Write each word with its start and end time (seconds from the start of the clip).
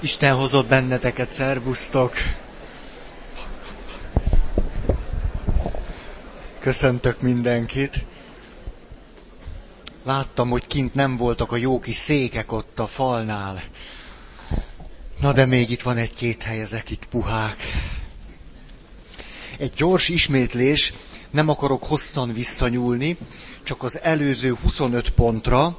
Isten 0.00 0.34
hozott 0.34 0.66
benneteket, 0.66 1.30
szervusztok! 1.30 2.12
Köszöntök 6.58 7.20
mindenkit! 7.20 8.04
Láttam, 10.04 10.48
hogy 10.50 10.66
kint 10.66 10.94
nem 10.94 11.16
voltak 11.16 11.52
a 11.52 11.56
jó 11.56 11.80
kis 11.80 11.94
székek 11.94 12.52
ott 12.52 12.78
a 12.78 12.86
falnál. 12.86 13.62
Na 15.20 15.32
de 15.32 15.44
még 15.46 15.70
itt 15.70 15.82
van 15.82 15.96
egy-két 15.96 16.42
hely, 16.42 16.60
ezek 16.60 16.90
itt 16.90 17.06
puhák. 17.06 17.56
Egy 19.56 19.72
gyors 19.76 20.08
ismétlés, 20.08 20.92
nem 21.30 21.48
akarok 21.48 21.84
hosszan 21.84 22.32
visszanyúlni, 22.32 23.16
csak 23.62 23.82
az 23.82 24.00
előző 24.00 24.54
25 24.62 25.10
pontra, 25.10 25.78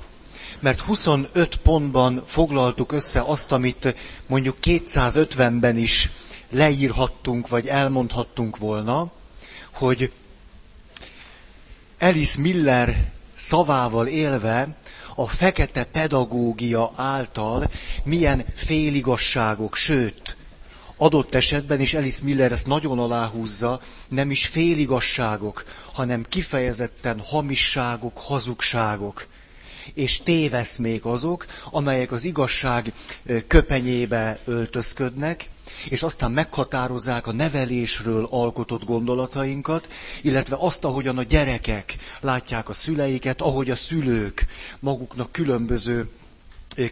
mert 0.60 0.80
25 0.80 1.56
pontban 1.56 2.24
foglaltuk 2.26 2.92
össze 2.92 3.22
azt, 3.22 3.52
amit 3.52 3.96
mondjuk 4.28 4.58
250-ben 4.64 5.78
is 5.78 6.10
leírhattunk, 6.50 7.48
vagy 7.48 7.68
elmondhattunk 7.68 8.58
volna, 8.58 9.12
hogy 9.74 10.12
Alice 12.00 12.40
Miller 12.42 13.12
szavával 13.36 14.08
élve 14.08 14.76
a 15.16 15.28
fekete 15.28 15.84
pedagógia 15.84 16.92
által 16.96 17.70
milyen 18.04 18.46
féligasságok, 18.56 19.76
sőt, 19.76 20.38
adott 20.98 21.36
esetben, 21.36 21.80
és 21.80 21.94
Alice 21.94 22.24
Miller 22.24 22.52
ezt 22.52 22.68
nagyon 22.68 23.00
aláhúzza, 23.00 23.82
nem 24.08 24.32
is 24.32 24.46
féligasságok, 24.46 25.64
hanem 25.94 26.26
kifejezetten 26.30 27.20
hamisságok, 27.20 28.18
hazugságok 28.18 29.28
és 29.94 30.22
téveszmék 30.24 31.06
azok, 31.06 31.46
amelyek 31.72 32.12
az 32.12 32.24
igazság 32.24 32.94
köpenyébe 33.48 34.40
öltözködnek, 34.46 35.50
és 35.90 36.04
aztán 36.04 36.32
meghatározzák 36.32 37.28
a 37.28 37.32
nevelésről 37.34 38.28
alkotott 38.30 38.84
gondolatainkat, 38.86 39.88
illetve 40.22 40.56
azt, 40.60 40.86
ahogyan 40.86 41.18
a 41.18 41.24
gyerekek 41.24 41.96
látják 42.20 42.70
a 42.70 42.74
szüleiket, 42.74 43.42
ahogy 43.42 43.70
a 43.70 43.76
szülők 43.76 44.46
maguknak 44.80 45.32
különböző 45.32 46.10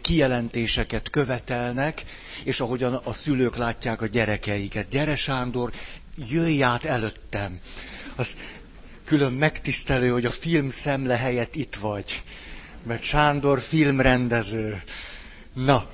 kijelentéseket 0.00 1.10
követelnek, 1.10 2.02
és 2.44 2.60
ahogyan 2.60 2.94
a 2.94 3.12
szülők 3.12 3.56
látják 3.56 4.02
a 4.02 4.06
gyerekeiket. 4.06 4.88
Gyere 4.88 5.16
Sándor, 5.16 5.72
jöjj 6.28 6.62
át 6.62 6.84
előttem. 6.84 7.58
Az 8.16 8.36
külön 9.04 9.32
megtisztelő, 9.32 10.08
hogy 10.10 10.24
a 10.24 10.30
film 10.30 10.70
szemle 10.70 11.16
helyett 11.16 11.54
itt 11.54 11.74
vagy 11.74 12.22
meg 12.82 13.02
Sándor 13.02 13.60
filmrendező. 13.60 14.82
Na, 15.52 15.86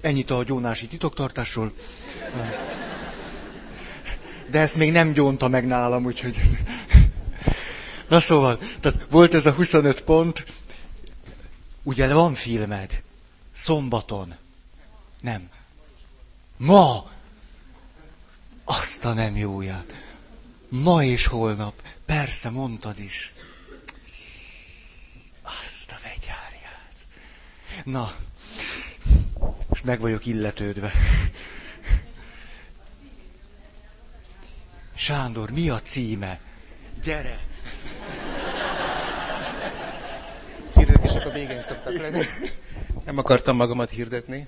ennyit 0.00 0.30
a 0.30 0.44
gyónási 0.44 0.86
titoktartásról. 0.86 1.72
De 4.50 4.60
ezt 4.60 4.76
még 4.76 4.92
nem 4.92 5.12
gyónta 5.12 5.48
meg 5.48 5.66
nálam, 5.66 6.04
úgyhogy... 6.04 6.40
Na 8.08 8.20
szóval, 8.20 8.58
tehát 8.80 9.06
volt 9.10 9.34
ez 9.34 9.46
a 9.46 9.52
25 9.52 10.00
pont. 10.00 10.44
Ugye 11.82 12.12
van 12.12 12.34
filmed? 12.34 13.02
Szombaton. 13.52 14.34
Nem. 15.20 15.48
Ma! 16.56 17.10
Azt 18.64 19.04
a 19.04 19.12
nem 19.12 19.36
jóját. 19.36 19.94
Ma 20.68 21.02
és 21.02 21.26
holnap. 21.26 21.82
Persze, 22.06 22.50
mondtad 22.50 22.98
is. 22.98 23.34
Na, 27.84 28.14
és 29.72 29.80
meg 29.82 30.00
vagyok 30.00 30.26
illetődve. 30.26 30.92
Sándor, 34.94 35.50
mi 35.50 35.68
a 35.68 35.80
címe? 35.80 36.40
Gyere! 37.02 37.38
Hirdetések 40.74 41.26
a 41.26 41.30
végén 41.30 41.62
szoktak 41.62 41.96
lenni. 41.98 42.22
Nem 43.04 43.18
akartam 43.18 43.56
magamat 43.56 43.90
hirdetni. 43.90 44.46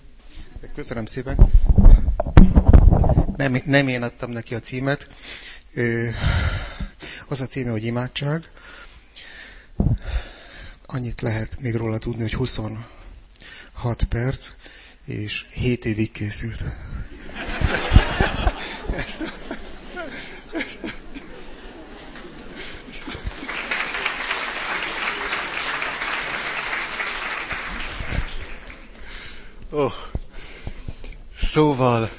De 0.61 0.71
köszönöm 0.75 1.07
szépen. 1.07 1.53
Nem, 3.37 3.63
nem 3.65 3.89
én 3.89 4.03
adtam 4.03 4.31
neki 4.31 4.55
a 4.55 4.61
címet. 4.61 5.09
Az 7.29 7.41
a 7.41 7.47
címe, 7.47 7.71
hogy 7.71 7.85
imádság. 7.85 8.51
Annyit 10.91 11.21
lehet 11.21 11.61
még 11.61 11.75
róla 11.75 11.99
tudni, 11.99 12.23
hogy 12.23 12.35
20 12.35 12.61
6 13.73 14.05
perc, 14.05 14.51
és 15.05 15.45
7 15.53 15.85
évig 15.85 16.11
készült. 16.13 16.65
Oh. 29.71 29.93
Szóval, 31.37 32.11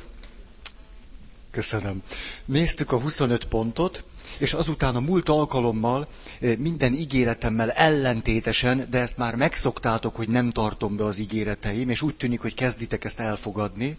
köszönöm. 1.51 2.03
Néztük 2.45 2.91
a 2.91 2.99
25 2.99 3.45
pontot, 3.45 4.03
és 4.39 4.53
azután 4.53 4.95
a 4.95 4.99
múlt 4.99 5.29
alkalommal 5.29 6.07
eh, 6.39 6.55
minden 6.57 6.93
ígéretemmel 6.93 7.71
ellentétesen, 7.71 8.87
de 8.89 8.99
ezt 8.99 9.17
már 9.17 9.35
megszoktátok, 9.35 10.15
hogy 10.15 10.27
nem 10.27 10.49
tartom 10.49 10.95
be 10.95 11.03
az 11.03 11.17
ígéreteim, 11.17 11.89
és 11.89 12.01
úgy 12.01 12.15
tűnik, 12.15 12.41
hogy 12.41 12.53
kezditek 12.53 13.03
ezt 13.03 13.19
elfogadni, 13.19 13.97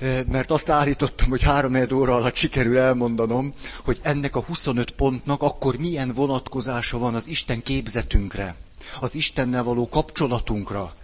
eh, 0.00 0.20
mert 0.28 0.50
azt 0.50 0.68
állítottam, 0.68 1.28
hogy 1.28 1.42
három 1.42 1.76
óra 1.92 2.14
alatt 2.14 2.34
sikerül 2.34 2.78
elmondanom, 2.78 3.52
hogy 3.84 3.98
ennek 4.02 4.36
a 4.36 4.40
25 4.40 4.90
pontnak 4.90 5.42
akkor 5.42 5.76
milyen 5.76 6.12
vonatkozása 6.12 6.98
van 6.98 7.14
az 7.14 7.26
Isten 7.28 7.62
képzetünkre, 7.62 8.54
az 9.00 9.14
Istennel 9.14 9.62
való 9.62 9.88
kapcsolatunkra. 9.88 10.94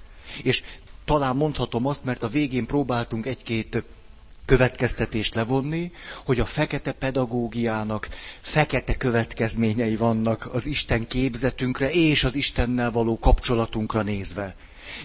És 0.42 0.62
talán 1.04 1.36
mondhatom 1.36 1.86
azt, 1.86 2.04
mert 2.04 2.22
a 2.22 2.28
végén 2.28 2.66
próbáltunk 2.66 3.26
egy-két 3.26 3.82
következtetést 4.56 5.34
levonni, 5.34 5.92
hogy 6.24 6.40
a 6.40 6.44
fekete 6.46 6.92
pedagógiának 6.92 8.08
fekete 8.40 8.96
következményei 8.96 9.96
vannak 9.96 10.48
az 10.54 10.66
Isten 10.66 11.06
képzetünkre 11.06 11.90
és 11.90 12.24
az 12.24 12.34
Istennel 12.34 12.90
való 12.90 13.18
kapcsolatunkra 13.18 14.02
nézve. 14.02 14.54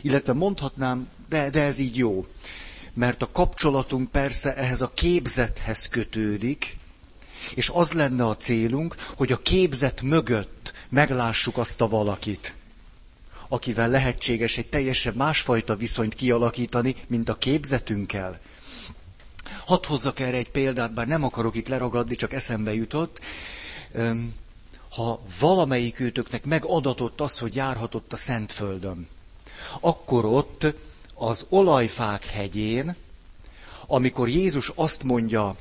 Illetve 0.01 0.34
mondhatnám, 0.34 1.07
de, 1.29 1.50
de 1.50 1.61
ez 1.63 1.79
így 1.79 1.97
jó. 1.97 2.25
Mert 2.94 3.22
a 3.22 3.31
kapcsolatunk 3.31 4.11
persze 4.11 4.55
ehhez 4.55 4.81
a 4.81 4.91
képzethez 4.94 5.88
kötődik, 5.88 6.78
és 7.55 7.69
az 7.73 7.91
lenne 7.91 8.28
a 8.28 8.38
célunk, 8.38 8.95
hogy 9.16 9.31
a 9.31 9.38
képzet 9.41 10.01
mögött 10.01 10.73
meglássuk 10.89 11.57
azt 11.57 11.81
a 11.81 11.88
valakit, 11.88 12.53
akivel 13.47 13.89
lehetséges 13.89 14.57
egy 14.57 14.67
teljesen 14.67 15.13
másfajta 15.17 15.75
viszonyt 15.75 16.13
kialakítani, 16.16 16.95
mint 17.07 17.29
a 17.29 17.38
képzetünkkel. 17.38 18.39
Hadd 19.66 19.85
hozzak 19.85 20.19
erre 20.19 20.38
egy 20.38 20.51
példát, 20.51 20.94
bár 20.94 21.07
nem 21.07 21.23
akarok 21.23 21.56
itt 21.56 21.67
leragadni, 21.67 22.16
csak 22.16 22.33
eszembe 22.33 22.73
jutott. 22.73 23.19
Ha 24.89 25.22
valamelyikőtöknek 25.39 26.45
megadatott 26.45 27.22
az, 27.22 27.38
hogy 27.38 27.55
járhatott 27.55 28.13
a 28.13 28.16
Szentföldön, 28.16 29.07
akkor 29.79 30.25
ott 30.25 30.73
az 31.13 31.45
olajfák 31.50 32.25
hegyén, 32.25 32.95
amikor 33.88 34.29
Jézus 34.29 34.72
azt 34.75 35.03
mondja, 35.03 35.55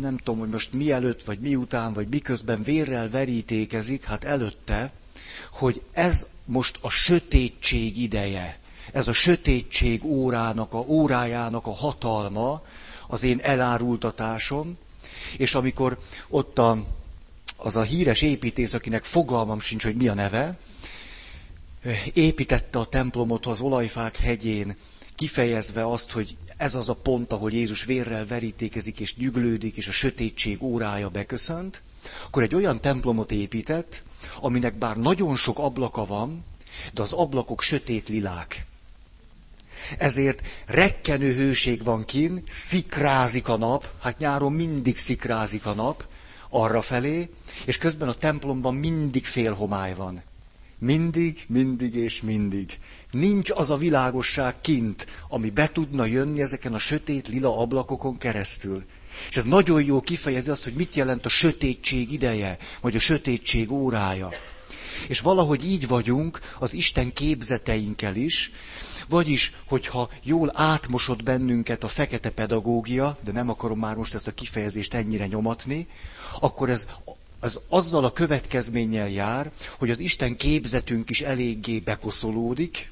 nem 0.00 0.16
tudom, 0.16 0.38
hogy 0.38 0.48
most 0.48 0.72
mielőtt, 0.72 1.24
vagy 1.24 1.38
miután, 1.38 1.92
vagy 1.92 2.08
miközben 2.08 2.62
vérrel 2.62 3.10
verítékezik, 3.10 4.04
hát 4.04 4.24
előtte, 4.24 4.92
hogy 5.52 5.82
ez 5.92 6.26
most 6.44 6.78
a 6.80 6.88
sötétség 6.88 8.02
ideje 8.02 8.58
ez 8.94 9.08
a 9.08 9.12
sötétség 9.12 10.04
órának, 10.04 10.72
a 10.72 10.78
órájának 10.78 11.66
a 11.66 11.74
hatalma, 11.74 12.62
az 13.06 13.22
én 13.22 13.40
elárultatásom, 13.42 14.78
és 15.36 15.54
amikor 15.54 15.98
ott 16.28 16.58
a, 16.58 16.84
az 17.56 17.76
a 17.76 17.82
híres 17.82 18.22
építész, 18.22 18.74
akinek 18.74 19.04
fogalmam 19.04 19.60
sincs, 19.60 19.84
hogy 19.84 19.96
mi 19.96 20.08
a 20.08 20.14
neve, 20.14 20.58
építette 22.12 22.78
a 22.78 22.86
templomot 22.86 23.46
az 23.46 23.60
olajfák 23.60 24.16
hegyén, 24.16 24.76
kifejezve 25.14 25.86
azt, 25.90 26.10
hogy 26.10 26.36
ez 26.56 26.74
az 26.74 26.88
a 26.88 26.94
pont, 26.94 27.32
ahol 27.32 27.52
Jézus 27.52 27.84
vérrel 27.84 28.26
verítékezik 28.26 29.00
és 29.00 29.16
nyüglődik, 29.16 29.76
és 29.76 29.88
a 29.88 29.92
sötétség 29.92 30.62
órája 30.62 31.08
beköszönt, 31.08 31.82
akkor 32.26 32.42
egy 32.42 32.54
olyan 32.54 32.80
templomot 32.80 33.32
épített, 33.32 34.02
aminek 34.40 34.74
bár 34.74 34.96
nagyon 34.96 35.36
sok 35.36 35.58
ablaka 35.58 36.04
van, 36.06 36.44
de 36.92 37.02
az 37.02 37.12
ablakok 37.12 37.62
sötét 37.62 38.08
lilák. 38.08 38.66
Ezért 39.98 40.46
rekkenő 40.66 41.32
hőség 41.32 41.84
van 41.84 42.04
kin, 42.04 42.42
szikrázik 42.46 43.48
a 43.48 43.56
nap, 43.56 43.88
hát 44.02 44.18
nyáron 44.18 44.52
mindig 44.52 44.98
szikrázik 44.98 45.66
a 45.66 45.72
nap, 45.72 46.04
arra 46.48 46.80
felé, 46.80 47.30
és 47.64 47.78
közben 47.78 48.08
a 48.08 48.14
templomban 48.14 48.74
mindig 48.74 49.24
félhomály 49.24 49.94
van. 49.94 50.22
Mindig, 50.78 51.44
mindig 51.46 51.94
és 51.94 52.22
mindig. 52.22 52.78
Nincs 53.10 53.50
az 53.50 53.70
a 53.70 53.76
világosság 53.76 54.60
kint, 54.60 55.06
ami 55.28 55.50
be 55.50 55.68
tudna 55.72 56.04
jönni 56.04 56.40
ezeken 56.40 56.74
a 56.74 56.78
sötét 56.78 57.28
lila 57.28 57.58
ablakokon 57.58 58.18
keresztül. 58.18 58.84
És 59.28 59.36
ez 59.36 59.44
nagyon 59.44 59.84
jó 59.84 60.00
kifejezi 60.00 60.50
azt, 60.50 60.64
hogy 60.64 60.74
mit 60.74 60.94
jelent 60.94 61.26
a 61.26 61.28
sötétség 61.28 62.12
ideje, 62.12 62.56
vagy 62.80 62.96
a 62.96 62.98
sötétség 62.98 63.70
órája. 63.72 64.30
És 65.08 65.20
valahogy 65.20 65.64
így 65.64 65.88
vagyunk 65.88 66.38
az 66.58 66.72
Isten 66.72 67.12
képzeteinkkel 67.12 68.16
is, 68.16 68.52
vagyis, 69.08 69.52
hogyha 69.66 70.10
jól 70.22 70.50
átmosott 70.54 71.22
bennünket 71.22 71.84
a 71.84 71.88
fekete 71.88 72.30
pedagógia, 72.30 73.18
de 73.24 73.32
nem 73.32 73.48
akarom 73.48 73.78
már 73.78 73.96
most 73.96 74.14
ezt 74.14 74.26
a 74.26 74.34
kifejezést 74.34 74.94
ennyire 74.94 75.26
nyomatni, 75.26 75.86
akkor 76.40 76.70
ez 76.70 76.86
az 77.40 77.60
azzal 77.68 78.04
a 78.04 78.12
következménnyel 78.12 79.08
jár, 79.08 79.50
hogy 79.78 79.90
az 79.90 79.98
Isten 79.98 80.36
képzetünk 80.36 81.10
is 81.10 81.20
eléggé 81.20 81.78
bekoszolódik, 81.78 82.90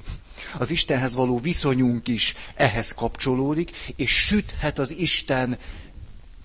az 0.58 0.70
Istenhez 0.70 1.14
való 1.14 1.38
viszonyunk 1.38 2.08
is 2.08 2.34
ehhez 2.54 2.94
kapcsolódik, 2.94 3.70
és 3.96 4.10
süthet 4.10 4.78
az 4.78 4.90
Isten, 4.90 5.58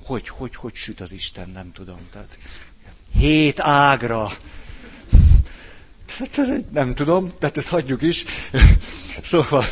hogy, 0.04 0.30
hogy, 0.30 0.56
hogy 0.56 0.75
süt 0.75 1.02
az 1.02 1.12
Isten, 1.12 1.50
nem 1.50 1.72
tudom. 1.72 2.00
Tehát 2.12 2.38
hét 3.18 3.60
ágra. 3.60 4.31
Tehát 6.07 6.38
ez 6.38 6.50
egy, 6.50 6.65
nem 6.74 6.94
tudom, 6.95 7.31
tehát 7.39 7.57
ezt 7.57 7.68
hagyjuk 7.69 8.01
is. 8.01 8.25
Szóval 9.21 9.63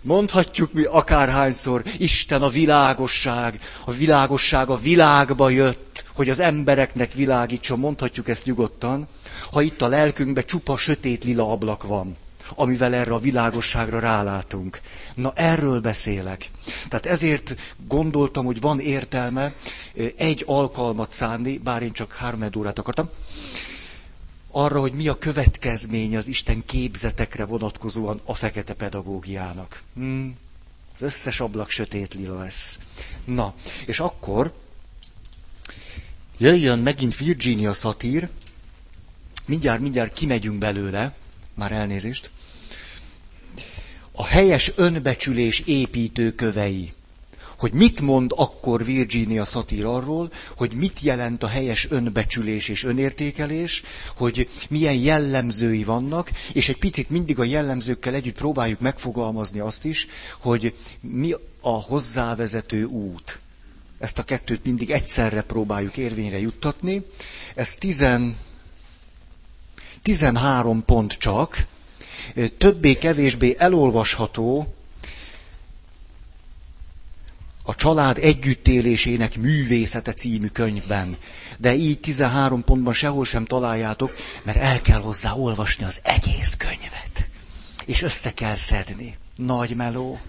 mondhatjuk 0.00 0.72
mi 0.72 0.84
akárhányszor, 0.84 1.82
Isten 1.98 2.42
a 2.42 2.48
világosság, 2.48 3.60
a 3.84 3.92
világosság 3.92 4.68
a 4.68 4.76
világba 4.76 5.48
jött, 5.48 6.04
hogy 6.14 6.28
az 6.28 6.40
embereknek 6.40 7.12
világítson, 7.12 7.78
mondhatjuk 7.78 8.28
ezt 8.28 8.44
nyugodtan, 8.44 9.08
ha 9.52 9.60
itt 9.62 9.82
a 9.82 9.88
lelkünkben 9.88 10.44
csupa 10.46 10.76
sötét 10.76 11.24
lila 11.24 11.50
ablak 11.50 11.82
van, 11.86 12.16
amivel 12.54 12.94
erre 12.94 13.14
a 13.14 13.18
világosságra 13.18 13.98
rálátunk. 13.98 14.80
Na 15.14 15.32
erről 15.34 15.80
beszélek. 15.80 16.50
Tehát 16.88 17.06
ezért 17.06 17.54
gondoltam, 17.86 18.44
hogy 18.44 18.60
van 18.60 18.80
értelme 18.80 19.52
egy 20.16 20.42
alkalmat 20.46 21.10
szánni, 21.10 21.58
bár 21.58 21.82
én 21.82 21.92
csak 21.92 22.12
három 22.14 22.44
órát 22.56 22.78
akartam, 22.78 23.08
arra, 24.50 24.80
hogy 24.80 24.92
mi 24.92 25.08
a 25.08 25.18
következménye 25.18 26.18
az 26.18 26.26
Isten 26.26 26.64
képzetekre 26.66 27.44
vonatkozóan 27.44 28.20
a 28.24 28.34
fekete 28.34 28.74
pedagógiának. 28.74 29.82
Hmm. 29.94 30.36
Az 30.94 31.02
összes 31.02 31.40
ablak 31.40 31.70
sötét 31.70 32.14
lila 32.14 32.38
lesz. 32.38 32.78
Na, 33.24 33.54
és 33.86 34.00
akkor 34.00 34.52
jöjjön 36.38 36.78
megint 36.78 37.16
Virginia 37.16 37.72
szatír, 37.72 38.28
mindjárt, 39.44 39.80
mindjárt 39.80 40.12
kimegyünk 40.12 40.58
belőle, 40.58 41.16
már 41.54 41.72
elnézést, 41.72 42.30
a 44.12 44.24
helyes 44.24 44.72
önbecsülés 44.76 45.60
építőkövei 45.60 46.92
hogy 47.58 47.72
mit 47.72 48.00
mond 48.00 48.30
akkor 48.36 48.84
Virginia 48.84 49.44
Satir 49.44 49.84
arról, 49.84 50.30
hogy 50.56 50.72
mit 50.72 51.00
jelent 51.00 51.42
a 51.42 51.46
helyes 51.46 51.86
önbecsülés 51.90 52.68
és 52.68 52.84
önértékelés, 52.84 53.82
hogy 54.16 54.48
milyen 54.68 54.94
jellemzői 54.94 55.84
vannak, 55.84 56.30
és 56.52 56.68
egy 56.68 56.78
picit 56.78 57.10
mindig 57.10 57.38
a 57.38 57.44
jellemzőkkel 57.44 58.14
együtt 58.14 58.36
próbáljuk 58.36 58.80
megfogalmazni 58.80 59.58
azt 59.60 59.84
is, 59.84 60.06
hogy 60.40 60.74
mi 61.00 61.32
a 61.60 61.70
hozzávezető 61.82 62.84
út. 62.84 63.40
Ezt 63.98 64.18
a 64.18 64.24
kettőt 64.24 64.64
mindig 64.64 64.90
egyszerre 64.90 65.42
próbáljuk 65.42 65.96
érvényre 65.96 66.38
juttatni. 66.38 67.02
Ez 67.54 67.74
tizen, 67.74 68.36
13 70.02 70.84
pont 70.84 71.12
csak, 71.12 71.66
többé-kevésbé 72.58 73.54
elolvasható 73.58 74.74
a 77.68 77.74
család 77.74 78.18
együttélésének 78.18 79.36
művészete 79.38 80.12
című 80.12 80.46
könyvben. 80.46 81.16
De 81.58 81.74
így 81.74 82.00
13 82.00 82.64
pontban 82.64 82.92
sehol 82.92 83.24
sem 83.24 83.44
találjátok, 83.44 84.16
mert 84.42 84.58
el 84.58 84.80
kell 84.80 85.00
hozzá 85.00 85.32
olvasni 85.32 85.84
az 85.84 86.00
egész 86.02 86.54
könyvet. 86.58 87.28
És 87.86 88.02
össze 88.02 88.34
kell 88.34 88.54
szedni. 88.54 89.16
Nagy 89.36 89.76
meló. 89.76 90.20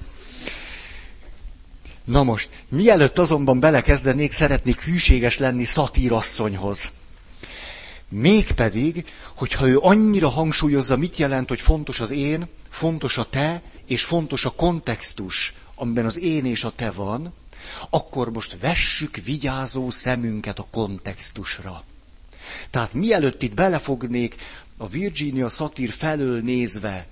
Na 2.03 2.24
most, 2.24 2.50
mielőtt 2.69 3.19
azonban 3.19 3.59
belekezdenék, 3.59 4.31
szeretnék 4.31 4.81
hűséges 4.81 5.38
lenni 5.38 5.63
szatírasszonyhoz. 5.63 6.92
Mégpedig, 8.09 9.06
hogyha 9.35 9.68
ő 9.68 9.77
annyira 9.77 10.30
hangsúlyozza, 10.30 10.97
mit 10.97 11.18
jelent, 11.18 11.50
hogy 11.50 11.62
fontos 11.62 12.00
az 12.00 12.12
én, 12.12 12.47
fontos 12.69 13.18
a 13.18 13.24
te, 13.24 13.62
és 13.88 14.03
fontos 14.03 14.45
a 14.45 14.50
kontextus, 14.50 15.53
amiben 15.79 16.05
az 16.05 16.19
én 16.19 16.45
és 16.45 16.63
a 16.63 16.71
te 16.75 16.91
van, 16.91 17.33
akkor 17.89 18.31
most 18.31 18.59
vessük 18.59 19.15
vigyázó 19.15 19.89
szemünket 19.89 20.59
a 20.59 20.67
kontextusra. 20.71 21.83
Tehát 22.69 22.93
mielőtt 22.93 23.41
itt 23.41 23.53
belefognék 23.53 24.35
a 24.77 24.87
Virginia 24.87 25.49
szatír 25.49 25.91
felől 25.91 26.41
nézve, 26.41 27.07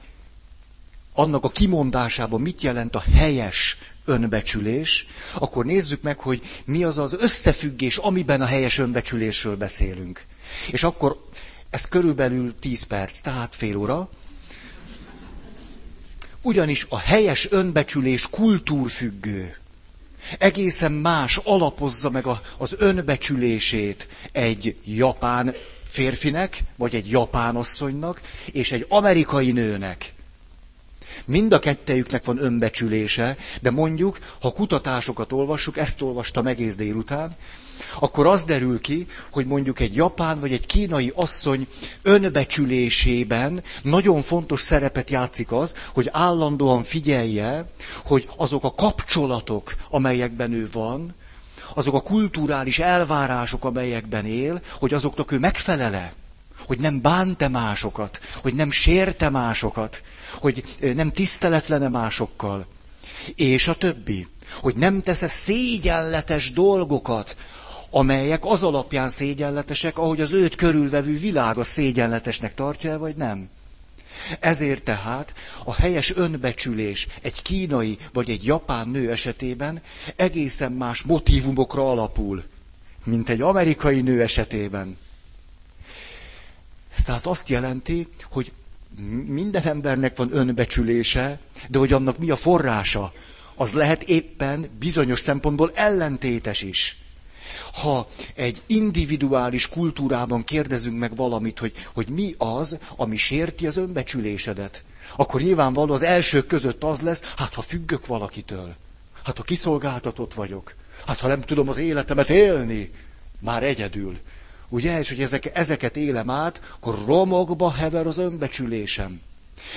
annak 1.14 1.44
a 1.44 1.50
kimondásában 1.50 2.42
mit 2.42 2.62
jelent 2.62 2.96
a 2.96 3.04
helyes 3.14 3.78
önbecsülés, 4.06 5.08
akkor 5.34 5.66
nézzük 5.66 6.02
meg, 6.02 6.20
hogy 6.20 6.42
mi 6.66 6.84
az 6.84 6.98
az 6.98 7.14
összefüggés, 7.20 7.98
amiben 7.98 8.42
a 8.42 8.46
helyes 8.46 8.78
önbecsülésről 8.78 9.58
beszélünk. 9.58 10.26
És 10.72 10.84
akkor 10.84 11.26
ez 11.70 11.88
körülbelül 11.88 12.56
10 12.60 12.84
perc, 12.84 13.20
tehát 13.20 13.56
fél 13.56 13.78
óra. 13.78 14.10
Ugyanis 16.42 16.86
a 16.90 16.98
helyes 17.00 17.52
önbecsülés 17.52 18.28
kultúrfüggő. 18.30 19.58
Egészen 20.38 20.92
más 20.92 21.38
alapozza 21.44 22.10
meg 22.10 22.26
a, 22.26 22.42
az 22.58 22.76
önbecsülését 22.78 24.08
egy 24.32 24.76
japán 24.86 25.54
férfinek, 25.84 26.64
vagy 26.76 26.96
egy 26.96 27.10
japán 27.10 27.56
asszonynak, 27.56 28.22
és 28.52 28.72
egy 28.72 28.86
amerikai 28.90 29.52
nőnek. 29.52 30.14
Mind 31.26 31.54
a 31.54 31.60
kettejüknek 31.60 32.26
van 32.26 32.44
önbecsülése, 32.44 33.38
de 33.62 33.72
mondjuk, 33.72 34.20
ha 34.42 34.52
kutatásokat 34.52 35.32
olvassuk, 35.32 35.78
ezt 35.78 36.02
olvastam 36.02 36.48
egész 36.48 36.76
délután, 36.76 37.36
akkor 38.00 38.28
az 38.28 38.44
derül 38.46 38.80
ki, 38.80 39.08
hogy 39.30 39.46
mondjuk 39.46 39.80
egy 39.80 39.96
japán 39.96 40.40
vagy 40.40 40.52
egy 40.52 40.66
kínai 40.66 41.12
asszony 41.16 41.68
önbecsülésében 42.02 43.64
nagyon 43.84 44.22
fontos 44.22 44.62
szerepet 44.62 45.10
játszik 45.10 45.52
az, 45.52 45.74
hogy 45.94 46.10
állandóan 46.12 46.84
figyelje, 46.84 47.72
hogy 48.06 48.30
azok 48.38 48.64
a 48.64 48.74
kapcsolatok, 48.74 49.74
amelyekben 49.90 50.52
ő 50.54 50.70
van, 50.72 51.16
azok 51.74 51.94
a 51.94 52.02
kulturális 52.02 52.80
elvárások, 52.80 53.66
amelyekben 53.66 54.26
él, 54.26 54.62
hogy 54.80 54.94
azoknak 54.94 55.32
ő 55.32 55.40
megfelele, 55.40 56.14
hogy 56.68 56.80
nem 56.80 57.02
bánte 57.02 57.48
másokat, 57.48 58.20
hogy 58.42 58.54
nem 58.54 58.72
sérte 58.72 59.30
másokat, 59.30 60.02
hogy 60.34 60.64
nem 60.96 61.12
tiszteletlene 61.12 61.88
másokkal, 61.90 62.68
és 63.36 63.68
a 63.68 63.76
többi. 63.76 64.28
Hogy 64.60 64.76
nem 64.76 65.02
tesz 65.02 65.32
szégyenletes 65.32 66.52
dolgokat, 66.54 67.36
amelyek 67.90 68.46
az 68.46 68.64
alapján 68.64 69.10
szégyenletesek, 69.10 69.98
ahogy 69.98 70.22
az 70.22 70.32
őt 70.34 70.56
körülvevő 70.56 71.18
világ 71.18 71.58
a 71.58 71.64
szégyenletesnek 71.64 72.54
tartja 72.54 72.98
vagy 72.98 73.16
nem. 73.16 73.50
Ezért 74.40 74.84
tehát 74.84 75.34
a 75.64 75.74
helyes 75.74 76.16
önbecsülés 76.16 77.08
egy 77.22 77.42
kínai 77.42 77.98
vagy 78.14 78.30
egy 78.30 78.46
japán 78.46 78.90
nő 78.90 79.12
esetében 79.12 79.82
egészen 80.16 80.72
más 80.72 81.02
motivumokra 81.04 81.90
alapul, 81.92 82.44
mint 83.04 83.30
egy 83.30 83.42
amerikai 83.42 84.02
nő 84.02 84.22
esetében. 84.22 84.98
Ez 86.96 87.04
tehát 87.04 87.26
azt 87.26 87.50
jelenti, 87.50 88.08
hogy 88.32 88.52
minden 89.26 89.64
embernek 89.64 90.18
van 90.18 90.30
önbecsülése, 90.36 91.40
de 91.70 91.78
hogy 91.78 91.94
annak 91.94 92.18
mi 92.18 92.30
a 92.30 92.36
forrása, 92.36 93.14
az 93.56 93.74
lehet 93.74 94.04
éppen 94.04 94.68
bizonyos 94.80 95.20
szempontból 95.20 95.72
ellentétes 95.74 96.62
is. 96.62 96.98
Ha 97.74 98.08
egy 98.36 98.62
individuális 98.66 99.68
kultúrában 99.68 100.44
kérdezünk 100.44 101.00
meg 101.00 101.16
valamit, 101.16 101.60
hogy, 101.60 101.74
hogy 101.94 102.08
mi 102.08 102.34
az, 102.38 102.78
ami 102.96 103.18
sérti 103.18 103.68
az 103.68 103.78
önbecsülésedet, 103.78 104.84
akkor 105.16 105.42
nyilvánvaló 105.42 105.94
az 105.94 106.02
elsők 106.02 106.48
között 106.48 106.84
az 106.84 107.02
lesz, 107.02 107.22
hát 107.36 107.54
ha 107.54 107.62
függök 107.62 108.06
valakitől, 108.06 108.76
hát 109.24 109.38
ha 109.38 109.44
kiszolgáltatott 109.44 110.34
vagyok, 110.34 110.76
hát 111.06 111.20
ha 111.20 111.28
nem 111.28 111.42
tudom 111.42 111.70
az 111.70 111.78
életemet 111.78 112.30
élni, 112.30 112.92
már 113.40 113.64
egyedül. 113.64 114.18
Ugye, 114.70 115.00
és 115.00 115.10
hogy 115.10 115.22
ezek, 115.22 115.52
ezeket 115.54 115.98
élem 115.98 116.30
át, 116.30 116.62
akkor 116.76 117.04
romokba 117.06 117.72
hever 117.72 118.08
az 118.08 118.18
önbecsülésem. 118.18 119.22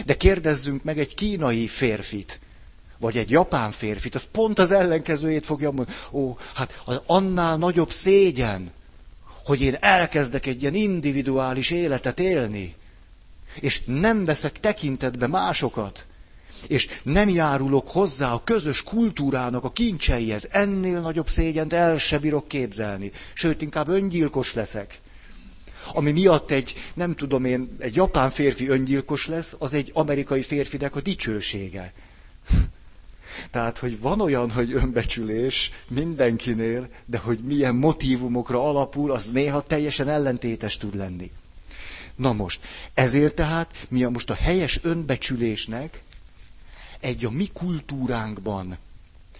De 0.07 0.17
kérdezzünk 0.17 0.83
meg 0.83 0.99
egy 0.99 1.15
kínai 1.15 1.67
férfit, 1.67 2.41
vagy 3.01 3.17
egy 3.17 3.31
japán 3.31 3.71
férfit, 3.71 4.15
az 4.15 4.27
pont 4.33 4.59
az 4.59 4.71
ellenkezőjét 4.71 5.47
fogja 5.47 5.71
mondani. 5.71 5.97
Ó, 6.13 6.37
hát 6.55 6.83
annál 7.07 7.57
nagyobb 7.57 7.91
szégyen, 7.91 8.73
hogy 9.45 9.61
én 9.61 9.77
elkezdek 9.81 10.47
egy 10.47 10.63
ilyen 10.63 10.75
individuális 10.75 11.71
életet 11.71 12.21
élni. 12.21 12.75
És 13.61 13.83
nem 13.85 14.25
veszek 14.25 14.61
tekintetbe 14.61 15.27
másokat. 15.27 16.07
És 16.67 16.89
nem 17.03 17.29
járulok 17.29 17.89
hozzá 17.89 18.33
a 18.33 18.45
közös 18.45 18.83
kultúrának 18.83 19.65
a 19.65 19.73
kincseihez. 19.73 20.49
Ennél 20.51 21.01
nagyobb 21.01 21.29
szégyent 21.29 21.73
el 21.73 21.97
se 21.99 22.19
bírok 22.19 22.49
képzelni. 22.49 23.13
Sőt, 23.33 23.63
inkább 23.63 23.89
öngyilkos 23.89 24.55
leszek. 24.55 25.01
Ami 25.93 26.11
miatt 26.11 26.51
egy, 26.51 26.75
nem 26.95 27.15
tudom 27.15 27.45
én, 27.45 27.77
egy 27.79 27.95
japán 27.95 28.31
férfi 28.31 28.69
öngyilkos 28.69 29.27
lesz, 29.27 29.57
az 29.59 29.73
egy 29.73 29.91
amerikai 29.95 30.43
férfinek 30.43 30.97
a 30.97 31.01
dicsősége. 31.01 31.93
Tehát, 33.51 33.79
hogy 33.79 34.01
van 34.01 34.21
olyan, 34.21 34.51
hogy 34.51 34.73
önbecsülés 34.73 35.71
mindenkinél, 35.89 36.89
de 37.07 37.19
hogy 37.19 37.39
milyen 37.39 37.75
motivumokra 37.75 38.63
alapul, 38.63 39.13
az 39.13 39.31
néha 39.31 39.63
teljesen 39.63 40.09
ellentétes 40.09 40.77
tud 40.77 40.97
lenni. 40.97 41.31
Na 42.17 42.33
most, 42.33 42.61
ezért 42.95 43.35
tehát 43.35 43.87
mi 43.89 44.05
a 44.05 44.11
most 44.11 44.31
a 44.31 44.35
helyes 44.35 44.79
önbecsülésnek 44.83 46.03
egy 47.01 47.25
a 47.25 47.31
mi 47.31 47.47
kultúránkban 47.53 48.79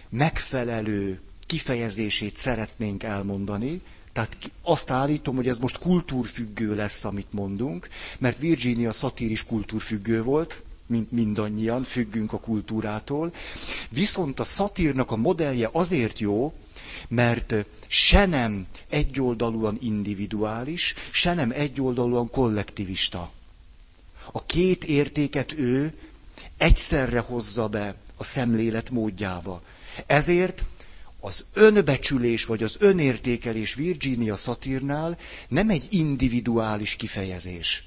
megfelelő 0.09 1.19
kifejezését 1.45 2.37
szeretnénk 2.37 3.03
elmondani, 3.03 3.81
tehát 4.13 4.37
azt 4.61 4.89
állítom, 4.91 5.35
hogy 5.35 5.47
ez 5.47 5.57
most 5.57 5.77
kultúrfüggő 5.77 6.75
lesz, 6.75 7.05
amit 7.05 7.33
mondunk, 7.33 7.87
mert 8.17 8.37
Virginia 8.39 8.91
szatíris 8.91 9.45
kultúrfüggő 9.45 10.23
volt, 10.23 10.61
mint 10.91 11.11
mindannyian, 11.11 11.83
függünk 11.83 12.33
a 12.33 12.39
kultúrától. 12.39 13.33
Viszont 13.89 14.39
a 14.39 14.43
szatírnak 14.43 15.11
a 15.11 15.15
modellje 15.15 15.69
azért 15.71 16.19
jó, 16.19 16.53
mert 17.07 17.55
se 17.87 18.25
nem 18.25 18.65
egyoldalúan 18.89 19.77
individuális, 19.81 20.93
se 21.11 21.33
nem 21.33 21.51
egyoldalúan 21.51 22.29
kollektivista. 22.29 23.31
A 24.31 24.45
két 24.45 24.83
értéket 24.83 25.53
ő 25.57 25.93
egyszerre 26.57 27.19
hozza 27.19 27.67
be 27.67 27.95
a 28.17 28.23
szemlélet 28.23 28.89
módjába. 28.89 29.61
Ezért 30.05 30.63
az 31.19 31.45
önbecsülés 31.53 32.45
vagy 32.45 32.63
az 32.63 32.75
önértékelés 32.79 33.73
Virginia 33.73 34.35
Satírnál 34.35 35.17
nem 35.47 35.69
egy 35.69 35.87
individuális 35.89 36.95
kifejezés. 36.95 37.83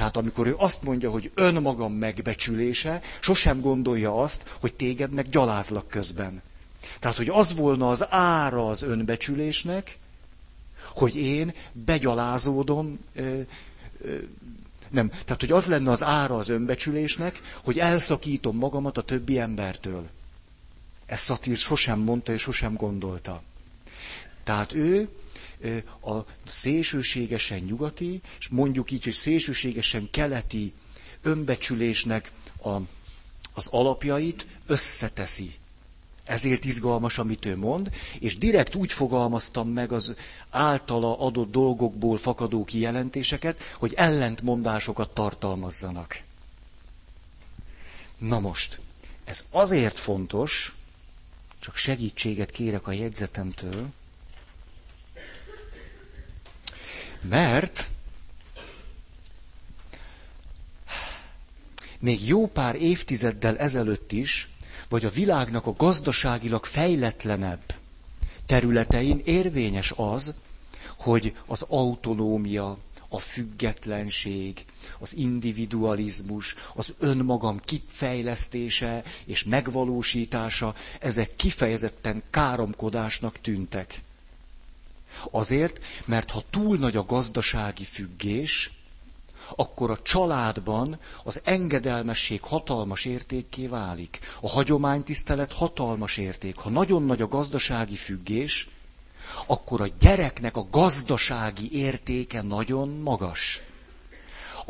Tehát 0.00 0.16
amikor 0.16 0.46
ő 0.46 0.54
azt 0.58 0.82
mondja, 0.82 1.10
hogy 1.10 1.30
önmagam 1.34 1.92
megbecsülése, 1.92 3.00
sosem 3.20 3.60
gondolja 3.60 4.22
azt, 4.22 4.48
hogy 4.60 4.74
téged 4.74 5.12
meg 5.12 5.28
gyalázlak 5.28 5.88
közben. 5.88 6.42
Tehát, 6.98 7.16
hogy 7.16 7.28
az 7.28 7.54
volna 7.54 7.90
az 7.90 8.06
ára 8.10 8.68
az 8.68 8.82
önbecsülésnek, 8.82 9.98
hogy 10.94 11.16
én 11.16 11.54
begyalázódom, 11.72 12.98
ö, 13.14 13.40
ö, 14.02 14.14
nem, 14.90 15.08
tehát, 15.08 15.40
hogy 15.40 15.52
az 15.52 15.66
lenne 15.66 15.90
az 15.90 16.02
ára 16.02 16.36
az 16.36 16.48
önbecsülésnek, 16.48 17.40
hogy 17.64 17.78
elszakítom 17.78 18.56
magamat 18.56 18.98
a 18.98 19.02
többi 19.02 19.38
embertől. 19.38 20.08
Ezt 21.06 21.24
Szatír 21.24 21.56
sosem 21.56 21.98
mondta 21.98 22.32
és 22.32 22.40
sosem 22.40 22.74
gondolta. 22.74 23.42
Tehát 24.44 24.72
ő 24.72 25.08
a 26.02 26.24
szélsőségesen 26.46 27.58
nyugati, 27.58 28.20
és 28.38 28.48
mondjuk 28.48 28.90
így, 28.90 29.04
hogy 29.04 29.12
szélsőségesen 29.12 30.08
keleti 30.10 30.72
önbecsülésnek 31.22 32.32
a, 32.62 32.70
az 33.54 33.66
alapjait 33.70 34.46
összeteszi. 34.66 35.54
Ezért 36.24 36.64
izgalmas, 36.64 37.18
amit 37.18 37.46
ő 37.46 37.56
mond, 37.56 37.90
és 38.20 38.38
direkt 38.38 38.74
úgy 38.74 38.92
fogalmaztam 38.92 39.68
meg 39.68 39.92
az 39.92 40.14
általa 40.50 41.18
adott 41.18 41.50
dolgokból 41.50 42.16
fakadó 42.16 42.64
kijelentéseket, 42.64 43.60
hogy 43.78 43.92
ellentmondásokat 43.96 45.10
tartalmazzanak. 45.10 46.22
Na 48.18 48.40
most, 48.40 48.80
ez 49.24 49.46
azért 49.50 49.98
fontos, 49.98 50.74
csak 51.58 51.76
segítséget 51.76 52.50
kérek 52.50 52.86
a 52.86 52.92
jegyzetemtől, 52.92 53.88
mert 57.28 57.88
még 61.98 62.26
jó 62.26 62.46
pár 62.46 62.74
évtizeddel 62.74 63.58
ezelőtt 63.58 64.12
is, 64.12 64.48
vagy 64.88 65.04
a 65.04 65.10
világnak 65.10 65.66
a 65.66 65.72
gazdaságilag 65.76 66.64
fejletlenebb 66.64 67.74
területein 68.46 69.20
érvényes 69.24 69.92
az, 69.96 70.34
hogy 70.96 71.36
az 71.46 71.64
autonómia, 71.68 72.78
a 73.08 73.18
függetlenség, 73.18 74.64
az 74.98 75.16
individualizmus, 75.16 76.54
az 76.74 76.94
önmagam 76.98 77.58
kifejlesztése 77.64 79.02
és 79.24 79.44
megvalósítása, 79.44 80.74
ezek 81.00 81.36
kifejezetten 81.36 82.22
káromkodásnak 82.30 83.40
tűntek. 83.40 84.00
Azért, 85.30 85.84
mert 86.06 86.30
ha 86.30 86.42
túl 86.50 86.76
nagy 86.76 86.96
a 86.96 87.04
gazdasági 87.04 87.84
függés, 87.84 88.70
akkor 89.56 89.90
a 89.90 90.02
családban 90.02 90.98
az 91.24 91.40
engedelmesség 91.44 92.42
hatalmas 92.42 93.04
értékké 93.04 93.66
válik. 93.66 94.18
A 94.40 94.48
hagyománytisztelet 94.48 95.52
hatalmas 95.52 96.16
érték. 96.16 96.56
Ha 96.56 96.70
nagyon 96.70 97.04
nagy 97.04 97.22
a 97.22 97.28
gazdasági 97.28 97.96
függés, 97.96 98.68
akkor 99.46 99.80
a 99.80 99.88
gyereknek 99.98 100.56
a 100.56 100.66
gazdasági 100.70 101.72
értéke 101.72 102.42
nagyon 102.42 102.88
magas. 102.88 103.60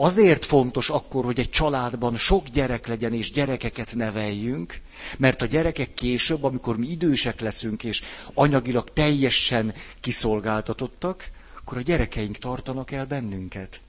Azért 0.02 0.44
fontos 0.44 0.90
akkor, 0.90 1.24
hogy 1.24 1.38
egy 1.38 1.50
családban 1.50 2.16
sok 2.16 2.48
gyerek 2.48 2.86
legyen 2.86 3.14
és 3.14 3.30
gyerekeket 3.32 3.94
neveljünk, 3.94 4.80
mert 5.18 5.42
a 5.42 5.46
gyerekek 5.46 5.94
később, 5.94 6.44
amikor 6.44 6.76
mi 6.78 6.86
idősek 6.86 7.40
leszünk 7.40 7.84
és 7.84 8.02
anyagilag 8.34 8.92
teljesen 8.92 9.74
kiszolgáltatottak, 10.00 11.30
akkor 11.58 11.78
a 11.78 11.80
gyerekeink 11.80 12.36
tartanak 12.38 12.90
el 12.90 13.06
bennünket. 13.06 13.80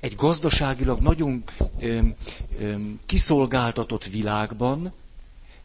Egy 0.00 0.14
gazdaságilag 0.14 1.00
nagyon 1.00 1.44
öm, 1.80 2.14
öm, 2.60 3.00
kiszolgáltatott 3.06 4.04
világban 4.04 4.92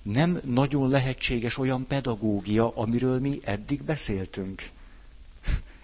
nem 0.02 0.40
nagyon 0.44 0.90
lehetséges 0.90 1.58
olyan 1.58 1.88
pedagógia, 1.88 2.72
amiről 2.76 3.20
mi 3.20 3.40
eddig 3.44 3.84
beszéltünk. 3.84 4.70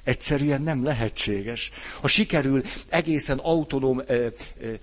Egyszerűen 0.04 0.62
nem 0.62 0.84
lehetséges. 0.84 1.72
Ha 2.02 2.08
sikerül 2.08 2.64
egészen 2.90 3.38
autonóm 3.38 4.02
ö, 4.06 4.28
ö, 4.62 4.74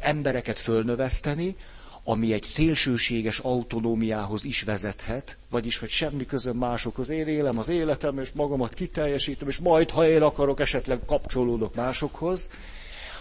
embereket 0.00 0.58
fölnöveszteni, 0.58 1.56
ami 2.04 2.32
egy 2.32 2.42
szélsőséges 2.42 3.38
autonómiához 3.38 4.44
is 4.44 4.62
vezethet, 4.62 5.36
vagyis, 5.50 5.78
hogy 5.78 5.88
semmi 5.88 6.26
közöm 6.26 6.56
másokhoz, 6.56 7.08
én 7.08 7.26
élem 7.26 7.58
az 7.58 7.68
életem, 7.68 8.18
és 8.18 8.30
magamat 8.34 8.74
kiteljesítem, 8.74 9.48
és 9.48 9.58
majd, 9.58 9.90
ha 9.90 10.08
én 10.08 10.22
akarok, 10.22 10.60
esetleg 10.60 11.00
kapcsolódok 11.06 11.74
másokhoz. 11.74 12.50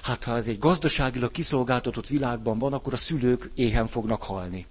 Hát, 0.01 0.23
ha 0.23 0.37
ez 0.37 0.47
egy 0.47 0.57
gazdaságilag 0.57 1.31
kiszolgáltatott 1.31 2.07
világban 2.07 2.57
van, 2.57 2.73
akkor 2.73 2.93
a 2.93 2.97
szülők 2.97 3.49
éhen 3.55 3.87
fognak 3.87 4.23
halni. 4.23 4.65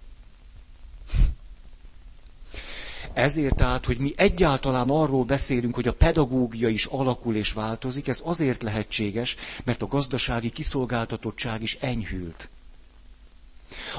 Ezért 3.14 3.54
tehát, 3.56 3.84
hogy 3.86 3.98
mi 3.98 4.12
egyáltalán 4.16 4.88
arról 4.90 5.24
beszélünk, 5.24 5.74
hogy 5.74 5.88
a 5.88 5.92
pedagógia 5.94 6.68
is 6.68 6.84
alakul 6.84 7.36
és 7.36 7.52
változik, 7.52 8.08
ez 8.08 8.22
azért 8.24 8.62
lehetséges, 8.62 9.36
mert 9.64 9.82
a 9.82 9.86
gazdasági 9.86 10.50
kiszolgáltatottság 10.50 11.62
is 11.62 11.74
enyhült. 11.80 12.48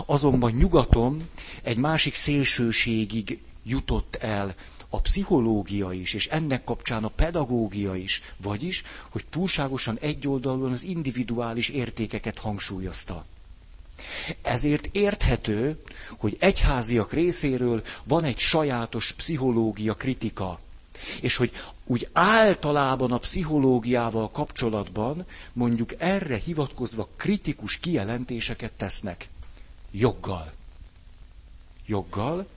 Azonban 0.05 0.51
nyugaton 0.51 1.29
egy 1.63 1.77
másik 1.77 2.13
szélsőségig 2.15 3.41
jutott 3.63 4.15
el 4.15 4.55
a 4.89 5.00
pszichológia 5.01 5.91
is, 5.91 6.13
és 6.13 6.27
ennek 6.27 6.63
kapcsán 6.63 7.03
a 7.03 7.08
pedagógia 7.08 7.96
is, 7.96 8.22
vagyis, 8.38 8.84
hogy 9.10 9.25
túlságosan 9.29 9.98
egyoldalúan 10.01 10.72
az 10.72 10.84
individuális 10.84 11.70
értékeket 11.70 12.38
hangsúlyozta. 12.39 13.25
Ezért 14.42 14.90
érthető, 14.92 15.82
hogy 16.18 16.38
egyháziak 16.40 17.14
részéről 17.14 17.84
van 18.04 18.24
egy 18.24 18.38
sajátos 18.38 19.12
pszichológia 19.12 19.94
kritika, 19.94 20.60
és 21.22 21.36
hogy 21.36 21.52
úgy 21.86 22.10
általában 22.14 23.12
a 23.12 23.18
pszichológiával 23.18 24.32
kapcsolatban 24.32 25.26
mondjuk 25.54 25.94
erre 25.98 26.38
hivatkozva 26.38 27.08
kritikus 27.16 27.78
kijelentéseket 27.78 28.72
tesznek. 28.72 29.30
Joggal. 29.92 30.52
Joggal, 31.86 32.48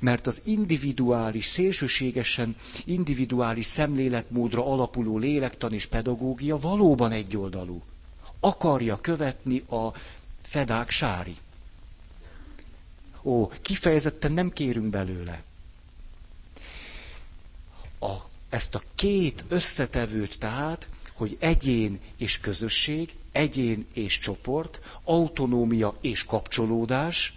mert 0.00 0.26
az 0.26 0.40
individuális, 0.44 1.46
szélsőségesen 1.46 2.56
individuális 2.84 3.66
szemléletmódra 3.66 4.66
alapuló 4.66 5.18
lélektan 5.18 5.72
és 5.72 5.86
pedagógia 5.86 6.58
valóban 6.58 7.12
egyoldalú. 7.12 7.82
Akarja 8.40 9.00
követni 9.00 9.58
a 9.70 9.92
fedák 10.48 10.90
sári. 10.90 11.36
Ó, 13.22 13.48
kifejezetten 13.62 14.32
nem 14.32 14.50
kérünk 14.52 14.90
belőle. 14.90 15.42
A, 18.00 18.14
ezt 18.48 18.74
a 18.74 18.82
két 18.94 19.44
összetevőt 19.48 20.38
tehát, 20.38 20.88
hogy 21.12 21.36
egyén 21.40 22.00
és 22.16 22.40
közösség, 22.40 23.14
egyén 23.32 23.86
és 23.92 24.18
csoport, 24.18 24.80
autonómia 25.04 25.96
és 26.00 26.24
kapcsolódás, 26.24 27.34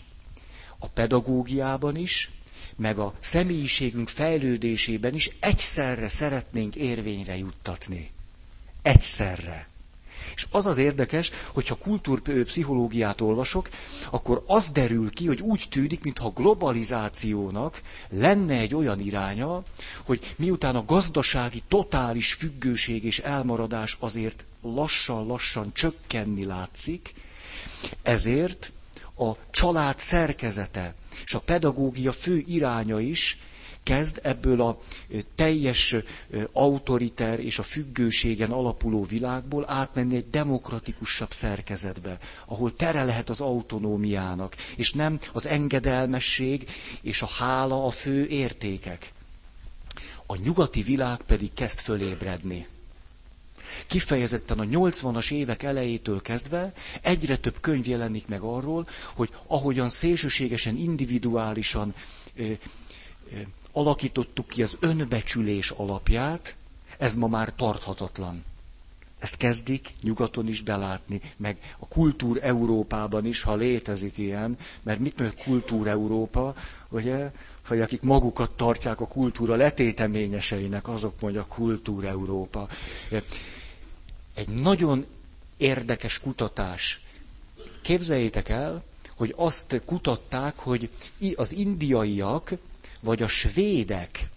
a 0.77 0.87
pedagógiában 0.87 1.95
is, 1.95 2.29
meg 2.75 2.99
a 2.99 3.13
személyiségünk 3.19 4.09
fejlődésében 4.09 5.13
is 5.13 5.29
egyszerre 5.39 6.09
szeretnénk 6.09 6.75
érvényre 6.75 7.37
juttatni. 7.37 8.11
Egyszerre. 8.81 9.70
És 10.35 10.45
az 10.51 10.65
az 10.65 10.77
érdekes, 10.77 11.31
hogyha 11.53 11.75
kultúrpszichológiát 11.75 13.21
olvasok, 13.21 13.69
akkor 14.11 14.43
az 14.47 14.71
derül 14.71 15.09
ki, 15.11 15.27
hogy 15.27 15.41
úgy 15.41 15.65
tűnik, 15.69 16.03
mintha 16.03 16.25
a 16.27 16.31
globalizációnak 16.41 17.81
lenne 18.09 18.53
egy 18.57 18.75
olyan 18.75 18.99
iránya, 18.99 19.63
hogy 20.03 20.33
miután 20.37 20.75
a 20.75 20.85
gazdasági 20.85 21.63
totális 21.67 22.33
függőség 22.33 23.03
és 23.03 23.19
elmaradás 23.19 23.97
azért 23.99 24.45
lassan-lassan 24.61 25.73
csökkenni 25.73 26.45
látszik, 26.45 27.13
ezért 28.01 28.71
a 29.17 29.31
család 29.51 29.99
szerkezete 29.99 30.95
és 31.25 31.33
a 31.33 31.39
pedagógia 31.39 32.11
fő 32.11 32.43
iránya 32.47 32.99
is 32.99 33.37
kezd 33.83 34.19
ebből 34.23 34.61
a 34.61 34.81
teljes 35.35 35.95
autoriter 36.51 37.39
és 37.39 37.59
a 37.59 37.63
függőségen 37.63 38.51
alapuló 38.51 39.03
világból 39.05 39.65
átmenni 39.69 40.15
egy 40.15 40.29
demokratikusabb 40.29 41.31
szerkezetbe, 41.33 42.17
ahol 42.45 42.75
tere 42.75 43.03
lehet 43.03 43.29
az 43.29 43.41
autonómiának, 43.41 44.55
és 44.75 44.91
nem 44.93 45.19
az 45.33 45.45
engedelmesség 45.47 46.69
és 47.01 47.21
a 47.21 47.27
hála 47.37 47.85
a 47.85 47.89
fő 47.89 48.25
értékek. 48.27 49.11
A 50.25 50.35
nyugati 50.35 50.81
világ 50.81 51.21
pedig 51.21 51.53
kezd 51.53 51.79
fölébredni. 51.79 52.67
Kifejezetten 53.87 54.59
a 54.59 54.63
80-as 54.63 55.31
évek 55.31 55.63
elejétől 55.63 56.21
kezdve 56.21 56.73
egyre 57.01 57.37
több 57.37 57.59
könyv 57.59 57.87
jelenik 57.87 58.27
meg 58.27 58.41
arról, 58.41 58.85
hogy 59.13 59.29
ahogyan 59.47 59.89
szélsőségesen, 59.89 60.77
individuálisan 60.77 61.93
ö, 62.35 62.43
ö, 62.43 63.39
alakítottuk 63.71 64.47
ki 64.47 64.61
az 64.63 64.77
önbecsülés 64.79 65.69
alapját, 65.69 66.55
ez 66.97 67.15
ma 67.15 67.27
már 67.27 67.53
tarthatatlan. 67.55 68.43
Ezt 69.19 69.37
kezdik 69.37 69.89
nyugaton 70.01 70.47
is 70.47 70.61
belátni, 70.61 71.21
meg 71.37 71.75
a 71.79 71.87
kultúr 71.87 72.39
Európában 72.41 73.25
is, 73.25 73.41
ha 73.41 73.55
létezik 73.55 74.17
ilyen, 74.17 74.57
mert 74.81 74.99
mit 74.99 75.19
mondja 75.19 75.43
kultúr 75.43 75.87
Európa, 75.87 76.55
ugye, 76.89 77.31
hogy 77.67 77.81
akik 77.81 78.01
magukat 78.01 78.51
tartják 78.51 78.99
a 79.01 79.07
kultúra 79.07 79.55
letéteményeseinek, 79.55 80.87
azok 80.87 81.21
mondja 81.21 81.45
kultúr 81.45 82.05
Európa. 82.05 82.67
Egy 84.33 84.47
nagyon 84.49 85.05
érdekes 85.57 86.19
kutatás. 86.19 87.01
Képzeljétek 87.81 88.49
el, 88.49 88.83
hogy 89.17 89.33
azt 89.37 89.81
kutatták, 89.85 90.57
hogy 90.57 90.89
az 91.35 91.53
indiaiak 91.53 92.51
vagy 93.01 93.21
a 93.21 93.27
svédek 93.27 94.29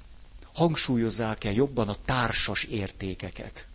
hangsúlyozzák-e 0.54 1.52
jobban 1.52 1.88
a 1.88 1.96
társas 2.04 2.64
értékeket. 2.64 3.66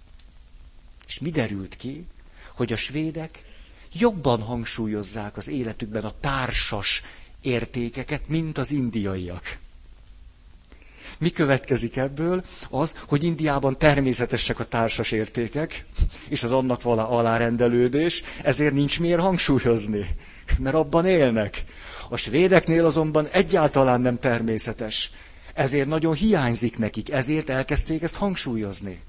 És 1.08 1.20
mi 1.20 1.30
derült 1.30 1.76
ki? 1.76 2.06
Hogy 2.56 2.74
a 2.74 2.76
svédek 2.78 3.44
jobban 3.94 4.42
hangsúlyozzák 4.42 5.38
az 5.38 5.48
életükben 5.48 6.04
a 6.04 6.14
társas 6.20 7.04
értékeket, 7.42 8.28
mint 8.28 8.58
az 8.58 8.72
indiaiak. 8.72 9.58
Mi 11.20 11.30
következik 11.30 11.98
ebből? 11.98 12.44
Az, 12.70 12.96
hogy 13.08 13.24
Indiában 13.24 13.78
természetesek 13.78 14.60
a 14.60 14.68
társas 14.68 15.12
értékek, 15.12 15.86
és 16.30 16.44
az 16.44 16.52
annak 16.52 16.82
vala 16.82 17.10
alárendelődés, 17.10 18.24
ezért 18.44 18.74
nincs 18.74 19.00
miért 19.00 19.20
hangsúlyozni, 19.20 20.16
mert 20.58 20.76
abban 20.76 21.06
élnek. 21.06 21.64
A 22.10 22.18
svédeknél 22.18 22.86
azonban 22.86 23.28
egyáltalán 23.28 24.02
nem 24.02 24.18
természetes. 24.20 25.12
Ezért 25.54 25.88
nagyon 25.88 26.14
hiányzik 26.14 26.78
nekik, 26.78 27.12
ezért 27.12 27.50
elkezdték 27.50 28.02
ezt 28.02 28.16
hangsúlyozni. 28.16 29.02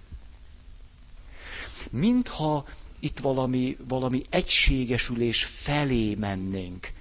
Mintha 1.90 2.64
itt 3.00 3.18
valami, 3.18 3.76
valami 3.88 4.22
egységesülés 4.30 5.44
felé 5.44 6.14
mennénk, 6.14 6.92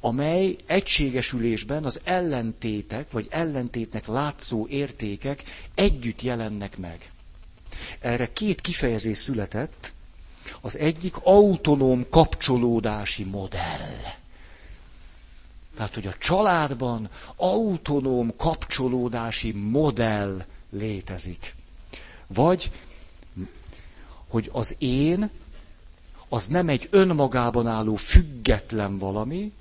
amely 0.00 0.56
egységesülésben 0.66 1.84
az 1.84 2.00
ellentétek, 2.04 3.10
vagy 3.12 3.26
ellentétnek 3.30 4.06
látszó 4.06 4.66
értékek 4.66 5.42
együtt 5.74 6.22
jelennek 6.22 6.76
meg. 6.78 7.10
Erre 8.00 8.32
két 8.32 8.60
kifejezés 8.60 9.18
született. 9.18 9.92
Az 10.60 10.78
egyik 10.78 11.16
autonóm 11.22 12.06
kapcsolódási 12.10 13.24
modell. 13.24 14.17
Tehát, 15.78 15.94
hogy 15.94 16.06
a 16.06 16.16
családban 16.18 17.08
autonóm 17.36 18.36
kapcsolódási 18.36 19.52
modell 19.52 20.44
létezik. 20.70 21.54
Vagy, 22.26 22.70
hogy 24.28 24.48
az 24.52 24.74
én, 24.78 25.30
az 26.28 26.46
nem 26.46 26.68
egy 26.68 26.88
önmagában 26.90 27.66
álló 27.66 27.94
független 27.94 28.98
valami, 28.98 29.52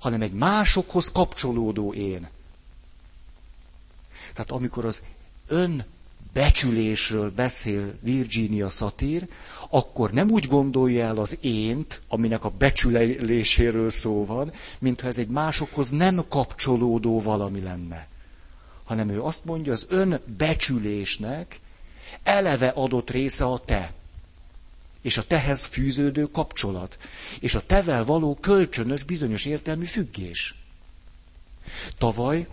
hanem 0.00 0.22
egy 0.22 0.32
másokhoz 0.32 1.12
kapcsolódó 1.12 1.92
én. 1.92 2.28
Tehát 4.32 4.50
amikor 4.50 4.84
az 4.84 5.02
ön 5.46 5.84
becsülésről 6.32 7.30
beszél 7.30 7.94
Virginia 8.00 8.68
Satir, 8.68 9.28
akkor 9.74 10.10
nem 10.10 10.30
úgy 10.30 10.46
gondolja 10.46 11.04
el 11.04 11.18
az 11.18 11.38
ént, 11.40 12.00
aminek 12.08 12.44
a 12.44 12.50
becsüléséről 12.50 13.90
szó 13.90 14.26
van, 14.26 14.52
mintha 14.78 15.06
ez 15.06 15.18
egy 15.18 15.28
másokhoz 15.28 15.90
nem 15.90 16.24
kapcsolódó 16.28 17.20
valami 17.20 17.60
lenne. 17.60 18.06
Hanem 18.84 19.08
ő 19.08 19.22
azt 19.22 19.44
mondja, 19.44 19.72
az 19.72 19.86
ön 19.88 20.20
becsülésnek 20.36 21.60
eleve 22.22 22.68
adott 22.68 23.10
része 23.10 23.44
a 23.44 23.58
te. 23.58 23.92
És 25.02 25.18
a 25.18 25.26
tehez 25.26 25.64
fűződő 25.64 26.24
kapcsolat. 26.26 26.98
És 27.40 27.54
a 27.54 27.66
tevel 27.66 28.04
való 28.04 28.34
kölcsönös 28.40 29.04
bizonyos 29.04 29.44
értelmű 29.44 29.84
függés. 29.84 30.54
Tavaly 31.98 32.46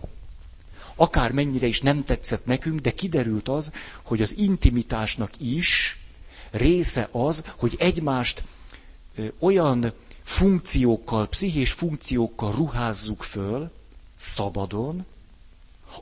akár 0.95 1.31
mennyire 1.31 1.67
is 1.67 1.81
nem 1.81 2.03
tetszett 2.03 2.45
nekünk, 2.45 2.79
de 2.79 2.91
kiderült 2.91 3.49
az, 3.49 3.71
hogy 4.01 4.21
az 4.21 4.37
intimitásnak 4.37 5.31
is 5.37 5.98
része 6.51 7.07
az, 7.11 7.43
hogy 7.57 7.75
egymást 7.79 8.43
olyan 9.39 9.93
funkciókkal, 10.23 11.27
pszichés 11.27 11.71
funkciókkal 11.71 12.51
ruházzuk 12.51 13.23
föl, 13.23 13.71
szabadon, 14.15 15.05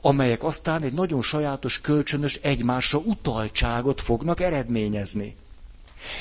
amelyek 0.00 0.42
aztán 0.44 0.82
egy 0.82 0.92
nagyon 0.92 1.22
sajátos, 1.22 1.80
kölcsönös 1.80 2.34
egymásra 2.34 2.98
utaltságot 2.98 4.00
fognak 4.00 4.40
eredményezni. 4.40 5.36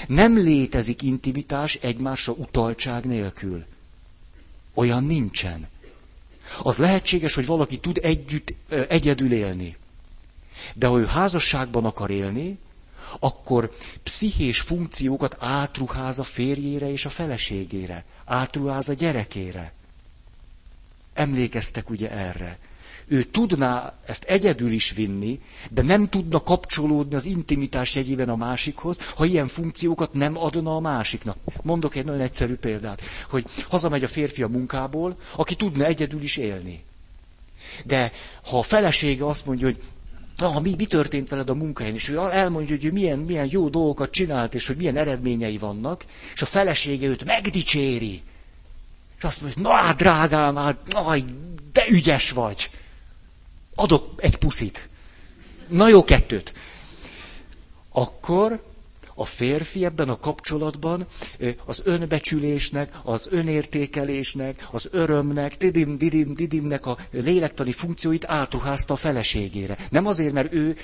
Nem 0.07 0.37
létezik 0.37 1.01
intimitás 1.01 1.75
egymásra 1.75 2.33
utaltság 2.33 3.05
nélkül. 3.05 3.65
Olyan 4.73 5.03
nincsen. 5.03 5.67
Az 6.63 6.77
lehetséges, 6.77 7.33
hogy 7.35 7.45
valaki 7.45 7.79
tud 7.79 7.99
együtt, 8.03 8.53
egyedül 8.87 9.31
élni. 9.31 9.77
De 10.73 10.87
ha 10.87 10.99
ő 10.99 11.05
házasságban 11.05 11.85
akar 11.85 12.09
élni, 12.11 12.57
akkor 13.19 13.75
pszichés 14.03 14.59
funkciókat 14.61 15.37
átruház 15.39 16.19
a 16.19 16.23
férjére 16.23 16.91
és 16.91 17.05
a 17.05 17.09
feleségére, 17.09 18.03
átruház 18.25 18.89
a 18.89 18.93
gyerekére. 18.93 19.73
Emlékeztek 21.13 21.89
ugye 21.89 22.11
erre? 22.11 22.57
Ő 23.09 23.23
tudná 23.23 23.93
ezt 24.05 24.23
egyedül 24.23 24.71
is 24.71 24.91
vinni, 24.91 25.39
de 25.71 25.81
nem 25.81 26.09
tudna 26.09 26.43
kapcsolódni 26.43 27.15
az 27.15 27.25
intimitás 27.25 27.95
jegyében 27.95 28.29
a 28.29 28.35
másikhoz, 28.35 28.99
ha 29.15 29.25
ilyen 29.25 29.47
funkciókat 29.47 30.13
nem 30.13 30.37
adna 30.37 30.75
a 30.75 30.79
másiknak. 30.79 31.37
Mondok 31.61 31.95
egy 31.95 32.05
nagyon 32.05 32.21
egyszerű 32.21 32.53
példát, 32.55 33.01
hogy 33.29 33.45
hazamegy 33.69 34.03
a 34.03 34.07
férfi 34.07 34.43
a 34.43 34.47
munkából, 34.47 35.17
aki 35.35 35.55
tudna 35.55 35.85
egyedül 35.85 36.21
is 36.21 36.37
élni. 36.37 36.83
De 37.85 38.11
ha 38.43 38.57
a 38.59 38.63
felesége 38.63 39.25
azt 39.25 39.45
mondja, 39.45 39.65
hogy 39.65 39.83
na, 40.37 40.59
mi, 40.59 40.75
mi 40.77 40.85
történt 40.85 41.29
veled 41.29 41.49
a 41.49 41.53
munkahelyen, 41.53 41.95
és 41.95 42.09
ő 42.09 42.17
elmondja, 42.17 42.75
hogy 42.75 42.85
ő 42.85 42.91
milyen, 42.91 43.19
milyen 43.19 43.47
jó 43.51 43.69
dolgokat 43.69 44.11
csinált, 44.11 44.53
és 44.53 44.67
hogy 44.67 44.75
milyen 44.75 44.97
eredményei 44.97 45.57
vannak, 45.57 46.05
és 46.33 46.41
a 46.41 46.45
felesége 46.45 47.07
őt 47.07 47.23
megdicséri. 47.25 48.21
És 49.17 49.23
azt 49.23 49.41
mondja, 49.41 49.61
na 49.61 49.93
drágám, 49.93 50.55
hát, 50.55 50.93
aj, 50.93 51.23
de 51.71 51.83
ügyes 51.89 52.31
vagy. 52.31 52.69
Adok 53.75 54.13
egy 54.17 54.37
puszit. 54.37 54.89
Na 55.67 55.87
jó, 55.87 56.03
kettőt. 56.03 56.53
Akkor 57.89 58.63
a 59.19 59.25
férfi 59.25 59.85
ebben 59.85 60.09
a 60.09 60.19
kapcsolatban 60.19 61.05
az 61.65 61.81
önbecsülésnek, 61.83 62.91
az 63.03 63.27
önértékelésnek, 63.31 64.67
az 64.71 64.87
örömnek, 64.91 65.57
didim, 65.57 65.97
didim, 65.97 66.33
didimnek 66.33 66.85
a 66.85 66.97
lélektani 67.11 67.71
funkcióit 67.71 68.25
átruházta 68.25 68.93
a 68.93 68.97
feleségére. 68.97 69.77
Nem 69.89 70.05
azért, 70.05 70.33
mert 70.33 70.53
ő 70.53 70.75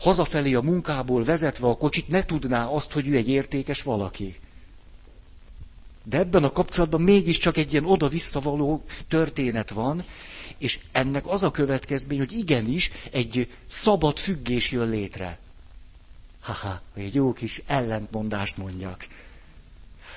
hazafelé 0.00 0.54
a 0.54 0.60
munkából 0.62 1.24
vezetve 1.24 1.66
a 1.68 1.76
kocsit 1.76 2.08
ne 2.08 2.24
tudná 2.24 2.66
azt, 2.66 2.92
hogy 2.92 3.08
ő 3.08 3.16
egy 3.16 3.28
értékes 3.28 3.82
valaki. 3.82 4.34
De 6.04 6.18
ebben 6.18 6.44
a 6.44 6.52
kapcsolatban 6.52 7.00
mégiscsak 7.00 7.56
egy 7.56 7.72
ilyen 7.72 7.84
oda-visszavaló 7.84 8.84
történet 9.08 9.70
van, 9.70 10.04
és 10.58 10.78
ennek 10.92 11.26
az 11.26 11.42
a 11.42 11.50
következmény, 11.50 12.18
hogy 12.18 12.32
igenis 12.32 12.90
egy 13.12 13.48
szabad 13.68 14.18
függés 14.18 14.72
jön 14.72 14.88
létre. 14.90 15.38
Haha, 16.40 16.80
egy 16.94 17.14
jó 17.14 17.32
kis 17.32 17.62
ellentmondást 17.66 18.56
mondjak. 18.56 19.06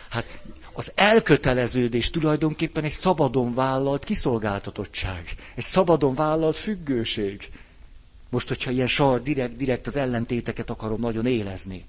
Hát 0.09 0.41
az 0.73 0.91
elköteleződés 0.95 2.09
tulajdonképpen 2.09 2.83
egy 2.83 2.91
szabadon 2.91 3.53
vállalt 3.53 4.03
kiszolgáltatottság. 4.03 5.36
Egy 5.55 5.63
szabadon 5.63 6.15
vállalt 6.15 6.57
függőség. 6.57 7.49
Most, 8.29 8.47
hogyha 8.47 8.71
ilyen 8.71 8.88
sar, 8.88 9.21
direkt, 9.21 9.55
direkt 9.55 9.88
az 9.88 9.95
ellentéteket 9.95 10.69
akarom 10.69 10.99
nagyon 10.99 11.25
élezni. 11.25 11.86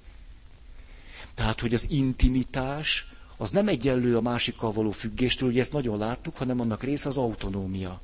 Tehát, 1.33 1.59
hogy 1.59 1.73
az 1.73 1.87
intimitás 1.89 3.07
az 3.37 3.51
nem 3.51 3.67
egyenlő 3.67 4.17
a 4.17 4.21
másikkal 4.21 4.71
való 4.71 4.91
függéstől, 4.91 5.49
ugye 5.49 5.59
ezt 5.59 5.73
nagyon 5.73 5.97
láttuk, 5.97 6.37
hanem 6.37 6.59
annak 6.59 6.83
része 6.83 7.07
az 7.07 7.17
autonómia. 7.17 8.01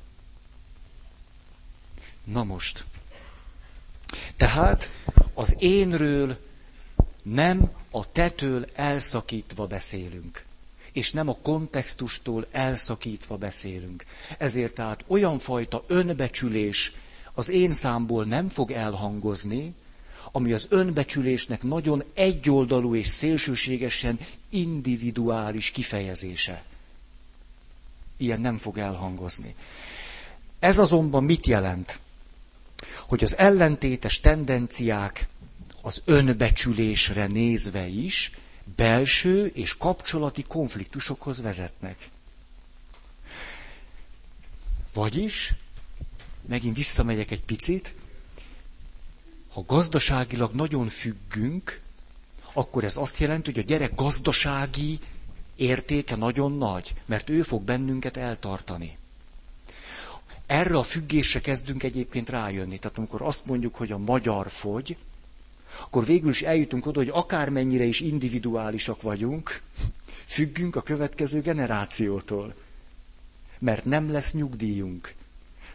Na 2.24 2.44
most. 2.44 2.84
Tehát 4.36 4.90
az 5.34 5.56
énről 5.58 6.38
nem 7.22 7.70
a 7.90 8.12
tetől 8.12 8.66
elszakítva 8.74 9.66
beszélünk, 9.66 10.44
és 10.92 11.12
nem 11.12 11.28
a 11.28 11.36
kontextustól 11.42 12.46
elszakítva 12.50 13.36
beszélünk. 13.36 14.04
Ezért 14.38 14.74
tehát 14.74 15.04
olyan 15.06 15.38
fajta 15.38 15.84
önbecsülés 15.86 16.92
az 17.34 17.48
én 17.48 17.72
számból 17.72 18.24
nem 18.24 18.48
fog 18.48 18.70
elhangozni, 18.70 19.74
ami 20.32 20.52
az 20.52 20.66
önbecsülésnek 20.68 21.62
nagyon 21.62 22.04
egyoldalú 22.14 22.94
és 22.94 23.06
szélsőségesen 23.06 24.18
individuális 24.48 25.70
kifejezése. 25.70 26.64
Ilyen 28.16 28.40
nem 28.40 28.58
fog 28.58 28.78
elhangozni. 28.78 29.54
Ez 30.58 30.78
azonban 30.78 31.24
mit 31.24 31.46
jelent? 31.46 31.98
Hogy 33.12 33.24
az 33.24 33.36
ellentétes 33.36 34.20
tendenciák 34.20 35.28
az 35.82 36.02
önbecsülésre 36.04 37.26
nézve 37.26 37.86
is 37.86 38.32
belső 38.76 39.46
és 39.46 39.76
kapcsolati 39.76 40.42
konfliktusokhoz 40.42 41.40
vezetnek. 41.40 42.08
Vagyis, 44.92 45.54
megint 46.48 46.76
visszamegyek 46.76 47.30
egy 47.30 47.42
picit, 47.42 47.94
ha 49.48 49.64
gazdaságilag 49.66 50.54
nagyon 50.54 50.88
függünk, 50.88 51.80
akkor 52.52 52.84
ez 52.84 52.96
azt 52.96 53.18
jelenti, 53.18 53.50
hogy 53.50 53.60
a 53.60 53.66
gyerek 53.66 53.94
gazdasági 53.94 54.98
értéke 55.56 56.16
nagyon 56.16 56.58
nagy, 56.58 56.94
mert 57.04 57.30
ő 57.30 57.42
fog 57.42 57.62
bennünket 57.62 58.16
eltartani. 58.16 58.98
Erre 60.46 60.76
a 60.78 60.82
függésre 60.82 61.40
kezdünk 61.40 61.82
egyébként 61.82 62.28
rájönni. 62.28 62.78
Tehát 62.78 62.98
amikor 62.98 63.22
azt 63.22 63.46
mondjuk, 63.46 63.74
hogy 63.74 63.92
a 63.92 63.98
magyar 63.98 64.50
fogy, 64.50 64.96
akkor 65.80 66.04
végül 66.04 66.30
is 66.30 66.42
eljutunk 66.42 66.86
oda, 66.86 66.98
hogy 66.98 67.10
akármennyire 67.12 67.84
is 67.84 68.00
individuálisak 68.00 69.02
vagyunk, 69.02 69.62
függünk 70.26 70.76
a 70.76 70.82
következő 70.82 71.40
generációtól. 71.40 72.54
Mert 73.58 73.84
nem 73.84 74.10
lesz 74.12 74.32
nyugdíjunk. 74.32 75.14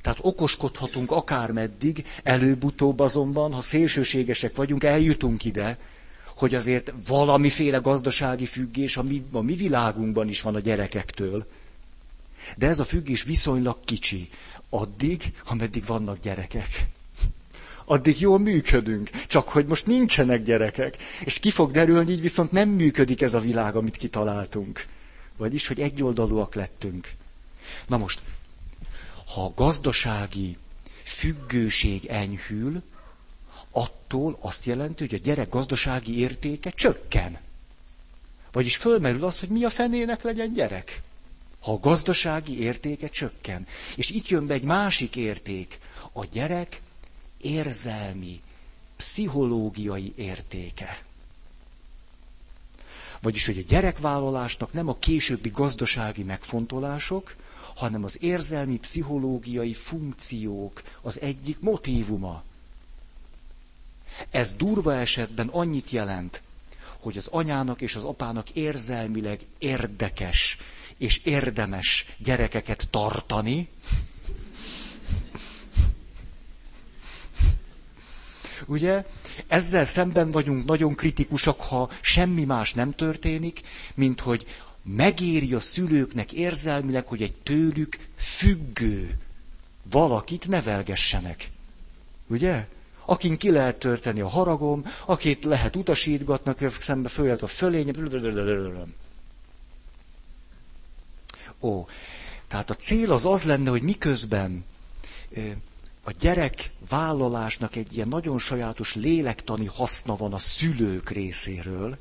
Tehát 0.02 0.20
okoskodhatunk 0.22 1.12
akármeddig, 1.12 2.06
előbb-utóbb 2.24 3.00
azonban, 3.00 3.54
ha 3.54 3.62
szélsőségesek 3.62 4.56
vagyunk, 4.56 4.84
eljutunk 4.84 5.46
ide, 5.46 5.78
hogy 6.36 6.56
azért 6.56 6.94
valamiféle 7.08 7.78
gazdasági 7.78 8.46
függés 8.46 8.98
a 8.98 9.04
mi, 9.04 9.24
a 9.32 9.42
mi 9.42 9.54
világunkban 9.56 10.30
is 10.30 10.42
van 10.42 10.56
a 10.56 10.60
gyerekektől. 10.60 11.46
De 12.58 12.68
ez 12.68 12.80
a 12.80 12.84
függés 12.86 13.24
viszonylag 13.24 13.78
kicsi. 13.86 14.30
Addig, 14.70 15.34
ameddig 15.46 15.86
vannak 15.86 16.20
gyerekek. 16.20 16.88
Addig 17.86 18.20
jól 18.20 18.40
működünk, 18.40 19.10
csak 19.10 19.50
hogy 19.50 19.66
most 19.66 19.86
nincsenek 19.86 20.42
gyerekek. 20.44 20.98
És 21.26 21.40
ki 21.40 21.52
fog 21.52 21.72
derülni, 21.72 22.12
így 22.12 22.22
viszont 22.22 22.52
nem 22.52 22.70
működik 22.70 23.22
ez 23.22 23.34
a 23.34 23.40
világ, 23.40 23.76
amit 23.76 23.98
kitaláltunk. 23.98 24.86
Vagyis, 25.38 25.68
hogy 25.68 25.80
egyoldalúak 25.80 26.56
lettünk. 26.56 27.12
Na 27.88 27.98
most, 27.98 28.22
ha 29.34 29.44
a 29.46 29.54
gazdasági 29.56 30.58
függőség 31.04 32.06
enyhül, 32.06 32.82
attól 33.72 34.38
azt 34.42 34.66
jelenti, 34.66 35.06
hogy 35.06 35.14
a 35.14 35.24
gyerek 35.24 35.50
gazdasági 35.50 36.20
értéke 36.20 36.70
csökken. 36.70 37.38
Vagyis 38.52 38.76
fölmerül 38.78 39.26
az, 39.26 39.40
hogy 39.40 39.50
mi 39.50 39.64
a 39.64 39.70
fenének 39.70 40.22
legyen 40.22 40.54
gyerek. 40.54 41.02
Ha 41.60 41.72
a 41.72 41.80
gazdasági 41.80 42.60
értéke 42.60 43.08
csökken. 43.08 43.68
És 43.96 44.10
itt 44.10 44.28
jön 44.28 44.48
be 44.48 44.54
egy 44.54 44.64
másik 44.64 45.16
érték. 45.16 45.80
A 46.14 46.26
gyerek 46.26 46.82
érzelmi, 47.42 48.42
pszichológiai 48.96 50.14
értéke. 50.16 51.02
Vagyis, 53.22 53.46
hogy 53.46 53.58
a 53.58 53.68
gyerekvállalásnak 53.68 54.74
nem 54.74 54.88
a 54.88 54.98
későbbi 55.00 55.50
gazdasági 55.50 56.24
megfontolások, 56.24 57.36
hanem 57.76 58.04
az 58.04 58.18
érzelmi, 58.22 58.78
pszichológiai 58.78 59.74
funkciók 59.74 60.82
az 61.02 61.22
egyik 61.22 61.60
motívuma. 61.60 62.44
Ez 64.30 64.54
durva 64.54 64.94
esetben 64.96 65.48
annyit 65.48 65.90
jelent, 65.90 66.42
hogy 67.00 67.18
az 67.18 67.28
anyának 67.32 67.82
és 67.82 67.96
az 67.96 68.04
apának 68.04 68.50
érzelmileg 68.50 69.40
érdekes 69.58 70.58
és 70.98 71.22
érdemes 71.24 72.06
gyerekeket 72.18 72.88
tartani, 72.90 73.68
Ugye? 78.66 79.06
Ezzel 79.48 79.86
szemben 79.86 80.32
vagyunk 80.32 80.66
nagyon 80.66 80.96
kritikusak, 80.96 81.62
ha 81.62 81.90
semmi 82.02 82.44
más 82.44 82.74
nem 82.74 82.92
történik, 82.96 83.62
mint 83.96 84.20
hogy 84.20 84.46
megéri 84.84 85.54
a 85.54 85.60
szülőknek 85.60 86.32
érzelmileg, 86.32 87.08
hogy 87.08 87.22
egy 87.22 87.34
tőlük 87.34 87.98
függő 88.18 89.18
valakit 89.92 90.48
nevelgessenek. 90.48 91.52
Ugye? 92.28 92.68
Akin 93.06 93.38
ki 93.38 93.52
lehet 93.52 93.76
törteni 93.76 94.22
a 94.22 94.28
haragom, 94.28 94.86
akit 95.06 95.44
lehet 95.44 95.76
utasítgatnak, 95.76 96.60
szembe 96.80 97.10
följött 97.10 97.42
a 97.42 97.48
fölény. 97.48 97.92
Ó, 101.62 101.86
tehát 102.48 102.70
a 102.70 102.74
cél 102.76 103.12
az 103.12 103.26
az 103.26 103.44
lenne, 103.44 103.70
hogy 103.70 103.82
miközben 103.82 104.66
a 106.04 106.12
gyerek 106.20 106.72
vállalásnak 106.90 107.76
egy 107.76 107.96
ilyen 107.96 108.08
nagyon 108.08 108.38
sajátos 108.40 108.96
lélektani 108.96 109.66
haszna 109.66 110.16
van 110.16 110.34
a 110.34 110.40
szülők 110.40 111.10
részéről, 111.10 111.98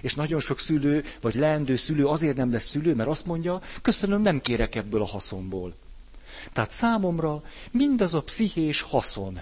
és 0.00 0.14
nagyon 0.14 0.40
sok 0.40 0.58
szülő, 0.58 1.04
vagy 1.20 1.34
leendő 1.34 1.76
szülő 1.76 2.06
azért 2.06 2.36
nem 2.36 2.52
lesz 2.52 2.66
szülő, 2.68 2.94
mert 2.94 3.08
azt 3.08 3.26
mondja, 3.26 3.60
köszönöm, 3.82 4.20
nem 4.20 4.40
kérek 4.40 4.74
ebből 4.74 5.02
a 5.02 5.06
haszonból. 5.06 5.74
Tehát 6.52 6.70
számomra 6.70 7.42
mindaz 7.70 8.14
a 8.14 8.22
pszichés 8.22 8.80
haszon, 8.82 9.40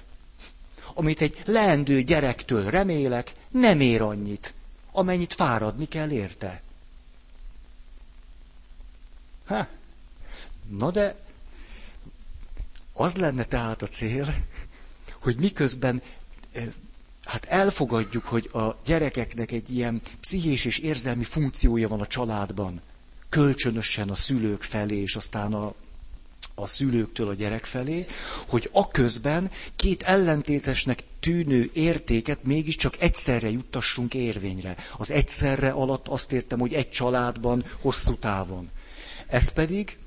amit 0.95 1.21
egy 1.21 1.37
leendő 1.47 2.03
gyerektől 2.03 2.71
remélek, 2.71 3.33
nem 3.51 3.81
ér 3.81 4.03
annyit, 4.03 4.55
amennyit 4.93 5.33
fáradni 5.35 5.89
kell 5.89 6.11
érte. 6.11 6.63
Ha. 9.49 9.67
Na 10.79 10.91
de 10.91 11.15
az 12.93 13.17
lenne 13.17 13.45
tehát 13.45 13.83
a 13.83 13.87
cél, 13.87 14.35
hogy 15.23 15.37
miközben 15.37 16.03
eh, 16.53 16.67
hát 17.25 17.45
elfogadjuk, 17.45 18.25
hogy 18.25 18.51
a 18.53 18.77
gyerekeknek 18.85 19.53
egy 19.53 19.71
ilyen 19.71 20.01
pszichés 20.21 20.65
és 20.65 20.79
érzelmi 20.79 21.25
funkciója 21.25 21.89
van 21.89 22.01
a 22.01 22.07
családban, 22.07 22.81
kölcsönösen 23.29 24.09
a 24.11 24.15
szülők 24.15 24.63
felé, 24.63 24.97
és 24.97 25.17
aztán 25.17 25.55
a, 25.55 25.75
a 26.55 26.67
szülőktől 26.67 27.29
a 27.29 27.35
gyerek 27.35 27.65
felé, 27.65 28.07
hogy 28.49 28.69
a 28.73 28.89
közben 28.89 29.51
két 29.77 30.03
ellentétesnek 30.03 31.03
tűnő 31.21 31.71
értéket 31.73 32.43
mégiscsak 32.43 33.01
egyszerre 33.01 33.51
juttassunk 33.51 34.15
érvényre. 34.15 34.77
Az 34.97 35.11
egyszerre 35.11 35.71
alatt 35.71 36.09
azt 36.09 36.33
értem, 36.33 36.59
hogy 36.59 36.75
egy 36.75 36.91
családban, 36.91 37.65
hosszú 37.81 38.15
távon. 38.15 38.71
Ez 39.29 39.49
pedig 39.49 39.99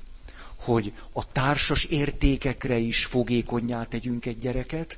hogy 0.56 0.94
a 1.14 1.32
társas 1.32 1.84
értékekre 1.84 2.78
is 2.78 3.06
fogékonyá 3.06 3.84
tegyünk 3.84 4.26
egy 4.26 4.38
gyereket, 4.40 4.98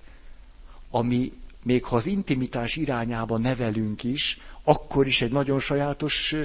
ami 0.89 1.31
még 1.63 1.83
ha 1.83 1.95
az 1.95 2.05
intimitás 2.05 2.75
irányába 2.75 3.37
nevelünk 3.37 4.03
is, 4.03 4.39
akkor 4.63 5.07
is 5.07 5.21
egy 5.21 5.31
nagyon 5.31 5.59
sajátos 5.59 6.35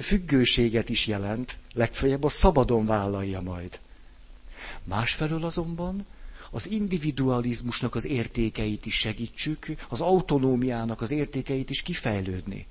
függőséget 0.00 0.88
is 0.88 1.06
jelent, 1.06 1.56
legfeljebb 1.74 2.24
a 2.24 2.28
szabadon 2.28 2.86
vállalja 2.86 3.40
majd. 3.40 3.78
Másfelől 4.84 5.44
azonban 5.44 6.06
az 6.50 6.70
individualizmusnak 6.70 7.94
az 7.94 8.06
értékeit 8.06 8.86
is 8.86 8.94
segítsük, 8.94 9.66
az 9.88 10.00
autonómiának 10.00 11.00
az 11.00 11.10
értékeit 11.10 11.70
is 11.70 11.82
kifejlődni. 11.82 12.66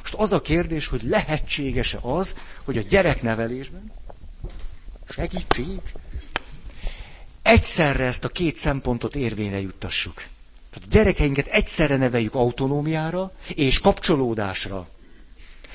Most 0.00 0.14
az 0.14 0.32
a 0.32 0.40
kérdés, 0.40 0.86
hogy 0.86 1.02
lehetséges-e 1.02 1.98
az, 2.02 2.34
hogy 2.64 2.78
a 2.78 2.82
gyereknevelésben 2.82 3.92
segítség, 5.08 5.80
egyszerre 7.42 8.04
ezt 8.04 8.24
a 8.24 8.28
két 8.28 8.56
szempontot 8.56 9.14
érvényre 9.16 9.60
juttassuk. 9.60 10.14
Tehát 10.70 10.88
a 10.88 10.90
gyerekeinket 10.90 11.46
egyszerre 11.46 11.96
neveljük 11.96 12.34
autonómiára 12.34 13.32
és 13.54 13.78
kapcsolódásra, 13.80 14.88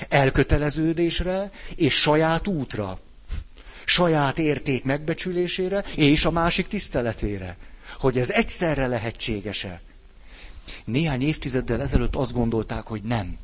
elköteleződésre 0.08 1.50
és 1.76 1.94
saját 2.00 2.46
útra, 2.46 2.98
saját 3.84 4.38
érték 4.38 4.84
megbecsülésére 4.84 5.84
és 5.96 6.24
a 6.24 6.30
másik 6.30 6.66
tiszteletére. 6.66 7.56
Hogy 7.98 8.18
ez 8.18 8.30
egyszerre 8.30 8.86
lehetséges-e. 8.86 9.80
Néhány 10.84 11.22
évtizeddel 11.22 11.80
ezelőtt 11.80 12.16
azt 12.16 12.32
gondolták, 12.32 12.86
hogy 12.86 13.02
nem. 13.02 13.38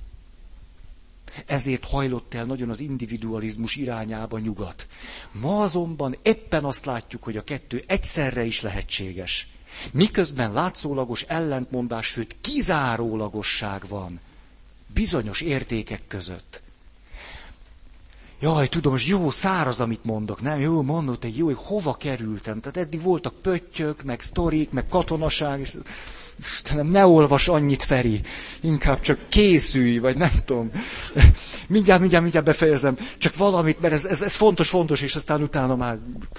Ezért 1.46 1.84
hajlott 1.84 2.34
el 2.34 2.44
nagyon 2.44 2.70
az 2.70 2.80
individualizmus 2.80 3.76
irányába 3.76 4.38
nyugat. 4.38 4.86
Ma 5.32 5.62
azonban 5.62 6.16
éppen 6.22 6.64
azt 6.64 6.84
látjuk, 6.86 7.22
hogy 7.24 7.36
a 7.36 7.44
kettő 7.44 7.84
egyszerre 7.86 8.44
is 8.44 8.60
lehetséges. 8.60 9.48
Miközben 9.92 10.52
látszólagos 10.52 11.22
ellentmondás, 11.22 12.06
sőt 12.06 12.36
kizárólagosság 12.40 13.88
van 13.88 14.20
bizonyos 14.94 15.40
értékek 15.40 16.02
között. 16.08 16.62
Jaj, 18.40 18.68
tudom, 18.68 18.94
és 18.94 19.06
jó 19.06 19.30
száraz, 19.30 19.80
amit 19.80 20.04
mondok, 20.04 20.40
nem? 20.42 20.60
Jó, 20.60 20.82
mondott 20.82 21.24
egy 21.24 21.36
jó, 21.36 21.46
hogy 21.46 21.56
hova 21.58 21.94
kerültem. 21.96 22.60
Tehát 22.60 22.76
eddig 22.76 23.02
voltak 23.02 23.34
pöttyök, 23.34 24.02
meg 24.02 24.20
sztorik, 24.20 24.70
meg 24.70 24.86
katonaság, 24.88 25.60
és 25.60 25.76
Istenem, 26.38 26.86
ne 26.86 27.06
olvas 27.06 27.48
annyit, 27.48 27.82
Feri, 27.82 28.20
inkább 28.60 29.00
csak 29.00 29.18
készülj, 29.28 29.98
vagy 29.98 30.16
nem 30.16 30.30
tudom. 30.44 30.70
Mindjárt, 31.68 32.00
mindjárt, 32.00 32.22
mindjárt 32.22 32.46
befejezem. 32.46 32.98
Csak 33.18 33.36
valamit, 33.36 33.80
mert 33.80 33.94
ez, 33.94 34.04
ez, 34.04 34.22
ez 34.22 34.34
fontos, 34.34 34.68
fontos, 34.68 35.00
és 35.00 35.14
aztán 35.14 35.42
utána 35.42 35.76
már 35.76 35.98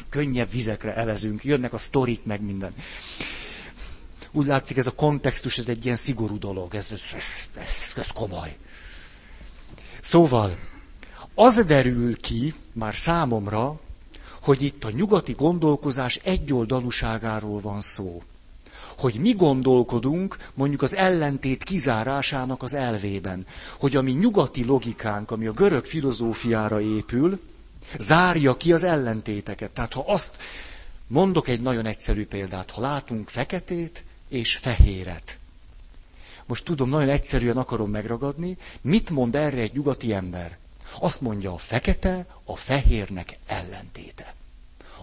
könnyebb 0.09 0.51
vizekre 0.51 0.95
evezünk. 0.95 1.43
Jönnek 1.43 1.73
a 1.73 1.77
sztorik, 1.77 2.23
meg 2.23 2.41
minden. 2.41 2.71
Úgy 4.31 4.45
látszik, 4.45 4.77
ez 4.77 4.87
a 4.87 4.91
kontextus, 4.91 5.57
ez 5.57 5.67
egy 5.67 5.85
ilyen 5.85 5.95
szigorú 5.95 6.39
dolog, 6.39 6.75
ez, 6.75 6.87
ez, 6.91 7.01
ez, 7.15 7.25
ez, 7.55 7.93
ez 7.95 8.07
komoly. 8.07 8.57
Szóval, 10.01 10.57
az 11.35 11.63
derül 11.63 12.17
ki 12.17 12.53
már 12.73 12.95
számomra, 12.95 13.79
hogy 14.41 14.61
itt 14.61 14.83
a 14.83 14.91
nyugati 14.91 15.31
gondolkozás 15.31 16.15
egyoldalúságáról 16.15 17.59
van 17.59 17.81
szó 17.81 18.21
hogy 18.97 19.15
mi 19.19 19.31
gondolkodunk 19.33 20.37
mondjuk 20.53 20.81
az 20.81 20.95
ellentét 20.95 21.63
kizárásának 21.63 22.63
az 22.63 22.73
elvében. 22.73 23.45
Hogy 23.79 23.95
a 23.95 24.01
mi 24.01 24.11
nyugati 24.11 24.65
logikánk, 24.65 25.31
ami 25.31 25.45
a 25.45 25.51
görög 25.51 25.85
filozófiára 25.85 26.81
épül, 26.81 27.39
zárja 27.97 28.57
ki 28.57 28.73
az 28.73 28.83
ellentéteket. 28.83 29.71
Tehát 29.71 29.93
ha 29.93 30.03
azt 30.07 30.37
mondok 31.07 31.47
egy 31.47 31.61
nagyon 31.61 31.85
egyszerű 31.85 32.25
példát, 32.25 32.71
ha 32.71 32.81
látunk 32.81 33.29
feketét 33.29 34.03
és 34.29 34.55
fehéret. 34.55 35.37
Most 36.45 36.63
tudom, 36.63 36.89
nagyon 36.89 37.09
egyszerűen 37.09 37.57
akarom 37.57 37.89
megragadni, 37.89 38.57
mit 38.81 39.09
mond 39.09 39.35
erre 39.35 39.57
egy 39.57 39.73
nyugati 39.73 40.13
ember? 40.13 40.57
Azt 40.99 41.21
mondja, 41.21 41.53
a 41.53 41.57
fekete 41.57 42.25
a 42.45 42.55
fehérnek 42.55 43.37
ellentéte. 43.45 44.35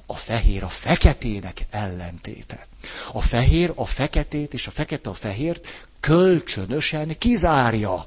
A 0.06 0.16
fehér 0.16 0.62
a 0.62 0.68
feketének 0.68 1.66
ellentéte. 1.70 2.66
A 3.12 3.20
fehér 3.20 3.72
a 3.74 3.86
feketét 3.86 4.54
és 4.54 4.66
a 4.66 4.70
fekete 4.70 5.10
a 5.10 5.14
fehért 5.14 5.68
kölcsönösen 6.00 7.18
kizárja. 7.18 8.06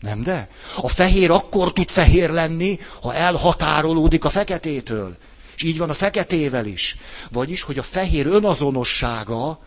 Nem 0.00 0.22
de? 0.22 0.48
A 0.76 0.88
fehér 0.88 1.30
akkor 1.30 1.72
tud 1.72 1.90
fehér 1.90 2.30
lenni, 2.30 2.78
ha 3.00 3.14
elhatárolódik 3.14 4.24
a 4.24 4.30
feketétől. 4.30 5.16
És 5.56 5.62
így 5.62 5.78
van 5.78 5.90
a 5.90 5.94
feketével 5.94 6.66
is. 6.66 6.96
Vagyis, 7.30 7.62
hogy 7.62 7.78
a 7.78 7.82
fehér 7.82 8.26
önazonossága 8.26 9.60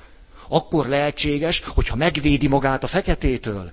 akkor 0.47 0.87
lehetséges, 0.87 1.63
hogyha 1.67 1.95
megvédi 1.95 2.47
magát 2.47 2.83
a 2.83 2.87
feketétől. 2.87 3.71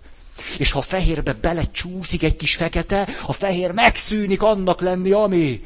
És 0.58 0.70
ha 0.70 0.78
a 0.78 0.82
fehérbe 0.82 1.32
belecsúszik 1.32 2.22
egy 2.22 2.36
kis 2.36 2.56
fekete, 2.56 3.08
a 3.26 3.32
fehér 3.32 3.70
megszűnik 3.70 4.42
annak 4.42 4.80
lenni, 4.80 5.10
ami. 5.10 5.64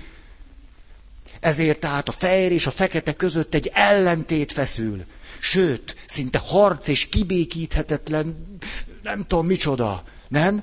Ezért 1.40 1.80
tehát 1.80 2.08
a 2.08 2.12
fehér 2.12 2.52
és 2.52 2.66
a 2.66 2.70
fekete 2.70 3.12
között 3.12 3.54
egy 3.54 3.70
ellentét 3.74 4.52
feszül. 4.52 5.04
Sőt, 5.40 5.96
szinte 6.06 6.38
harc 6.38 6.88
és 6.88 7.08
kibékíthetetlen, 7.08 8.56
nem 9.02 9.26
tudom 9.26 9.46
micsoda, 9.46 10.04
nem? 10.28 10.62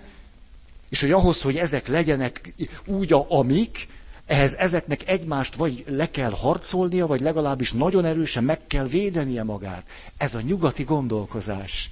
És 0.90 1.02
hogy 1.02 1.12
ahhoz, 1.12 1.42
hogy 1.42 1.58
ezek 1.58 1.88
legyenek 1.88 2.54
úgy, 2.86 3.14
a 3.14 3.26
amik, 3.30 3.88
ehhez 4.26 4.54
ezeknek 4.56 5.10
egymást 5.10 5.56
vagy 5.56 5.84
le 5.88 6.12
kell 6.12 6.32
harcolnia, 6.32 7.08
vagy 7.08 7.22
legalábbis 7.22 7.72
nagyon 7.72 8.06
erősen 8.06 8.44
meg 8.44 8.68
kell 8.68 8.86
védenie 8.88 9.44
magát. 9.44 9.86
Ez 10.18 10.36
a 10.36 10.42
nyugati 10.42 10.84
gondolkozás. 10.84 11.90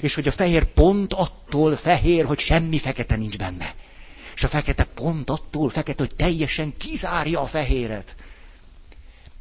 És 0.00 0.14
hogy 0.14 0.28
a 0.28 0.32
fehér 0.32 0.64
pont 0.64 1.12
attól 1.12 1.76
fehér, 1.76 2.24
hogy 2.24 2.38
semmi 2.38 2.78
fekete 2.78 3.16
nincs 3.16 3.38
benne. 3.38 3.74
És 4.40 4.46
a 4.46 4.48
fekete 4.48 4.84
pont 4.84 5.30
attól 5.30 5.68
fekete, 5.68 6.02
hogy 6.02 6.14
teljesen 6.16 6.74
kizárja 6.76 7.40
a 7.40 7.46
fehéret. 7.46 8.14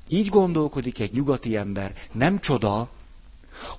Így 0.08 0.30
gondolkodik 0.30 1.00
egy 1.00 1.14
nyugati 1.14 1.56
ember. 1.56 1.94
Nem 2.12 2.40
csoda, 2.40 2.90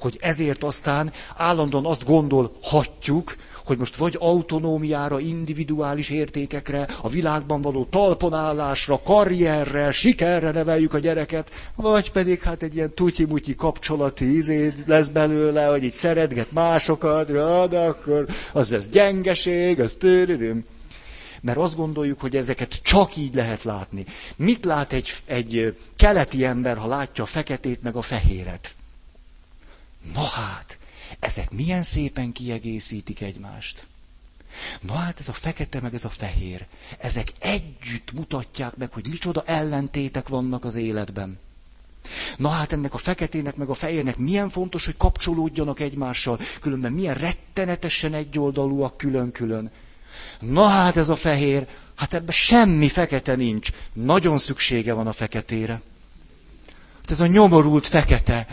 hogy 0.01 0.19
ezért 0.21 0.65
aztán 0.65 1.13
állandóan 1.37 1.87
azt 1.87 2.05
gondolhatjuk, 2.05 3.37
hogy 3.65 3.79
most 3.79 3.97
vagy 3.97 4.17
autonómiára, 4.19 5.19
individuális 5.19 6.11
értékekre, 6.11 6.89
a 7.03 7.09
világban 7.09 7.61
való 7.61 7.85
talponállásra, 7.91 9.01
karrierre, 9.03 9.91
sikerre 9.93 10.51
neveljük 10.51 10.95
a 10.95 10.99
gyereket, 10.99 11.51
vagy 11.75 12.13
pedig 12.13 12.41
hát 12.43 12.63
egy 12.63 12.75
ilyen 12.75 12.95
tutyi-mutyi 12.95 13.55
kapcsolati 13.55 14.35
izét 14.37 14.83
lesz 14.87 15.09
belőle, 15.09 15.65
hogy 15.67 15.85
így 15.85 15.93
szeretget 15.93 16.53
másokat, 16.53 17.29
ja, 17.29 17.67
de 17.67 17.79
akkor 17.79 18.27
az 18.53 18.73
ez 18.73 18.89
gyengeség, 18.89 19.81
az 19.81 19.97
tőlődöm. 19.99 20.65
Mert 21.41 21.59
azt 21.59 21.77
gondoljuk, 21.77 22.21
hogy 22.21 22.37
ezeket 22.37 22.81
csak 22.83 23.17
így 23.17 23.35
lehet 23.35 23.63
látni. 23.63 24.05
Mit 24.37 24.65
lát 24.65 24.93
egy, 24.93 25.13
egy 25.25 25.77
keleti 25.97 26.45
ember, 26.45 26.77
ha 26.77 26.87
látja 26.87 27.23
a 27.25 27.27
feketét 27.27 27.83
meg 27.83 27.97
a 27.97 28.03
fehéret? 28.03 28.75
Na 30.15 30.23
hát, 30.23 30.79
ezek 31.19 31.51
milyen 31.51 31.83
szépen 31.83 32.33
kiegészítik 32.33 33.21
egymást. 33.21 33.87
Na 34.81 34.93
hát 34.93 35.21
ez 35.21 35.29
a 35.29 35.33
fekete 35.33 35.81
meg 35.81 35.95
ez 35.95 36.05
a 36.05 36.11
fehér. 36.11 36.67
Ezek 36.99 37.29
együtt 37.39 38.13
mutatják 38.13 38.77
meg, 38.77 38.93
hogy 38.93 39.07
micsoda 39.09 39.43
ellentétek 39.47 40.29
vannak 40.29 40.65
az 40.65 40.77
életben. 40.77 41.39
Na 42.37 42.49
hát 42.49 42.73
ennek 42.73 42.95
a 42.95 42.99
feketének 42.99 43.57
meg 43.57 43.69
a 43.69 43.75
fehérnek 43.75 44.17
milyen 44.17 44.49
fontos, 44.49 44.85
hogy 44.85 44.97
kapcsolódjanak 44.97 45.81
egymással, 45.81 46.39
különben 46.61 46.93
milyen 46.93 47.15
rettenetesen 47.15 48.15
egyoldalúak 48.15 48.97
külön-külön. 48.97 49.71
Na 50.41 50.67
hát 50.67 50.97
ez 50.97 51.09
a 51.09 51.17
fehér, 51.17 51.67
hát 51.97 52.15
ebben 52.15 52.35
semmi 52.35 52.89
fekete 52.89 53.35
nincs. 53.35 53.69
Nagyon 53.93 54.39
szüksége 54.39 54.93
van 54.93 55.07
a 55.07 55.13
feketére. 55.13 55.81
Hát 57.01 57.11
ez 57.11 57.21
a 57.21 57.27
nyomorult 57.27 57.87
fekete, 57.87 58.47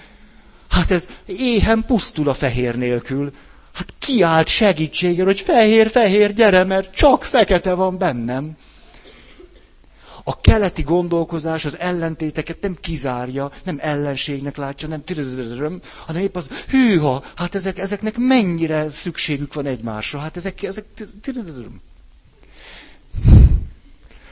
Hát 0.70 0.92
ez 0.92 1.08
éhen 1.26 1.84
pusztul 1.86 2.30
a 2.30 2.34
fehér 2.34 2.76
nélkül. 2.76 3.32
Hát 3.74 3.94
kiállt 4.00 4.48
segítségre, 4.48 5.24
hogy 5.24 5.40
fehér, 5.40 5.90
fehér, 5.90 6.34
gyere, 6.34 6.64
mert 6.64 6.94
csak 6.96 7.24
fekete 7.24 7.74
van 7.74 7.98
bennem. 7.98 8.58
A 10.30 10.42
keleti 10.42 10.82
gondolkozás 10.82 11.66
az 11.66 11.78
ellentéteket 11.80 12.62
nem 12.62 12.78
kizárja, 12.82 13.52
nem 13.64 13.78
ellenségnek 13.82 14.58
látja, 14.58 14.88
nem 14.88 15.04
hanem 16.06 16.22
épp 16.22 16.36
az, 16.36 16.48
hűha, 16.70 17.24
hát 17.36 17.56
ezek, 17.56 17.78
ezeknek 17.78 18.18
mennyire 18.18 18.90
szükségük 18.90 19.54
van 19.54 19.66
egymásra, 19.66 20.20
hát 20.20 20.38
ezek, 20.38 20.64
ezek 20.64 20.86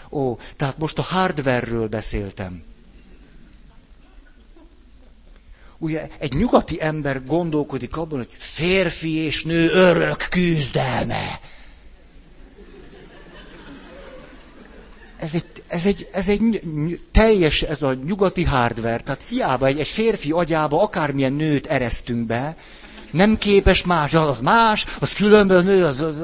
Ó, 0.10 0.38
tehát 0.55 0.77
most 0.77 0.99
a 0.99 1.01
hardware-ről 1.01 1.88
beszéltem. 1.88 2.63
Ugye 5.77 6.08
egy 6.19 6.34
nyugati 6.34 6.81
ember 6.81 7.23
gondolkodik 7.25 7.97
abban, 7.97 8.17
hogy 8.17 8.29
férfi 8.38 9.13
és 9.15 9.43
nő 9.43 9.69
örök 9.69 10.25
küzdelme. 10.29 11.39
Ez 15.17 15.34
egy, 15.34 15.54
ez 15.67 15.86
egy, 15.86 16.08
ez 16.12 16.28
egy 16.28 16.60
teljes, 17.12 17.62
ez 17.62 17.82
a 17.82 17.93
nyugati 17.93 18.43
hardware, 18.43 18.99
tehát 18.99 19.23
hiába 19.30 19.65
egy, 19.65 19.80
egy 19.80 19.88
férfi 19.88 20.32
agyába 20.32 20.82
akármilyen 20.82 21.34
nőt 21.34 21.65
eresztünk 21.65 22.25
be, 22.25 22.58
nem 23.12 23.38
képes 23.38 23.84
más, 23.86 24.13
az 24.13 24.39
más, 24.39 24.86
az 24.99 25.13
különböző, 25.13 25.86
az, 25.86 25.99
az, 25.99 26.21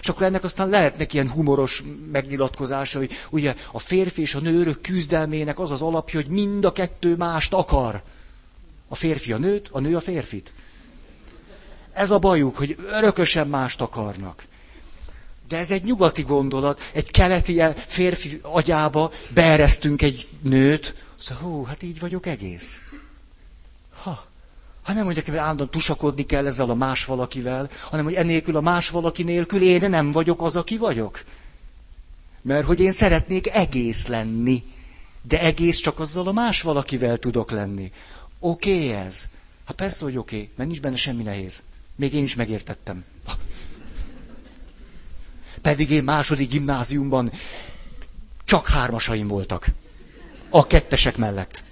és 0.00 0.08
akkor 0.08 0.26
ennek 0.26 0.44
aztán 0.44 0.68
lehetnek 0.68 1.12
ilyen 1.12 1.30
humoros 1.30 1.82
megnyilatkozása, 2.12 2.98
hogy 2.98 3.12
ugye 3.30 3.54
a 3.72 3.78
férfi 3.78 4.20
és 4.20 4.34
a 4.34 4.40
nő 4.40 4.70
küzdelmének 4.70 5.58
az 5.58 5.70
az 5.70 5.82
alapja, 5.82 6.20
hogy 6.20 6.30
mind 6.30 6.64
a 6.64 6.72
kettő 6.72 7.16
mást 7.16 7.54
akar. 7.54 8.02
A 8.88 8.94
férfi 8.94 9.32
a 9.32 9.38
nőt, 9.38 9.68
a 9.72 9.80
nő 9.80 9.96
a 9.96 10.00
férfit. 10.00 10.52
Ez 11.92 12.10
a 12.10 12.18
bajuk, 12.18 12.56
hogy 12.56 12.76
örökösen 12.90 13.48
mást 13.48 13.80
akarnak. 13.80 14.44
De 15.52 15.58
ez 15.58 15.70
egy 15.70 15.84
nyugati 15.84 16.22
gondolat, 16.22 16.80
egy 16.92 17.10
keleti 17.10 17.62
férfi 17.86 18.38
agyába 18.42 19.12
beeresztünk 19.28 20.02
egy 20.02 20.28
nőt, 20.42 20.94
szóval, 21.18 21.42
hú, 21.42 21.62
hát 21.64 21.82
így 21.82 22.00
vagyok 22.00 22.26
egész. 22.26 22.80
Ha, 24.02 24.24
ha 24.82 24.92
nem 24.92 25.04
mondják, 25.04 25.26
hogy 25.26 25.36
állandóan 25.36 25.70
tusakodni 25.70 26.26
kell 26.26 26.46
ezzel 26.46 26.70
a 26.70 26.74
más 26.74 27.04
valakivel, 27.04 27.70
hanem 27.90 28.04
hogy 28.04 28.14
enélkül 28.14 28.56
a 28.56 28.60
más 28.60 28.88
valaki 28.88 29.22
nélkül 29.22 29.62
én 29.62 29.90
nem 29.90 30.12
vagyok 30.12 30.42
az, 30.42 30.56
aki 30.56 30.76
vagyok. 30.76 31.24
Mert 32.42 32.66
hogy 32.66 32.80
én 32.80 32.92
szeretnék 32.92 33.46
egész 33.48 34.06
lenni, 34.06 34.62
de 35.22 35.40
egész 35.40 35.76
csak 35.76 36.00
azzal 36.00 36.28
a 36.28 36.32
más 36.32 36.62
valakivel 36.62 37.16
tudok 37.16 37.50
lenni. 37.50 37.92
Oké 38.38 38.74
okay 38.74 38.92
ez? 38.92 39.28
Hát 39.66 39.76
persze, 39.76 40.04
hogy 40.04 40.16
oké, 40.16 40.36
okay, 40.36 40.50
mert 40.56 40.68
nincs 40.68 40.82
benne 40.82 40.96
semmi 40.96 41.22
nehéz. 41.22 41.62
Még 41.96 42.14
én 42.14 42.22
is 42.22 42.34
megértettem. 42.34 43.04
Pedig 45.62 45.90
én 45.90 46.04
második 46.04 46.50
gimnáziumban 46.50 47.32
csak 48.44 48.66
hármasaim 48.68 49.28
voltak. 49.28 49.66
A 50.50 50.66
kettesek 50.66 51.16
mellett. 51.16 51.64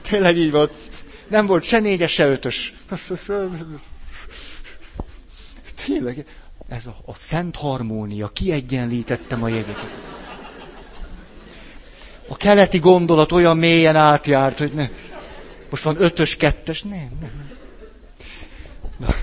Tényleg 0.10 0.36
így 0.36 0.50
volt. 0.50 0.74
Nem 1.28 1.46
volt 1.46 1.64
se 1.64 1.78
négyes, 1.78 2.12
se 2.12 2.26
ötös. 2.26 2.74
Tényleg, 5.86 6.26
ez 6.68 6.86
a, 6.86 6.96
a 7.04 7.14
szent 7.14 7.56
harmónia, 7.56 8.28
kiegyenlítettem 8.28 9.42
a 9.42 9.48
jegyeket. 9.48 9.98
A 12.28 12.36
keleti 12.36 12.78
gondolat 12.78 13.32
olyan 13.32 13.56
mélyen 13.56 13.96
átjárt, 13.96 14.58
hogy 14.58 14.72
ne. 14.72 14.88
Most 15.70 15.82
van 15.82 16.02
ötös, 16.02 16.36
kettes, 16.36 16.82
nem, 16.82 17.10
nem. 17.20 17.50
Na, 18.98 19.14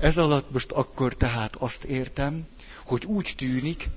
ez 0.00 0.18
alatt 0.18 0.50
most 0.50 0.70
akkor 0.72 1.14
tehát 1.14 1.56
azt 1.56 1.84
értem, 1.84 2.46
hogy 2.86 3.04
úgy 3.04 3.32
tűnik, 3.36 3.88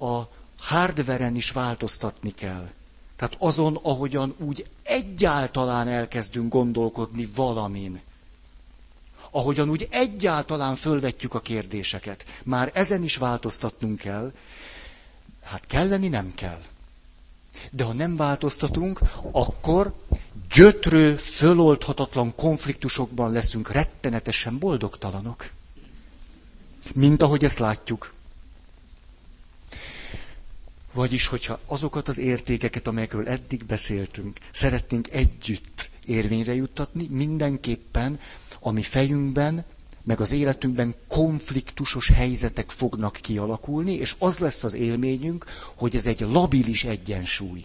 a 0.00 0.20
hardveren 0.58 1.36
is 1.36 1.50
változtatni 1.50 2.34
kell. 2.34 2.68
Tehát 3.16 3.36
azon, 3.38 3.78
ahogyan 3.82 4.34
úgy 4.38 4.66
egyáltalán 4.82 5.88
elkezdünk 5.88 6.52
gondolkodni 6.52 7.28
valamin. 7.34 8.00
Ahogyan 9.30 9.68
úgy 9.70 9.88
egyáltalán 9.90 10.76
fölvetjük 10.76 11.34
a 11.34 11.40
kérdéseket. 11.40 12.24
Már 12.42 12.70
ezen 12.74 13.02
is 13.02 13.16
változtatnunk 13.16 13.98
kell. 13.98 14.32
Hát 15.42 15.66
kelleni 15.66 16.08
nem 16.08 16.34
kell. 16.34 16.60
De 17.70 17.84
ha 17.84 17.92
nem 17.92 18.16
változtatunk, 18.16 19.00
akkor 19.32 19.94
gyötrő, 20.54 21.16
föloldhatatlan 21.16 22.34
konfliktusokban 22.34 23.32
leszünk 23.32 23.72
rettenetesen 23.72 24.58
boldogtalanok. 24.58 25.50
Mint 26.94 27.22
ahogy 27.22 27.44
ezt 27.44 27.58
látjuk. 27.58 28.12
Vagyis, 30.92 31.26
hogyha 31.26 31.58
azokat 31.66 32.08
az 32.08 32.18
értékeket, 32.18 32.86
amelyekről 32.86 33.28
eddig 33.28 33.64
beszéltünk, 33.64 34.38
szeretnénk 34.52 35.10
együtt 35.10 35.90
érvényre 36.06 36.54
juttatni, 36.54 37.06
mindenképpen 37.10 38.20
a 38.60 38.70
mi 38.70 38.82
fejünkben, 38.82 39.64
meg 40.02 40.20
az 40.20 40.32
életünkben 40.32 40.94
konfliktusos 41.08 42.08
helyzetek 42.08 42.70
fognak 42.70 43.18
kialakulni, 43.20 43.92
és 43.92 44.14
az 44.18 44.38
lesz 44.38 44.64
az 44.64 44.74
élményünk, 44.74 45.44
hogy 45.74 45.96
ez 45.96 46.06
egy 46.06 46.20
labilis 46.20 46.84
egyensúly. 46.84 47.64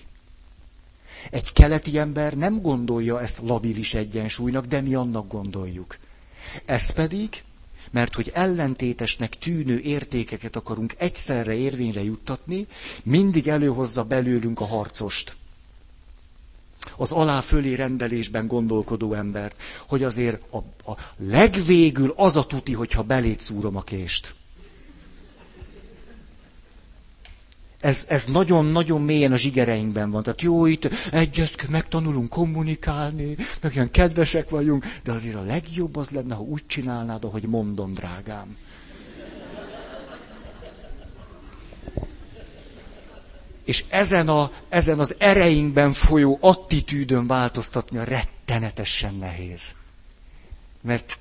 Egy 1.31 1.53
keleti 1.53 1.97
ember 1.97 2.33
nem 2.33 2.61
gondolja 2.61 3.21
ezt 3.21 3.39
labilis 3.43 3.93
egyensúlynak, 3.93 4.65
de 4.65 4.81
mi 4.81 4.95
annak 4.95 5.27
gondoljuk. 5.27 5.97
Ez 6.65 6.89
pedig, 6.89 7.29
mert 7.91 8.15
hogy 8.15 8.31
ellentétesnek 8.33 9.37
tűnő 9.37 9.79
értékeket 9.79 10.55
akarunk 10.55 10.95
egyszerre 10.97 11.53
érvényre 11.53 12.03
juttatni, 12.03 12.67
mindig 13.03 13.47
előhozza 13.47 14.03
belőlünk 14.03 14.59
a 14.59 14.65
harcost. 14.65 15.35
Az 16.97 17.11
alá-fölé 17.11 17.73
rendelésben 17.73 18.47
gondolkodó 18.47 19.13
embert, 19.13 19.61
hogy 19.87 20.03
azért 20.03 20.41
a, 20.51 20.57
a 20.91 20.97
legvégül 21.17 22.13
az 22.15 22.37
a 22.37 22.45
tuti, 22.45 22.73
hogyha 22.73 23.01
belét 23.03 23.39
szúrom 23.39 23.75
a 23.75 23.81
kést. 23.81 24.35
Ez, 27.85 28.05
ez 28.07 28.25
nagyon-nagyon 28.25 29.01
mélyen 29.01 29.31
a 29.31 29.35
zsigereinkben 29.35 30.11
van. 30.11 30.23
Tehát 30.23 30.41
jó, 30.41 30.65
itt 30.65 30.89
egyezk, 31.11 31.67
megtanulunk 31.69 32.29
kommunikálni, 32.29 33.35
meg 33.61 33.73
ilyen 33.73 33.91
kedvesek 33.91 34.49
vagyunk, 34.49 34.85
de 35.03 35.11
azért 35.11 35.35
a 35.35 35.41
legjobb 35.41 35.95
az 35.95 36.09
lenne, 36.09 36.35
ha 36.35 36.41
úgy 36.41 36.63
csinálnád, 36.67 37.23
ahogy 37.23 37.43
mondom, 37.43 37.93
drágám. 37.93 38.57
És 43.65 43.85
ezen, 43.89 44.27
a, 44.29 44.51
ezen 44.69 44.99
az 44.99 45.15
ereinkben 45.17 45.91
folyó 45.91 46.37
attitűdön 46.41 47.27
változtatni 47.27 47.97
a 47.97 48.03
rettenetesen 48.03 49.15
nehéz. 49.15 49.75
Mert, 50.81 51.19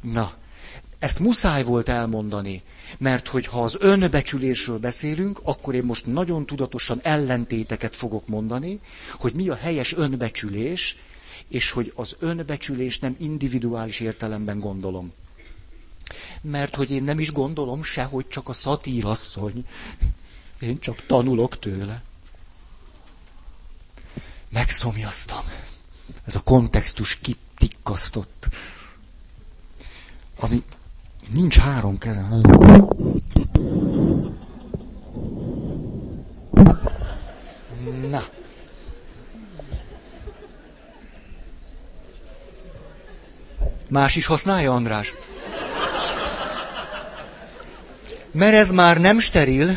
na, 0.00 0.34
ezt 0.98 1.18
muszáj 1.18 1.62
volt 1.64 1.88
elmondani, 1.88 2.62
mert 2.98 3.28
hogyha 3.28 3.62
az 3.62 3.76
önbecsülésről 3.80 4.78
beszélünk, 4.78 5.40
akkor 5.42 5.74
én 5.74 5.84
most 5.84 6.06
nagyon 6.06 6.46
tudatosan 6.46 7.00
ellentéteket 7.02 7.96
fogok 7.96 8.28
mondani, 8.28 8.80
hogy 9.18 9.32
mi 9.34 9.48
a 9.48 9.54
helyes 9.54 9.92
önbecsülés, 9.94 10.96
és 11.48 11.70
hogy 11.70 11.92
az 11.94 12.16
önbecsülés 12.18 12.98
nem 12.98 13.16
individuális 13.18 14.00
értelemben 14.00 14.58
gondolom. 14.60 15.12
Mert 16.40 16.76
hogy 16.76 16.90
én 16.90 17.02
nem 17.04 17.18
is 17.18 17.32
gondolom 17.32 17.82
se, 17.82 18.02
hogy 18.02 18.28
csak 18.28 18.48
a 18.48 18.52
szatírasszony. 18.52 19.64
Én 20.62 20.78
csak 20.78 21.06
tanulok 21.06 21.58
tőle. 21.58 22.02
Megszomjaztam. 24.48 25.44
Ez 26.24 26.34
a 26.34 26.40
kontextus 26.40 27.18
kitikkasztott. 27.18 28.46
Ami 30.40 30.64
Nincs 31.32 31.58
három 31.58 31.98
kezem. 31.98 32.40
Na. 38.10 38.22
Más 43.88 44.16
is 44.16 44.26
használja, 44.26 44.74
András? 44.74 45.14
Mert 48.30 48.54
ez 48.54 48.70
már 48.70 49.00
nem 49.00 49.18
steril. 49.18 49.76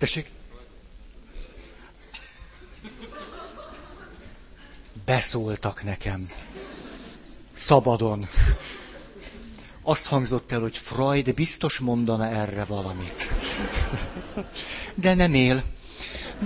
Tessék? 0.00 0.30
beszóltak 5.04 5.84
nekem. 5.84 6.30
Szabadon. 7.52 8.28
Azt 9.82 10.06
hangzott 10.06 10.52
el, 10.52 10.60
hogy 10.60 10.76
Freud 10.76 11.34
biztos 11.34 11.78
mondana 11.78 12.28
erre 12.28 12.64
valamit. 12.64 13.34
De 14.94 15.14
nem 15.14 15.34
él. 15.34 15.62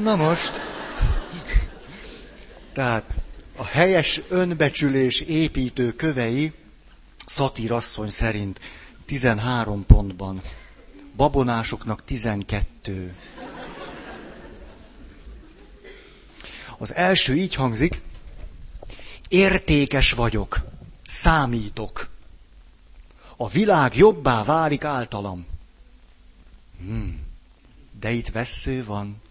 Na 0.02 0.16
most. 0.16 0.60
Tehát 2.72 3.04
a 3.56 3.64
helyes 3.64 4.20
önbecsülés 4.28 5.20
építő 5.20 5.92
kövei 5.92 6.52
asszony 7.68 8.10
szerint 8.10 8.60
13 9.04 9.86
pontban, 9.86 10.42
babonásoknak 11.16 12.04
12. 12.04 13.14
Az 16.78 16.94
első 16.94 17.36
így 17.36 17.54
hangzik, 17.54 18.00
Értékes 19.34 20.12
vagyok, 20.12 20.64
számítok. 21.06 22.08
A 23.36 23.48
világ 23.48 23.96
jobbá 23.96 24.44
válik 24.44 24.84
általam. 24.84 25.46
Hmm, 26.78 27.26
de 28.00 28.10
itt 28.10 28.28
vesző 28.28 28.84
van. 28.84 29.22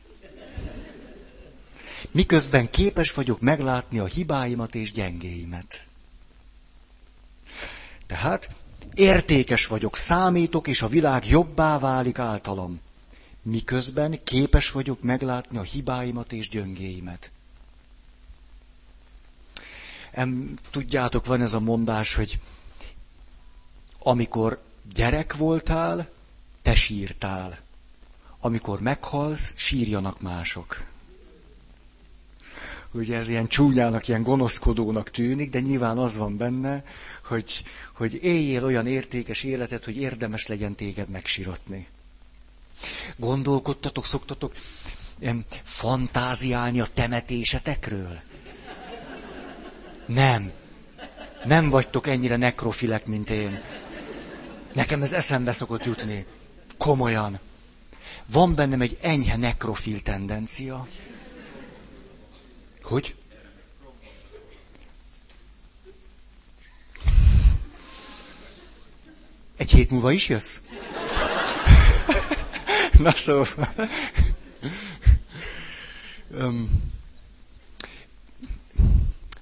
Miközben 2.12 2.70
képes 2.70 3.14
vagyok 3.14 3.40
meglátni 3.40 4.00
a 4.00 4.06
hibáimat 4.06 4.76
és 4.76 4.92
gyengéimet. 4.92 5.86
Tehát 8.08 8.50
értékes 8.94 9.68
vagyok, 9.68 9.98
számítok, 9.98 10.68
és 10.68 10.82
a 10.82 10.88
világ 10.88 11.28
jobbá 11.28 11.80
válik 11.80 12.20
általam. 12.20 12.80
Miközben 13.44 14.24
képes 14.24 14.72
vagyok 14.72 15.02
meglátni 15.02 15.58
a 15.58 15.62
hibáimat 15.62 16.32
és 16.32 16.50
gyöngéimet. 16.50 17.32
Em, 20.12 20.54
tudjátok, 20.70 21.26
van 21.26 21.42
ez 21.42 21.54
a 21.54 21.60
mondás, 21.60 22.16
hogy 22.16 22.40
amikor 24.00 24.62
gyerek 24.94 25.36
voltál, 25.36 26.10
te 26.62 26.76
sírtál. 26.76 27.62
amikor 28.40 28.80
meghalsz, 28.80 29.54
sírjanak 29.58 30.22
mások. 30.22 30.84
Ugye 32.92 33.18
ez 33.18 33.28
ilyen 33.28 33.48
csúnyának, 33.48 34.08
ilyen 34.08 34.24
gonoszkodónak 34.24 35.10
tűnik, 35.10 35.50
de 35.50 35.60
nyilván 35.60 35.98
az 35.98 36.18
van 36.18 36.38
benne, 36.38 36.86
hogy, 37.24 37.64
hogy 37.94 38.24
éljél 38.24 38.64
olyan 38.64 38.88
értékes 38.88 39.44
életet, 39.44 39.86
hogy 39.86 39.96
érdemes 39.96 40.48
legyen 40.48 40.76
téged 40.76 41.10
megsiratni. 41.10 41.88
Gondolkodtatok, 43.16 44.06
szoktatok 44.06 44.54
em, 45.20 45.46
fantáziálni 45.64 46.80
a 46.80 46.88
temetésetekről? 46.94 48.22
Nem. 50.06 50.52
Nem 51.46 51.70
vagytok 51.70 52.08
ennyire 52.08 52.36
nekrofilek, 52.36 53.06
mint 53.06 53.30
én. 53.30 53.62
Nekem 54.74 55.02
ez 55.02 55.14
eszembe 55.14 55.52
szokott 55.52 55.86
jutni. 55.86 56.26
Komolyan. 56.78 57.40
Van 58.26 58.56
bennem 58.56 58.82
egy 58.82 58.98
enyhe 59.02 59.38
nekrofil 59.38 60.02
tendencia. 60.02 60.88
Hogy? 62.82 63.16
Egy 69.58 69.72
hét 69.72 69.90
múlva 69.90 70.12
is 70.12 70.30
jössz? 70.30 70.60
Na 73.00 73.12
szóval. 73.12 73.70
Um, 76.32 76.70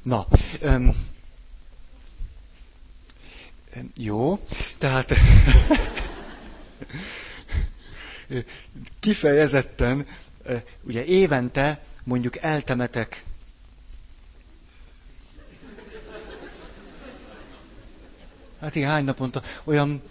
na, 0.02 0.28
um, 0.62 0.96
jó, 3.98 4.46
tehát 4.78 5.14
kifejezetten, 9.00 10.08
ugye 10.84 11.06
évente 11.06 11.84
mondjuk 12.04 12.38
eltemetek 12.38 13.24
Hát 18.62 18.76
így 18.76 18.84
hány 18.84 19.04
naponta, 19.04 19.42
olyan, 19.64 20.02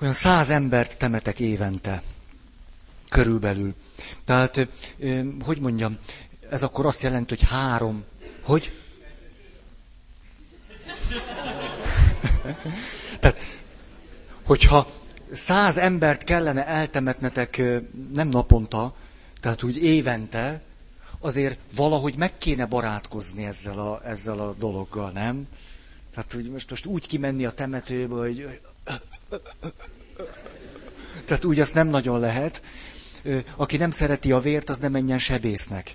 olyan 0.00 0.12
száz 0.12 0.50
embert 0.50 0.98
temetek 0.98 1.40
évente. 1.40 2.02
Körülbelül. 3.12 3.74
Tehát, 4.24 4.68
hogy 5.44 5.60
mondjam, 5.60 5.98
ez 6.50 6.62
akkor 6.62 6.86
azt 6.86 7.02
jelenti, 7.02 7.34
hogy 7.38 7.48
három. 7.48 8.04
Hogy? 8.42 8.72
Tehát, 13.20 13.38
hogyha 14.42 14.90
száz 15.32 15.76
embert 15.76 16.24
kellene 16.24 16.66
eltemetnetek 16.66 17.62
nem 18.14 18.28
naponta, 18.28 18.94
tehát 19.40 19.62
úgy 19.62 19.76
évente, 19.76 20.60
azért 21.20 21.58
valahogy 21.74 22.14
meg 22.16 22.38
kéne 22.38 22.64
barátkozni 22.66 23.44
ezzel 23.44 23.78
a, 23.78 24.00
ezzel 24.04 24.40
a 24.40 24.54
dologgal, 24.58 25.10
nem? 25.10 25.48
Tehát 26.14 26.32
hogy 26.32 26.50
most, 26.50 26.70
most 26.70 26.86
úgy 26.86 27.06
kimenni 27.06 27.44
a 27.44 27.50
temetőbe, 27.50 28.14
hogy... 28.14 28.60
Tehát 31.24 31.44
úgy 31.44 31.60
azt 31.60 31.74
nem 31.74 31.88
nagyon 31.88 32.20
lehet. 32.20 32.62
Aki 33.56 33.76
nem 33.76 33.90
szereti 33.90 34.32
a 34.32 34.40
vért, 34.40 34.68
az 34.68 34.78
nem 34.78 34.92
menjen 34.92 35.18
sebésznek. 35.18 35.94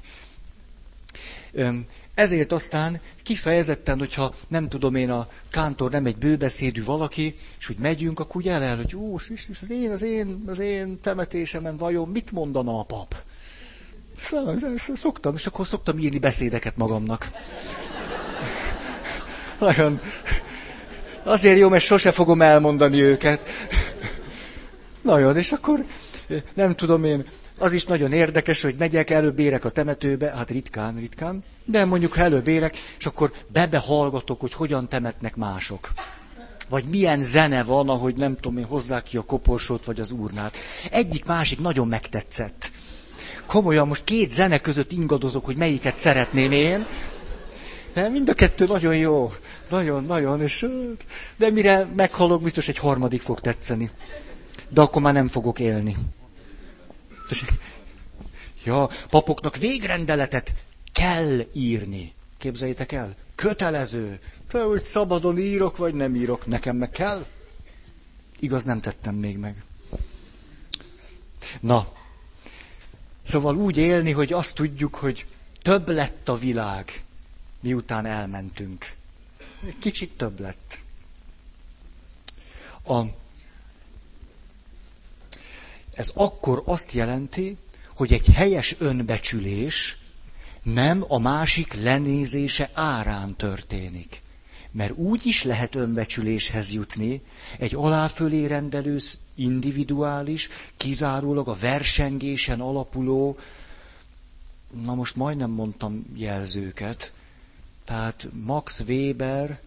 Ezért 2.14 2.52
aztán 2.52 3.00
kifejezetten, 3.24 3.98
hogyha 3.98 4.36
nem 4.48 4.70
tudom 4.70 4.96
én, 4.96 5.10
a 5.10 5.28
kántor 5.50 5.92
nem 5.92 6.06
egy 6.06 6.18
bőbeszédű 6.18 6.84
valaki, 6.84 7.36
és 7.60 7.70
úgy 7.70 7.78
megyünk, 7.78 8.20
akkor 8.20 8.36
úgy 8.36 8.48
el, 8.48 8.76
hogy 8.76 8.96
ó, 8.96 9.16
az 9.16 9.70
én, 9.70 9.92
az 9.92 10.02
én, 10.02 10.44
az 10.48 10.60
én 10.60 11.02
temetésemen 11.02 11.78
vajon 11.78 12.10
mit 12.10 12.32
mondana 12.32 12.80
a 12.80 12.84
pap? 12.84 13.16
Szoktam, 14.94 15.36
és 15.36 15.46
akkor 15.46 15.68
szoktam 15.68 15.98
írni 15.98 16.20
beszédeket 16.20 16.78
magamnak. 16.78 17.32
Nagyon. 19.60 20.00
Azért 21.24 21.58
jó, 21.58 21.70
mert 21.70 21.84
sose 21.84 22.12
fogom 22.12 22.42
elmondani 22.42 23.02
őket. 23.02 23.50
Nagyon, 25.02 25.38
és 25.38 25.52
akkor 25.52 25.86
nem 26.54 26.76
tudom 26.76 27.04
én, 27.04 27.26
az 27.58 27.74
is 27.74 27.86
nagyon 27.86 28.12
érdekes, 28.12 28.62
hogy 28.62 28.76
megyek, 28.78 29.10
előbb 29.10 29.40
érek 29.40 29.66
a 29.66 29.70
temetőbe, 29.70 30.30
hát 30.30 30.50
ritkán, 30.50 30.96
ritkán, 30.96 31.44
de 31.66 31.86
mondjuk 31.86 32.18
előbb 32.18 32.48
érek, 32.48 32.78
és 32.98 33.06
akkor 33.06 33.32
bebehallgatok, 33.48 34.40
hogy 34.40 34.54
hogyan 34.54 34.88
temetnek 34.88 35.36
mások. 35.36 35.92
Vagy 36.70 36.84
milyen 36.86 37.24
zene 37.24 37.64
van, 37.64 37.90
ahogy 37.90 38.16
nem 38.16 38.36
tudom 38.36 38.58
én, 38.58 38.66
hozzák 38.66 39.04
ki 39.04 39.18
a 39.18 39.22
koporsót, 39.22 39.86
vagy 39.86 40.00
az 40.00 40.12
urnát. 40.12 40.58
Egyik 40.92 41.26
másik 41.26 41.60
nagyon 41.60 41.88
megtetszett. 41.88 42.72
Komolyan 43.46 43.88
most 43.88 44.04
két 44.04 44.32
zene 44.32 44.58
között 44.58 44.92
ingadozok, 44.92 45.46
hogy 45.46 45.56
melyiket 45.56 45.98
szeretném 45.98 46.52
én, 46.52 46.86
nem, 47.94 48.12
mind 48.12 48.30
a 48.30 48.34
kettő 48.34 48.66
nagyon 48.66 48.96
jó. 48.96 49.32
Nagyon, 49.70 50.06
nagyon. 50.06 50.42
És, 50.42 50.68
de 51.38 51.50
mire 51.50 51.88
meghalok, 51.96 52.42
biztos 52.42 52.68
egy 52.68 52.78
harmadik 52.78 53.22
fog 53.22 53.40
tetszeni. 53.40 53.90
De 54.70 54.82
akkor 54.82 55.02
már 55.02 55.14
nem 55.14 55.28
fogok 55.28 55.60
élni. 55.60 55.96
Ja, 58.64 58.90
papoknak 59.10 59.58
végrendeletet 59.58 60.54
kell 60.94 61.40
írni. 61.54 62.14
Képzeljétek 62.38 62.92
el? 62.92 63.16
Kötelező. 63.36 64.20
Te 64.48 64.66
úgy 64.66 64.82
szabadon 64.82 65.38
írok, 65.38 65.78
vagy 65.78 65.94
nem 65.94 66.16
írok. 66.16 66.46
Nekem 66.46 66.76
meg 66.76 66.90
kell? 66.90 67.26
Igaz, 68.40 68.64
nem 68.64 68.82
tettem 68.82 69.16
még 69.16 69.38
meg. 69.38 69.64
Na, 71.60 71.94
szóval 73.24 73.58
úgy 73.58 73.78
élni, 73.78 74.12
hogy 74.12 74.34
azt 74.34 74.56
tudjuk, 74.56 74.96
hogy 74.96 75.26
több 75.62 75.90
lett 75.90 76.30
a 76.30 76.36
világ, 76.38 77.04
miután 77.60 78.06
elmentünk. 78.06 78.94
Kicsit 79.80 80.12
több 80.18 80.40
lett. 80.40 80.80
A, 82.84 83.02
ez 85.98 86.12
akkor 86.14 86.62
azt 86.66 86.92
jelenti, 86.92 87.58
hogy 87.96 88.14
egy 88.14 88.26
helyes 88.34 88.76
önbecsülés 88.80 89.98
nem 90.64 91.04
a 91.08 91.18
másik 91.20 91.74
lenézése 91.74 92.70
árán 92.74 93.36
történik. 93.36 94.22
Mert 94.72 94.98
úgy 94.98 95.26
is 95.26 95.44
lehet 95.44 95.76
önbecsüléshez 95.76 96.72
jutni, 96.74 97.22
egy 97.60 97.76
aláfölé 97.76 98.46
rendelő, 98.46 98.98
individuális, 99.36 100.50
kizárólag 100.78 101.48
a 101.48 101.56
versengésen 101.60 102.62
alapuló, 102.62 103.38
na 104.84 104.96
most 104.96 105.16
majdnem 105.16 105.50
mondtam 105.50 106.06
jelzőket, 106.16 107.12
tehát 107.86 108.30
Max 108.46 108.80
Weber, 108.88 109.60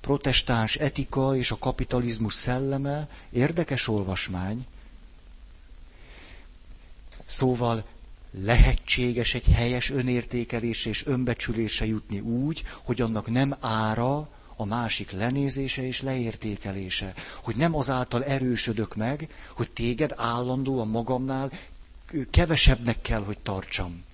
protestáns 0.00 0.76
etika 0.76 1.36
és 1.36 1.50
a 1.50 1.58
kapitalizmus 1.58 2.34
szelleme, 2.34 3.08
érdekes 3.30 3.88
olvasmány. 3.88 4.66
Szóval 7.24 7.84
lehetséges 8.30 9.34
egy 9.34 9.46
helyes 9.52 9.90
önértékelés 9.90 10.86
és 10.86 11.06
önbecsülése 11.06 11.86
jutni 11.86 12.20
úgy, 12.20 12.62
hogy 12.82 13.00
annak 13.00 13.30
nem 13.30 13.54
ára 13.60 14.28
a 14.56 14.64
másik 14.64 15.10
lenézése 15.10 15.86
és 15.86 16.02
leértékelése. 16.02 17.14
Hogy 17.42 17.56
nem 17.56 17.74
azáltal 17.76 18.24
erősödök 18.24 18.94
meg, 18.96 19.28
hogy 19.52 19.70
téged 19.70 20.12
állandóan 20.16 20.88
magamnál 20.88 21.50
kevesebbnek 22.30 23.00
kell, 23.02 23.24
hogy 23.24 23.38
tartsam 23.38 24.04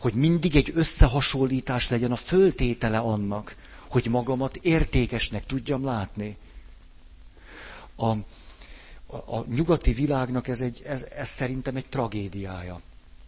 hogy 0.00 0.14
mindig 0.14 0.56
egy 0.56 0.72
összehasonlítás 0.74 1.88
legyen 1.88 2.12
a 2.12 2.16
föltétele 2.16 2.98
annak, 2.98 3.56
hogy 3.90 4.06
magamat 4.06 4.56
értékesnek 4.56 5.46
tudjam 5.46 5.84
látni. 5.84 6.36
A, 7.96 8.12
a, 9.10 9.44
nyugati 9.54 9.92
világnak 9.92 10.48
ez, 10.48 10.60
egy, 10.60 10.82
ez, 10.86 11.06
ez 11.16 11.28
szerintem 11.28 11.76
egy 11.76 11.86
tragédiája. 11.86 12.80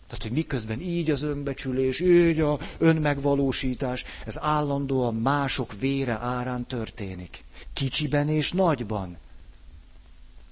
Tehát, 0.06 0.22
hogy 0.22 0.32
miközben 0.32 0.80
így 0.80 1.10
az 1.10 1.22
önbecsülés, 1.22 2.00
így 2.00 2.40
a 2.40 2.58
önmegvalósítás, 2.78 4.04
ez 4.26 4.38
állandóan 4.38 5.14
mások 5.14 5.74
vére 5.78 6.18
árán 6.18 6.66
történik. 6.66 7.44
Kicsiben 7.72 8.28
és 8.28 8.52
nagyban. 8.52 9.16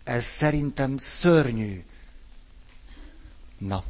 Ez 0.05 0.25
szerintem 0.25 0.97
szörnyű. 0.99 1.85
Na. 3.59 3.85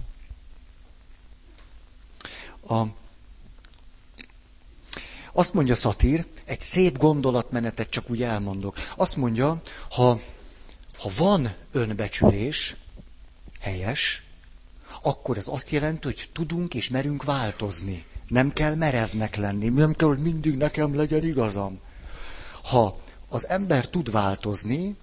A, 2.68 2.82
azt 5.32 5.54
mondja 5.54 5.74
Szatír, 5.74 6.26
egy 6.44 6.60
szép 6.60 6.98
gondolatmenetet 6.98 7.90
csak 7.90 8.10
úgy 8.10 8.22
elmondok. 8.22 8.76
Azt 8.96 9.16
mondja, 9.16 9.60
ha, 9.90 10.20
ha 10.98 11.10
van 11.16 11.54
önbecsülés, 11.72 12.76
helyes, 13.60 14.22
akkor 15.02 15.36
ez 15.36 15.48
azt 15.48 15.70
jelenti, 15.70 16.06
hogy 16.06 16.28
tudunk 16.32 16.74
és 16.74 16.88
merünk 16.88 17.24
változni. 17.24 18.04
Nem 18.28 18.52
kell 18.52 18.74
merevnek 18.74 19.36
lenni, 19.36 19.68
nem 19.68 19.94
kell, 19.94 20.08
hogy 20.08 20.18
mindig 20.18 20.56
nekem 20.56 20.94
legyen 20.94 21.24
igazam. 21.24 21.80
Ha 22.62 22.94
az 23.28 23.48
ember 23.48 23.88
tud 23.88 24.10
változni, 24.10 24.96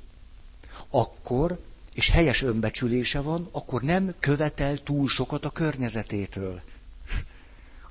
akkor 0.90 1.60
és 1.94 2.10
helyes 2.10 2.42
önbecsülése 2.42 3.22
van, 3.22 3.48
akkor 3.52 3.82
nem 3.82 4.14
követel 4.20 4.78
túl 4.84 5.08
sokat 5.08 5.46
a 5.46 5.50
környezetétől. 5.50 6.62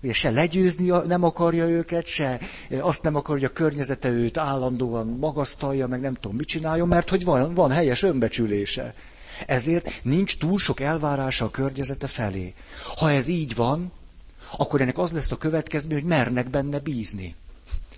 Ugye 0.05 0.13
se 0.13 0.31
legyőzni 0.31 0.93
nem 1.07 1.23
akarja 1.23 1.69
őket, 1.69 2.07
se 2.07 2.41
azt 2.81 3.03
nem 3.03 3.15
akarja, 3.15 3.41
hogy 3.43 3.51
a 3.51 3.63
környezete 3.63 4.09
őt 4.09 4.39
állandóan 4.39 5.07
magasztalja, 5.07 5.87
meg 5.87 6.01
nem 6.01 6.15
tudom 6.15 6.37
mit 6.37 6.47
csináljon, 6.47 6.89
mert 6.89 7.09
hogy 7.11 7.25
van, 7.25 7.55
van 7.55 7.71
helyes 7.71 8.03
önbecsülése. 8.03 8.95
Ezért 9.47 9.91
nincs 10.03 10.39
túl 10.39 10.59
sok 10.59 10.81
elvárása 10.81 11.45
a 11.45 11.51
környezete 11.51 12.07
felé. 12.07 12.55
Ha 12.97 13.11
ez 13.11 13.29
így 13.29 13.55
van, 13.55 13.93
akkor 14.57 14.81
ennek 14.81 14.99
az 14.99 15.13
lesz 15.13 15.31
a 15.33 15.37
következmény, 15.37 15.99
hogy 15.99 16.09
mernek 16.09 16.51
benne 16.51 16.79
bízni. 16.79 17.35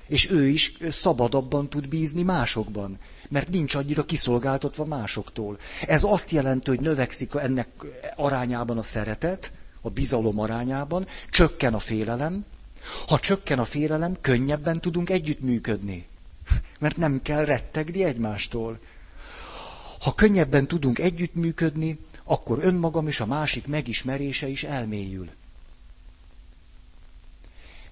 És 0.07 0.31
ő 0.31 0.49
is 0.49 0.73
szabadabban 0.91 1.69
tud 1.69 1.89
bízni 1.89 2.23
másokban, 2.23 2.99
mert 3.29 3.49
nincs 3.49 3.75
annyira 3.75 4.05
kiszolgáltatva 4.05 4.85
másoktól. 4.85 5.59
Ez 5.87 6.05
azt 6.05 6.31
jelenti, 6.31 6.71
hogy 6.71 6.81
növekszik 6.81 7.35
ennek 7.35 7.69
arányában 8.17 8.79
a 8.79 8.83
szeretet, 8.83 9.53
a 9.87 9.91
bizalom 9.91 10.39
arányában, 10.41 11.07
csökken 11.31 11.75
a 11.75 11.79
félelem. 11.79 12.45
Ha 13.07 13.19
csökken 13.19 13.59
a 13.59 13.65
félelem, 13.65 14.17
könnyebben 14.21 14.81
tudunk 14.81 15.11
együttműködni. 15.11 16.07
Mert 16.79 16.97
nem 16.97 17.23
kell 17.23 17.45
rettegni 17.45 18.05
egymástól. 18.05 18.79
Ha 20.01 20.15
könnyebben 20.15 20.67
tudunk 20.67 20.99
együttműködni, 20.99 21.99
akkor 22.25 22.59
önmagam 22.63 23.09
és 23.09 23.21
a 23.21 23.27
másik 23.27 23.67
megismerése 23.67 24.49
is 24.49 24.65
elmélyül. 24.65 25.29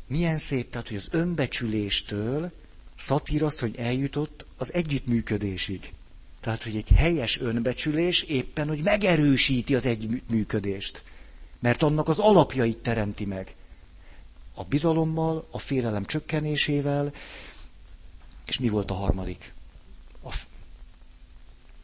Milyen 0.06 0.38
szép, 0.38 0.70
tehát, 0.70 0.88
hogy 0.88 0.96
az 0.96 1.08
önbecsüléstől 1.10 2.52
szatír 2.96 3.42
az, 3.42 3.58
hogy 3.58 3.76
eljutott 3.76 4.46
az 4.56 4.72
együttműködésig. 4.72 5.92
Tehát, 6.40 6.62
hogy 6.62 6.76
egy 6.76 6.88
helyes 6.96 7.40
önbecsülés 7.40 8.22
éppen, 8.22 8.68
hogy 8.68 8.82
megerősíti 8.82 9.74
az 9.74 9.86
együttműködést. 9.86 11.02
Mert 11.64 11.82
annak 11.82 12.08
az 12.08 12.18
alapjait 12.18 12.78
teremti 12.78 13.24
meg. 13.24 13.54
A 14.54 14.64
bizalommal, 14.64 15.46
a 15.50 15.58
félelem 15.58 16.04
csökkenésével, 16.04 17.12
és 18.46 18.58
mi 18.58 18.68
volt 18.68 18.90
a 18.90 18.94
harmadik? 18.94 19.52
A 20.22 20.30
f... 20.30 20.44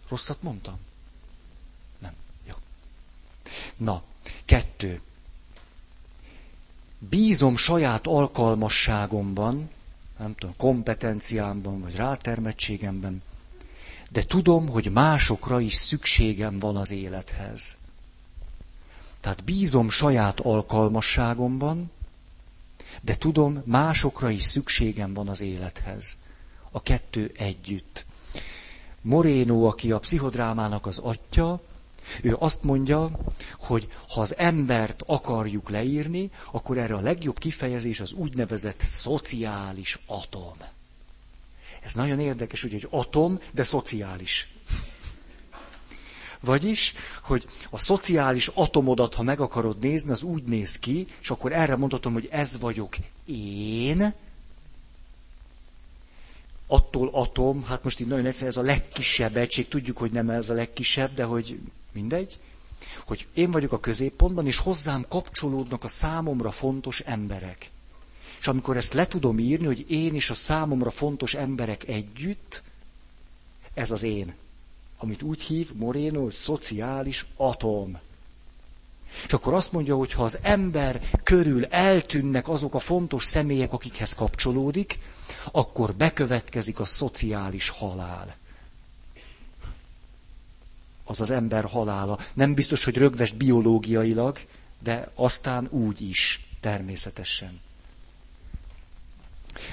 Rosszat 0.09 0.43
mondtam? 0.43 0.79
Nem. 1.99 2.13
Jó. 2.49 2.55
Na, 3.77 4.03
kettő. 4.45 5.01
Bízom 6.99 7.57
saját 7.57 8.07
alkalmasságomban, 8.07 9.71
nem 10.19 10.35
tudom, 10.35 10.57
kompetenciámban, 10.57 11.81
vagy 11.81 11.95
rátermettségemben, 11.95 13.23
de 14.11 14.25
tudom, 14.25 14.69
hogy 14.69 14.93
másokra 14.93 15.61
is 15.61 15.75
szükségem 15.75 16.59
van 16.59 16.77
az 16.77 16.91
élethez. 16.91 17.79
Tehát 19.21 19.45
bízom 19.45 19.91
saját 19.91 20.41
alkalmasságomban, 20.41 21.91
de 23.03 23.17
tudom, 23.17 23.63
másokra 23.65 24.31
is 24.31 24.43
szükségem 24.43 25.15
van 25.15 25.29
az 25.29 25.41
élethez. 25.41 26.19
A 26.71 26.83
kettő 26.83 27.33
együtt. 27.37 28.05
Moreno, 29.01 29.67
aki 29.67 29.93
a 29.93 29.99
pszichodrámának 29.99 30.87
az 30.87 30.99
atya, 30.99 31.61
ő 32.23 32.37
azt 32.39 32.63
mondja, 32.63 33.11
hogy 33.59 33.89
ha 34.09 34.21
az 34.21 34.37
embert 34.37 35.03
akarjuk 35.07 35.71
leírni, 35.71 36.31
akkor 36.53 36.79
erre 36.79 36.95
a 36.95 37.01
legjobb 37.01 37.39
kifejezés 37.39 38.01
az 38.01 38.13
úgynevezett 38.13 38.81
szociális 38.81 39.99
atom. 40.07 40.57
Ez 41.81 41.95
nagyon 41.95 42.21
érdekes, 42.21 42.63
hogy 42.63 42.75
egy 42.75 42.87
atom, 42.91 43.41
de 43.53 43.63
szociális. 43.63 44.53
Vagyis, 46.41 46.95
hogy 47.23 47.47
a 47.71 47.79
szociális 47.79 48.49
atomodat, 48.49 49.15
ha 49.15 49.23
meg 49.23 49.41
akarod 49.41 49.79
nézni, 49.79 50.11
az 50.11 50.23
úgy 50.23 50.43
néz 50.43 50.79
ki, 50.79 51.07
és 51.21 51.31
akkor 51.31 51.53
erre 51.53 51.77
mondhatom, 51.77 52.13
hogy 52.13 52.29
ez 52.31 52.59
vagyok 52.59 52.97
én, 53.25 54.15
attól 56.67 57.09
atom, 57.13 57.65
hát 57.65 57.85
most 57.85 58.01
így 58.01 58.07
nagyon 58.07 58.27
egyszerű, 58.27 58.47
ez 58.49 58.57
a 58.57 58.63
legkisebb 58.63 59.37
egység, 59.37 59.69
tudjuk, 59.69 59.97
hogy 59.99 60.11
nem 60.11 60.31
ez 60.31 60.51
a 60.51 60.55
legkisebb, 60.55 61.15
de 61.15 61.25
hogy 61.25 61.61
mindegy, 61.93 62.39
hogy 63.07 63.27
én 63.35 63.51
vagyok 63.51 63.73
a 63.73 63.81
középpontban, 63.81 64.47
és 64.47 64.57
hozzám 64.57 65.05
kapcsolódnak 65.09 65.85
a 65.85 65.89
számomra 65.89 66.51
fontos 66.51 67.01
emberek. 67.01 67.71
És 68.41 68.47
amikor 68.47 68.77
ezt 68.77 68.93
le 68.93 69.07
tudom 69.07 69.39
írni, 69.39 69.67
hogy 69.67 69.91
én 69.91 70.15
és 70.15 70.31
a 70.31 70.35
számomra 70.35 70.91
fontos 70.91 71.35
emberek 71.35 71.89
együtt, 71.89 72.63
ez 73.75 73.91
az 73.91 74.03
én 74.03 74.35
amit 75.03 75.23
úgy 75.23 75.43
hív 75.43 75.73
Moreno, 75.75 76.23
hogy 76.23 76.33
szociális 76.33 77.27
atom. 77.37 77.99
És 79.27 79.33
akkor 79.33 79.55
azt 79.55 79.73
mondja, 79.73 79.97
hogy 79.97 80.13
ha 80.13 80.25
az 80.25 80.39
ember 80.43 81.01
körül 81.23 81.65
eltűnnek 81.65 82.49
azok 82.49 82.75
a 82.75 82.79
fontos 82.79 83.25
személyek, 83.25 83.73
akikhez 83.73 84.13
kapcsolódik, 84.15 84.99
akkor 85.53 85.95
bekövetkezik 85.95 86.81
a 86.81 86.85
szociális 86.85 87.69
halál. 87.69 88.37
Az 91.05 91.21
az 91.21 91.31
ember 91.31 91.65
halála. 91.65 92.19
Nem 92.35 92.55
biztos, 92.55 92.85
hogy 92.85 92.97
rögvest 92.97 93.37
biológiailag, 93.37 94.39
de 94.79 95.11
aztán 95.15 95.67
úgy 95.71 96.01
is, 96.01 96.47
természetesen. 96.61 97.61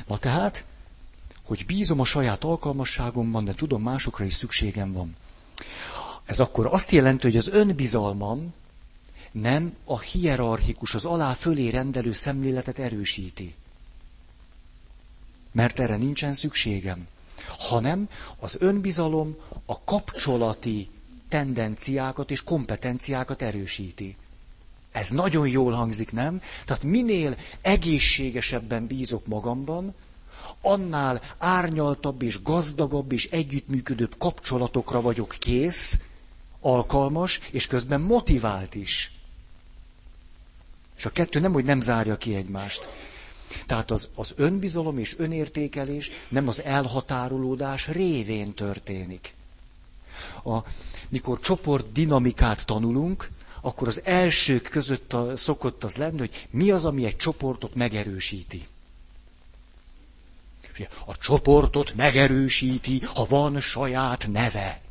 Na 0.07 0.17
tehát, 0.17 0.65
hogy 1.47 1.65
bízom 1.65 1.99
a 1.99 2.05
saját 2.05 2.43
alkalmasságomban, 2.43 3.45
de 3.45 3.53
tudom, 3.53 3.81
másokra 3.81 4.25
is 4.25 4.33
szükségem 4.33 4.93
van. 4.93 5.15
Ez 6.25 6.39
akkor 6.39 6.65
azt 6.65 6.91
jelenti, 6.91 7.25
hogy 7.25 7.37
az 7.37 7.47
önbizalmam 7.47 8.53
nem 9.31 9.75
a 9.85 9.99
hierarchikus, 9.99 10.93
az 10.93 11.05
alá 11.05 11.33
fölé 11.33 11.69
rendelő 11.69 12.11
szemléletet 12.11 12.79
erősíti. 12.79 13.55
Mert 15.51 15.79
erre 15.79 15.95
nincsen 15.95 16.33
szükségem. 16.33 17.07
Hanem 17.57 18.09
az 18.39 18.57
önbizalom 18.59 19.35
a 19.65 19.83
kapcsolati 19.83 20.89
tendenciákat 21.29 22.31
és 22.31 22.43
kompetenciákat 22.43 23.41
erősíti. 23.41 24.15
Ez 24.91 25.09
nagyon 25.09 25.47
jól 25.47 25.71
hangzik, 25.73 26.11
nem? 26.11 26.41
Tehát 26.65 26.83
minél 26.83 27.35
egészségesebben 27.61 28.87
bízok 28.87 29.27
magamban, 29.27 29.93
annál 30.61 31.21
árnyaltabb 31.37 32.21
és 32.21 32.41
gazdagabb 32.41 33.11
és 33.11 33.25
együttműködőbb 33.25 34.15
kapcsolatokra 34.17 35.01
vagyok 35.01 35.35
kész, 35.39 35.99
alkalmas, 36.59 37.39
és 37.51 37.67
közben 37.67 38.01
motivált 38.01 38.75
is. 38.75 39.11
És 40.97 41.05
a 41.05 41.09
kettő 41.09 41.39
nem, 41.39 41.53
hogy 41.53 41.65
nem 41.65 41.81
zárja 41.81 42.17
ki 42.17 42.35
egymást. 42.35 42.89
Tehát 43.65 43.91
az, 43.91 44.09
az 44.15 44.33
önbizalom 44.35 44.97
és 44.97 45.15
önértékelés 45.17 46.11
nem 46.29 46.47
az 46.47 46.61
elhatárolódás 46.63 47.87
révén 47.87 48.53
történik. 48.53 49.33
A, 50.43 50.57
mikor 51.09 51.39
csoport 51.39 51.91
dinamikát 51.91 52.65
tanulunk, 52.65 53.29
akkor 53.61 53.87
az 53.87 54.01
elsők 54.03 54.69
között 54.69 55.13
a, 55.13 55.37
szokott 55.37 55.83
az 55.83 55.95
lenni, 55.95 56.17
hogy 56.17 56.47
mi 56.49 56.71
az, 56.71 56.85
ami 56.85 57.05
egy 57.05 57.15
csoportot 57.15 57.75
megerősíti. 57.75 58.67
A 61.05 61.17
csoportot 61.17 61.95
megerősíti, 61.95 62.99
ha 63.13 63.25
van 63.25 63.59
saját 63.59 64.27
neve. 64.31 64.81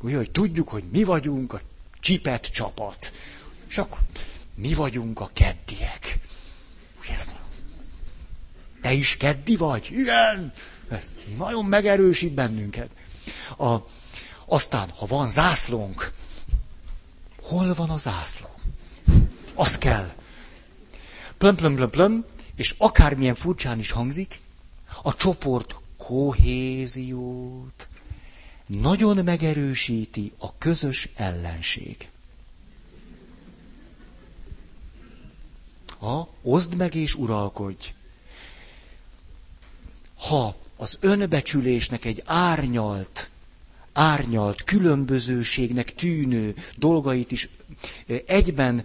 Ugye, 0.00 0.16
hogy 0.16 0.30
tudjuk, 0.30 0.68
hogy 0.68 0.84
mi 0.92 1.04
vagyunk 1.04 1.52
a 1.52 1.60
csipet 2.00 2.46
csapat. 2.46 3.12
És 3.68 3.78
akkor 3.78 3.98
mi 4.54 4.74
vagyunk 4.74 5.20
a 5.20 5.30
keddiek. 5.32 6.18
Ugye, 7.00 7.16
te 8.82 8.92
is 8.92 9.16
keddi 9.16 9.56
vagy? 9.56 9.88
Igen! 9.90 10.52
Ez 10.88 11.12
nagyon 11.36 11.64
megerősít 11.64 12.32
bennünket. 12.32 12.90
A, 13.58 13.76
aztán, 14.46 14.90
ha 14.90 15.06
van 15.06 15.28
zászlónk, 15.28 16.12
hol 17.42 17.74
van 17.74 17.90
a 17.90 17.96
zászló? 17.96 18.48
Az 19.54 19.78
kell. 19.78 20.12
Plöm, 21.38 21.54
plöm, 21.56 21.74
plöm, 21.74 21.90
plöm, 21.90 22.24
és 22.54 22.74
akármilyen 22.78 23.34
furcsán 23.34 23.78
is 23.78 23.90
hangzik, 23.90 24.40
a 25.02 25.14
csoport 25.14 25.74
kohéziót 25.96 27.88
nagyon 28.66 29.24
megerősíti 29.24 30.32
a 30.38 30.58
közös 30.58 31.08
ellenség. 31.14 32.08
Ha 35.98 36.28
oszd 36.42 36.74
meg 36.76 36.94
és 36.94 37.14
uralkodj. 37.14 37.92
Ha 40.16 40.56
az 40.76 40.98
önbecsülésnek 41.00 42.04
egy 42.04 42.22
árnyalt, 42.26 43.30
árnyalt, 43.92 44.62
különbözőségnek 44.64 45.94
tűnő 45.94 46.54
dolgait 46.76 47.32
is 47.32 47.48
egyben 48.26 48.84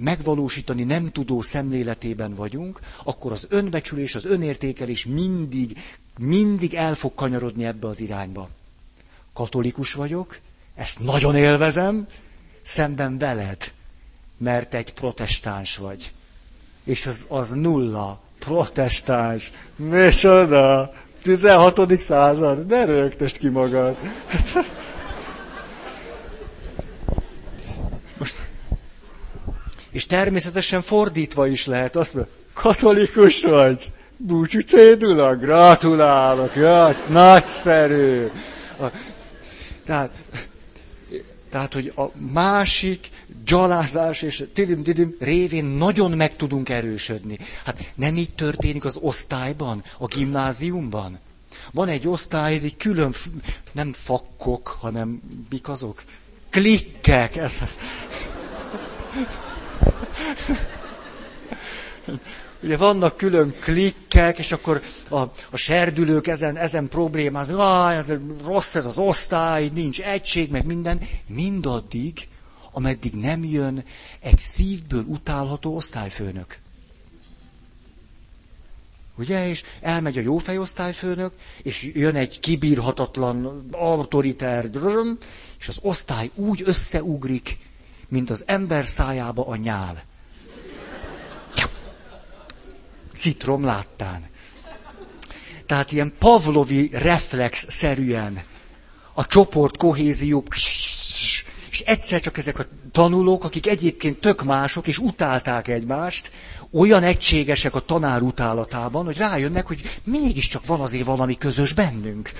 megvalósítani 0.00 0.82
nem 0.82 1.10
tudó 1.10 1.40
szemléletében 1.40 2.34
vagyunk, 2.34 2.80
akkor 3.04 3.32
az 3.32 3.46
önbecsülés, 3.50 4.14
az 4.14 4.24
önértékelés 4.24 5.04
mindig, 5.04 5.78
mindig 6.18 6.74
el 6.74 6.94
fog 6.94 7.14
kanyarodni 7.14 7.64
ebbe 7.64 7.86
az 7.86 8.00
irányba. 8.00 8.48
katolikus 9.32 9.92
vagyok, 9.92 10.38
ezt 10.74 11.00
nagyon 11.00 11.36
élvezem, 11.36 12.06
szemben 12.62 13.18
veled, 13.18 13.72
mert 14.36 14.74
egy 14.74 14.94
protestáns 14.94 15.76
vagy. 15.76 16.12
És 16.84 17.06
az, 17.06 17.24
az 17.28 17.50
nulla, 17.50 18.20
protestáns, 18.38 19.52
micsoda, 19.76 20.94
16. 21.22 21.98
század, 21.98 22.66
ne 22.66 22.84
rögtest 22.84 23.36
ki 23.36 23.48
magad. 23.48 23.96
Most, 28.18 28.47
és 29.98 30.06
természetesen 30.06 30.82
fordítva 30.82 31.46
is 31.46 31.66
lehet, 31.66 31.96
azt 31.96 32.14
mondja, 32.14 32.32
katolikus 32.52 33.42
vagy, 33.42 33.92
búcsú 34.16 34.60
cédula, 34.60 35.36
gratulálok, 35.36 36.56
ja, 36.56 36.96
nagyszerű. 37.08 38.26
Tehát, 39.84 40.10
tehát, 41.50 41.74
hogy 41.74 41.92
a 41.96 42.04
másik 42.32 43.08
gyalázás 43.44 44.22
és 44.22 44.44
tidim-tidim 44.52 45.16
révén 45.18 45.64
nagyon 45.64 46.10
meg 46.10 46.36
tudunk 46.36 46.68
erősödni. 46.68 47.38
Hát 47.64 47.92
nem 47.94 48.16
így 48.16 48.34
történik 48.34 48.84
az 48.84 48.98
osztályban, 49.00 49.84
a 49.98 50.06
gimnáziumban. 50.06 51.18
Van 51.72 51.88
egy 51.88 52.08
osztály, 52.08 52.54
egy 52.54 52.76
külön, 52.76 53.14
nem 53.72 53.92
fakkok, 53.92 54.76
hanem 54.80 55.20
mik 55.50 55.68
azok? 55.68 56.02
Klikkek. 56.50 57.36
Ez, 57.36 57.58
ez. 57.62 57.78
Ugye 62.62 62.76
vannak 62.76 63.16
külön 63.16 63.54
klikkek, 63.60 64.38
és 64.38 64.52
akkor 64.52 64.82
a, 65.10 65.18
a 65.50 65.56
serdülők 65.56 66.26
ezen, 66.26 66.56
ezen 66.56 66.88
problémáznak, 66.88 67.58
ah, 67.58 67.96
ez 67.96 68.12
rossz 68.44 68.74
ez 68.74 68.84
az 68.84 68.98
osztály, 68.98 69.70
nincs 69.74 70.00
egység, 70.00 70.50
meg 70.50 70.64
minden. 70.64 71.00
Mindaddig, 71.26 72.28
ameddig 72.72 73.14
nem 73.14 73.44
jön 73.44 73.84
egy 74.20 74.38
szívből 74.38 75.04
utálható 75.06 75.74
osztályfőnök. 75.74 76.58
Ugye? 79.18 79.48
És 79.48 79.62
elmegy 79.80 80.18
a 80.18 80.20
jófej 80.20 80.58
osztályfőnök, 80.58 81.32
és 81.62 81.90
jön 81.94 82.14
egy 82.14 82.40
kibírhatatlan, 82.40 83.68
autoriter, 83.70 84.70
és 85.58 85.68
az 85.68 85.78
osztály 85.82 86.30
úgy 86.34 86.62
összeugrik, 86.64 87.58
mint 88.08 88.30
az 88.30 88.42
ember 88.46 88.86
szájába 88.86 89.46
a 89.46 89.56
nyál. 89.56 90.02
Citrom 93.14 93.64
láttán. 93.64 94.26
Tehát 95.66 95.92
ilyen 95.92 96.12
pavlovi 96.18 96.90
reflex-szerűen 96.92 98.42
a 99.12 99.26
csoport 99.26 99.76
kohézió, 99.76 100.44
és 101.70 101.80
egyszer 101.80 102.20
csak 102.20 102.38
ezek 102.38 102.58
a 102.58 102.64
tanulók, 102.92 103.44
akik 103.44 103.66
egyébként 103.66 104.20
tök 104.20 104.42
mások, 104.44 104.86
és 104.86 104.98
utálták 104.98 105.68
egymást, 105.68 106.30
olyan 106.72 107.02
egységesek 107.02 107.74
a 107.74 107.80
tanár 107.80 108.22
utálatában, 108.22 109.04
hogy 109.04 109.16
rájönnek, 109.16 109.66
hogy 109.66 110.00
mégiscsak 110.04 110.66
van 110.66 110.80
azért 110.80 111.04
valami 111.04 111.38
közös 111.38 111.72
bennünk. 111.72 112.32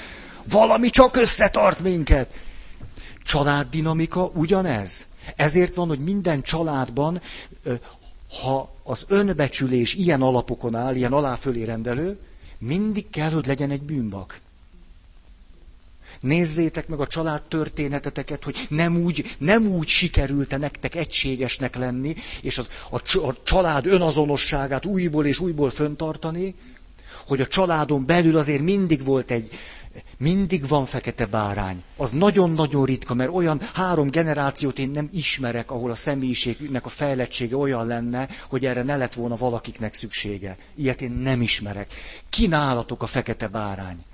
Valami 0.44 0.90
csak 0.90 1.16
összetart 1.16 1.80
minket. 1.80 2.34
Családdinamika 3.22 4.24
ugyanez. 4.34 5.06
Ezért 5.36 5.74
van, 5.74 5.88
hogy 5.88 5.98
minden 5.98 6.42
családban, 6.42 7.20
ha 8.42 8.74
az 8.82 9.04
önbecsülés 9.08 9.94
ilyen 9.94 10.22
alapokon 10.22 10.74
áll, 10.74 10.94
ilyen 10.94 11.12
aláfölé 11.12 11.62
rendelő, 11.62 12.18
mindig 12.58 13.10
kell, 13.10 13.30
hogy 13.30 13.46
legyen 13.46 13.70
egy 13.70 13.82
bűnbak. 13.82 14.40
Nézzétek 16.20 16.88
meg 16.88 17.00
a 17.00 17.06
család 17.06 17.42
történeteteket, 17.42 18.44
hogy 18.44 18.66
nem 18.68 18.96
úgy, 18.96 19.36
nem 19.38 19.66
úgy 19.66 19.88
sikerült 19.88 20.58
nektek 20.58 20.94
egységesnek 20.94 21.76
lenni, 21.76 22.14
és 22.42 22.58
az, 22.58 22.70
a, 22.90 23.16
a 23.26 23.34
család 23.42 23.86
önazonosságát 23.86 24.84
újból 24.86 25.26
és 25.26 25.38
újból 25.38 25.70
föntartani, 25.70 26.54
hogy 27.26 27.40
a 27.40 27.46
családon 27.46 28.06
belül 28.06 28.36
azért 28.36 28.62
mindig 28.62 29.04
volt 29.04 29.30
egy, 29.30 29.48
mindig 30.18 30.68
van 30.68 30.84
fekete 30.84 31.26
bárány. 31.26 31.82
Az 31.96 32.10
nagyon-nagyon 32.12 32.84
ritka, 32.84 33.14
mert 33.14 33.30
olyan 33.34 33.60
három 33.74 34.08
generációt 34.08 34.78
én 34.78 34.90
nem 34.90 35.08
ismerek, 35.12 35.70
ahol 35.70 35.90
a 35.90 35.94
személyiségnek 35.94 36.84
a 36.84 36.88
fejlettsége 36.88 37.56
olyan 37.56 37.86
lenne, 37.86 38.28
hogy 38.48 38.64
erre 38.66 38.82
ne 38.82 38.96
lett 38.96 39.14
volna 39.14 39.36
valakiknek 39.36 39.94
szüksége. 39.94 40.56
Ilyet 40.74 41.00
én 41.02 41.10
nem 41.10 41.42
ismerek. 41.42 41.92
Kínálatok 42.28 43.02
a 43.02 43.06
fekete 43.06 43.48
bárány. 43.48 44.04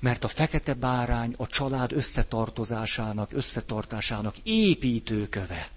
Mert 0.00 0.24
a 0.24 0.28
fekete 0.28 0.74
bárány 0.74 1.34
a 1.36 1.46
család 1.46 1.92
összetartozásának, 1.92 3.32
összetartásának 3.32 4.34
építőköve. 4.42 5.68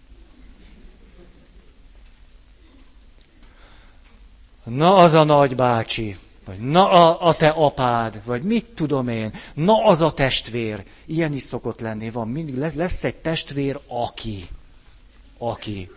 Na 4.64 4.96
az 4.96 5.14
a 5.14 5.24
nagybácsi, 5.24 6.18
vagy 6.46 6.60
na 6.60 6.90
a, 6.90 7.28
a 7.28 7.34
te 7.34 7.48
apád, 7.48 8.22
vagy 8.26 8.44
mit 8.44 8.66
tudom 8.66 9.08
én, 9.08 9.34
na 9.54 9.86
az 9.86 10.02
a 10.02 10.14
testvér. 10.14 10.84
Ilyen 11.06 11.34
is 11.34 11.44
szokott 11.44 11.80
lenni, 11.80 12.10
van 12.10 12.28
mindig, 12.28 12.74
lesz 12.76 13.04
egy 13.04 13.16
testvér, 13.16 13.80
aki. 13.88 14.48
Aki. 15.38 15.92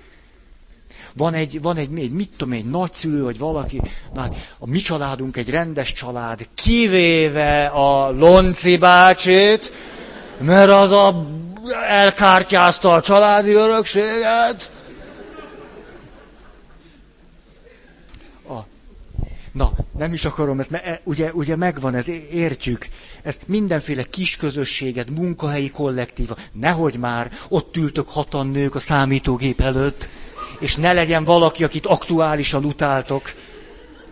Van 1.14 1.34
egy, 1.34 1.62
van 1.62 1.76
egy, 1.76 1.99
egy 1.99 2.11
mit 2.11 2.30
tudom, 2.36 2.53
egy 2.53 2.64
nagyszülő, 2.64 3.22
vagy 3.22 3.38
valaki, 3.38 3.80
na 4.14 4.20
hát 4.20 4.34
a 4.59 4.66
mi 4.66 4.78
családunk 4.78 5.36
egy 5.36 5.51
rendes 5.51 5.92
család, 5.92 6.49
kivéve 6.55 7.66
a 7.66 8.11
Lonci 8.11 8.76
bácsit, 8.76 9.72
mert 10.38 10.70
az 10.70 10.90
a 10.90 11.26
elkártyázta 11.88 12.92
a 12.92 13.01
családi 13.01 13.53
örökséget. 13.53 14.72
Na, 19.59 19.73
nem 19.99 20.13
is 20.13 20.25
akarom 20.25 20.61
ezt, 20.61 20.71
mert 20.71 20.87
e, 20.87 21.01
ugye, 21.05 21.33
ugye 21.33 21.57
megvan 21.57 21.95
ez, 21.95 22.09
értjük. 22.33 22.89
Ezt 23.23 23.41
mindenféle 23.47 24.03
kis 24.03 24.37
közösséget, 24.37 25.11
munkahelyi 25.11 25.71
kollektíva, 25.71 26.37
nehogy 26.53 26.99
már 26.99 27.33
ott 27.49 27.77
ültök 27.77 28.09
hatan 28.09 28.47
nők 28.47 28.75
a 28.75 28.79
számítógép 28.79 29.61
előtt, 29.61 30.09
és 30.59 30.77
ne 30.77 30.93
legyen 30.93 31.25
valaki, 31.25 31.65
akit 31.65 31.87
aktuálisan 31.87 32.65
utáltok. 32.65 33.35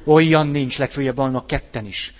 Olyan 0.04 0.46
nincs, 0.46 0.78
legfőjebb 0.78 1.16
vannak 1.16 1.46
ketten 1.46 1.86
is. 1.86 2.14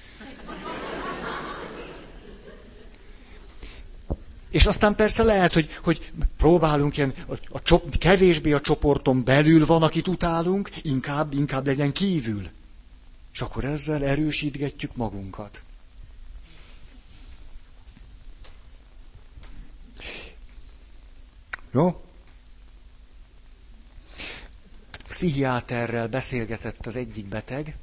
És 4.51 4.67
aztán 4.67 4.95
persze 4.95 5.23
lehet, 5.23 5.53
hogy, 5.53 5.69
hogy 5.83 6.13
próbálunk 6.37 6.97
ilyen, 6.97 7.15
a, 7.29 7.33
a 7.49 7.63
csop, 7.63 7.99
kevésbé 7.99 8.53
a 8.53 8.61
csoporton 8.61 9.25
belül 9.25 9.67
van, 9.67 9.83
akit 9.83 10.09
utálunk, 10.09 10.71
inkább, 10.83 11.35
inkább 11.35 11.67
legyen 11.67 11.93
kívül. 11.93 12.43
És 13.37 13.43
akkor 13.43 13.65
ezzel 13.65 14.05
erősítgetjük 14.05 14.97
magunkat. 14.97 15.63
Jó? 21.71 22.05
Pszichiáterrel 25.09 26.09
beszélgetett 26.09 26.87
az 26.87 26.97
egyik 26.97 27.29
beteg, 27.29 27.77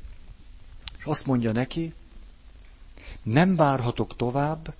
és 0.97 1.05
azt 1.05 1.25
mondja 1.25 1.51
neki, 1.51 1.93
nem 3.23 3.55
várhatok 3.55 4.15
tovább, 4.15 4.73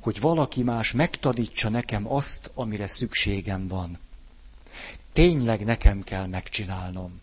hogy 0.00 0.20
valaki 0.20 0.62
más 0.62 0.92
megtanítsa 0.92 1.68
nekem 1.68 2.12
azt, 2.12 2.50
amire 2.54 2.86
szükségem 2.86 3.68
van. 3.68 3.98
Tényleg 5.12 5.64
nekem 5.64 6.02
kell 6.02 6.26
megcsinálnom. 6.26 7.20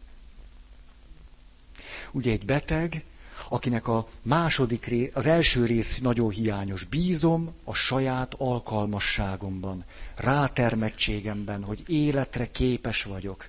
Ugye 2.12 2.32
egy 2.32 2.46
beteg, 2.46 3.04
akinek 3.50 3.88
a 3.88 4.08
második 4.22 4.86
rész, 4.86 5.10
az 5.14 5.26
első 5.26 5.66
rész 5.66 5.98
nagyon 5.98 6.30
hiányos. 6.30 6.84
Bízom 6.84 7.54
a 7.64 7.74
saját 7.74 8.34
alkalmasságomban, 8.38 9.84
rátermettségemben, 10.16 11.64
hogy 11.64 11.84
életre 11.88 12.52
képes 12.52 13.04
vagyok. 13.04 13.48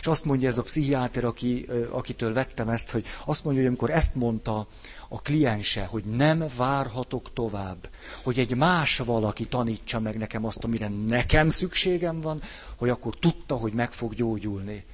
És 0.00 0.06
azt 0.06 0.24
mondja 0.24 0.48
ez 0.48 0.58
a 0.58 0.62
pszichiáter, 0.62 1.24
aki, 1.24 1.66
akitől 1.90 2.32
vettem 2.32 2.68
ezt, 2.68 2.90
hogy 2.90 3.04
azt 3.24 3.44
mondja, 3.44 3.62
hogy 3.62 3.70
amikor 3.70 3.90
ezt 3.90 4.14
mondta 4.14 4.66
a 5.08 5.20
kliense, 5.22 5.84
hogy 5.84 6.04
nem 6.04 6.44
várhatok 6.56 7.32
tovább, 7.32 7.88
hogy 8.22 8.38
egy 8.38 8.56
más 8.56 8.98
valaki 8.98 9.46
tanítsa 9.46 10.00
meg 10.00 10.18
nekem 10.18 10.44
azt, 10.44 10.64
amire 10.64 10.88
nekem 11.06 11.48
szükségem 11.48 12.20
van, 12.20 12.42
hogy 12.76 12.88
akkor 12.88 13.18
tudta, 13.18 13.56
hogy 13.56 13.72
meg 13.72 13.92
fog 13.92 14.14
gyógyulni. 14.14 14.84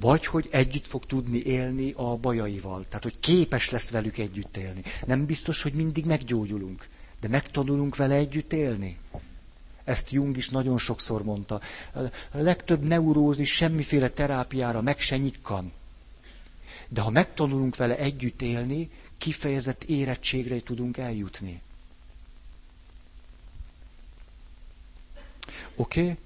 Vagy 0.00 0.26
hogy 0.26 0.48
együtt 0.50 0.86
fog 0.86 1.06
tudni 1.06 1.42
élni 1.42 1.92
a 1.96 2.16
bajaival. 2.16 2.84
Tehát, 2.88 3.02
hogy 3.02 3.20
képes 3.20 3.70
lesz 3.70 3.90
velük 3.90 4.18
együtt 4.18 4.56
élni. 4.56 4.82
Nem 5.06 5.26
biztos, 5.26 5.62
hogy 5.62 5.72
mindig 5.72 6.04
meggyógyulunk, 6.04 6.88
de 7.20 7.28
megtanulunk 7.28 7.96
vele 7.96 8.14
együtt 8.14 8.52
élni. 8.52 8.98
Ezt 9.84 10.10
Jung 10.10 10.36
is 10.36 10.48
nagyon 10.48 10.78
sokszor 10.78 11.22
mondta. 11.24 11.60
A 12.30 12.38
legtöbb 12.38 12.82
neurózis 12.82 13.54
semmiféle 13.54 14.08
terápiára 14.08 14.80
meg 14.80 15.00
se 15.00 15.16
nyikkan. 15.16 15.72
De 16.88 17.00
ha 17.00 17.10
megtanulunk 17.10 17.76
vele 17.76 17.98
együtt 17.98 18.42
élni, 18.42 18.90
kifejezett 19.18 19.84
érettségre 19.84 20.60
tudunk 20.60 20.96
eljutni. 20.96 21.60
Oké? 25.76 26.00
Okay? 26.00 26.16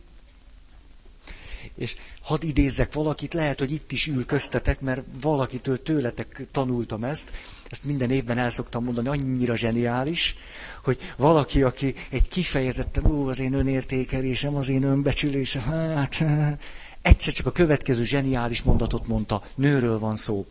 És 1.77 1.97
hadd 2.23 2.45
idézzek 2.45 2.93
valakit, 2.93 3.35
lehet, 3.35 3.59
hogy 3.59 3.73
itt 3.73 3.93
is 3.93 4.07
ül 4.07 4.27
köztetek, 4.27 4.81
mert 4.81 5.03
valakitől 5.21 5.83
tőletek 5.83 6.47
tanultam 6.53 7.05
ezt, 7.05 7.33
ezt 7.69 7.85
minden 7.85 8.11
évben 8.11 8.39
el 8.39 8.51
szoktam 8.51 8.85
mondani, 8.85 9.09
annyira 9.09 9.57
zseniális, 9.57 10.37
hogy 10.83 10.99
valaki, 11.17 11.63
aki 11.63 11.95
egy 12.11 12.29
kifejezetten, 12.29 13.07
ó, 13.07 13.29
az 13.29 13.41
én 13.41 13.53
önértékelésem, 13.53 14.57
az 14.57 14.69
én 14.69 14.83
önbecsülésem, 14.83 15.63
hát 15.63 16.25
egyszer 17.03 17.33
csak 17.33 17.47
a 17.47 17.53
következő 17.53 18.05
zseniális 18.05 18.63
mondatot 18.63 19.07
mondta, 19.07 19.43
nőről 19.55 19.99
van 19.99 20.17
szó. 20.17 20.47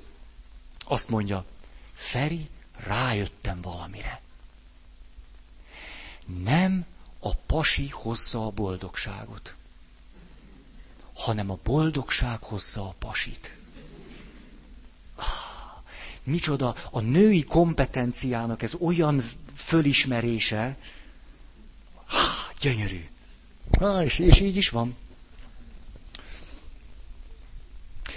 Azt 0.86 1.10
mondja, 1.10 1.46
Feri, 1.94 2.50
rájöttem 2.88 3.62
valamire. 3.62 4.22
Nem 6.44 6.86
a 7.20 7.36
pasi 7.36 7.90
hozza 7.90 8.46
a 8.46 8.50
boldogságot, 8.50 9.56
hanem 11.24 11.52
a 11.52 11.60
boldogság 11.64 12.44
hozza 12.44 12.82
a 12.82 12.96
pasit. 13.00 13.56
Ah, 15.16 15.26
micsoda, 16.24 16.76
a 16.92 17.00
női 17.00 17.44
kompetenciának 17.44 18.62
ez 18.62 18.74
olyan 18.80 19.24
fölismerése, 19.54 20.78
ah, 22.08 22.56
gyönyörű. 22.60 23.06
Ah, 23.72 24.04
és, 24.04 24.20
és 24.20 24.40
így 24.40 24.56
is 24.56 24.70
van. 24.70 24.96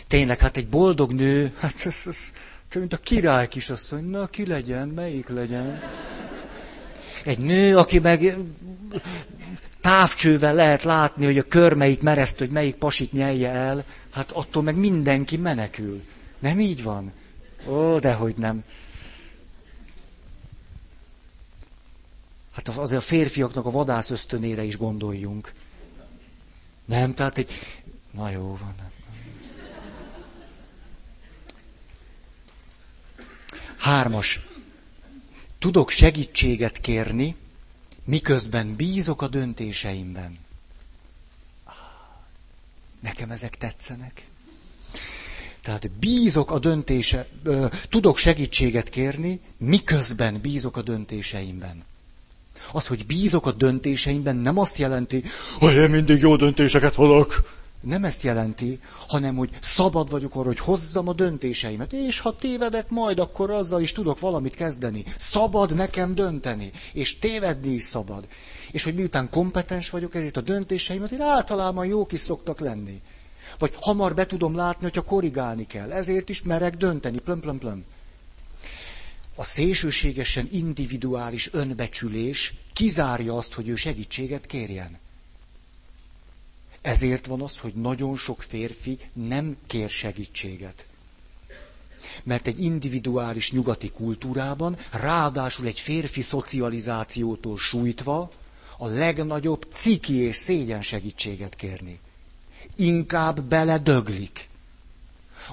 Tényleg, 0.07 0.39
hát 0.39 0.57
egy 0.57 0.69
boldog 0.69 1.13
nő, 1.13 1.55
hát 1.59 1.75
ez, 1.85 2.03
ez, 2.07 2.33
ez 2.69 2.75
mint 2.75 2.93
a 2.93 2.99
király 3.01 3.49
kisasszony, 3.49 4.05
na 4.05 4.27
ki 4.27 4.47
legyen, 4.47 4.89
melyik 4.89 5.29
legyen? 5.29 5.83
Egy 7.25 7.39
nő, 7.39 7.77
aki 7.77 7.99
meg 7.99 8.37
távcsővel 9.87 10.55
lehet 10.55 10.83
látni, 10.83 11.25
hogy 11.25 11.39
a 11.39 11.43
körmeit 11.43 12.03
mereszt, 12.03 12.39
hogy 12.39 12.51
melyik 12.51 12.75
pasit 12.75 13.13
nyelje 13.13 13.51
el, 13.51 13.85
hát 14.11 14.31
attól 14.33 14.63
meg 14.63 14.77
mindenki 14.77 15.37
menekül. 15.37 16.05
Nem 16.39 16.61
így 16.61 16.83
van? 16.83 17.13
Ó, 17.67 17.99
dehogy 17.99 18.37
nem. 18.37 18.65
Hát 22.53 22.69
azért 22.69 23.01
a 23.01 23.05
férfiaknak 23.05 23.67
a 23.67 23.71
vadász 23.71 24.11
ösztönére 24.11 24.63
is 24.63 24.77
gondoljunk. 24.77 25.53
Nem, 26.85 27.15
tehát 27.15 27.39
egy... 27.39 27.51
Na 28.11 28.31
jó 28.31 28.59
van. 28.61 28.75
Hármas. 33.77 34.47
Tudok 35.59 35.91
segítséget 35.91 36.81
kérni, 36.81 37.37
miközben 38.07 38.77
bízok 38.77 39.23
a 39.23 39.29
döntéseimben. 39.29 40.39
Nekem 43.01 43.31
ezek 43.31 43.57
tetszenek. 43.57 44.27
Tehát 45.63 45.91
bízok 45.91 46.51
a 46.51 46.59
döntése, 46.59 47.29
tudok 47.89 48.17
segítséget 48.19 48.89
kérni, 48.89 49.41
miközben 49.57 50.41
bízok 50.41 50.77
a 50.77 50.83
döntéseimben. 50.83 51.85
Az, 52.73 52.87
hogy 52.87 53.07
bízok 53.07 53.47
a 53.47 53.53
döntéseimben, 53.53 54.37
nem 54.37 54.59
azt 54.59 54.79
jelenti, 54.79 55.23
hogy 55.59 55.75
én 55.75 55.91
mindig 55.91 56.21
jó 56.21 56.37
döntéseket 56.37 56.95
hozok 56.95 57.56
nem 57.87 58.05
ezt 58.05 58.23
jelenti, 58.23 58.81
hanem 59.09 59.37
hogy 59.37 59.51
szabad 59.61 60.11
vagyok 60.11 60.35
arra, 60.35 60.47
hogy 60.47 60.59
hozzam 60.59 61.09
a 61.09 61.13
döntéseimet. 61.13 61.93
És 61.93 62.21
ha 62.21 62.37
tévedek 62.37 62.89
majd, 62.91 63.19
akkor 63.19 63.51
azzal 63.51 63.81
is 63.81 63.93
tudok 63.93 64.21
valamit 64.21 64.55
kezdeni. 64.55 65.05
Szabad 65.17 65.75
nekem 65.75 66.15
dönteni, 66.15 66.71
és 66.93 67.19
tévedni 67.19 67.73
is 67.73 67.83
szabad. 67.83 68.27
És 68.71 68.85
hogy 68.85 68.95
miután 68.95 69.31
kompetens 69.31 69.91
vagyok, 69.91 70.15
ezért 70.15 70.37
a 70.37 70.41
döntéseim 70.41 71.03
azért 71.03 71.23
általában 71.23 71.87
jók 71.87 72.13
is 72.13 72.21
szoktak 72.21 72.61
lenni. 72.61 73.01
Vagy 73.59 73.73
hamar 73.81 74.15
be 74.15 74.27
tudom 74.27 74.55
látni, 74.55 74.83
hogyha 74.83 75.03
korrigálni 75.03 75.67
kell. 75.67 75.93
Ezért 75.93 76.29
is 76.29 76.43
merek 76.43 76.77
dönteni. 76.77 77.19
Plöm, 77.19 77.41
plöm, 77.41 77.59
plöm. 77.59 77.85
A 79.35 79.45
szélsőségesen 79.45 80.49
individuális 80.53 81.53
önbecsülés 81.53 82.55
kizárja 82.73 83.37
azt, 83.37 83.53
hogy 83.53 83.69
ő 83.69 83.75
segítséget 83.75 84.47
kérjen. 84.47 84.99
Ezért 86.87 87.27
van 87.27 87.41
az, 87.43 87.59
hogy 87.59 87.73
nagyon 87.75 88.17
sok 88.17 88.43
férfi 88.43 88.99
nem 89.13 89.57
kér 89.67 89.89
segítséget. 89.89 90.87
Mert 92.23 92.47
egy 92.47 92.61
individuális 92.63 93.53
nyugati 93.53 93.91
kultúrában, 93.91 94.77
ráadásul 94.91 95.67
egy 95.67 95.81
férfi 95.81 96.21
szocializációtól 96.23 97.59
sújtva, 97.59 98.29
a 98.79 98.87
legnagyobb 98.87 99.67
ciki 99.73 100.15
és 100.15 100.37
szégyen 100.37 100.83
segítséget 100.83 101.55
kérni. 101.55 102.01
Inkább 102.77 103.43
beledöglik. 103.43 104.49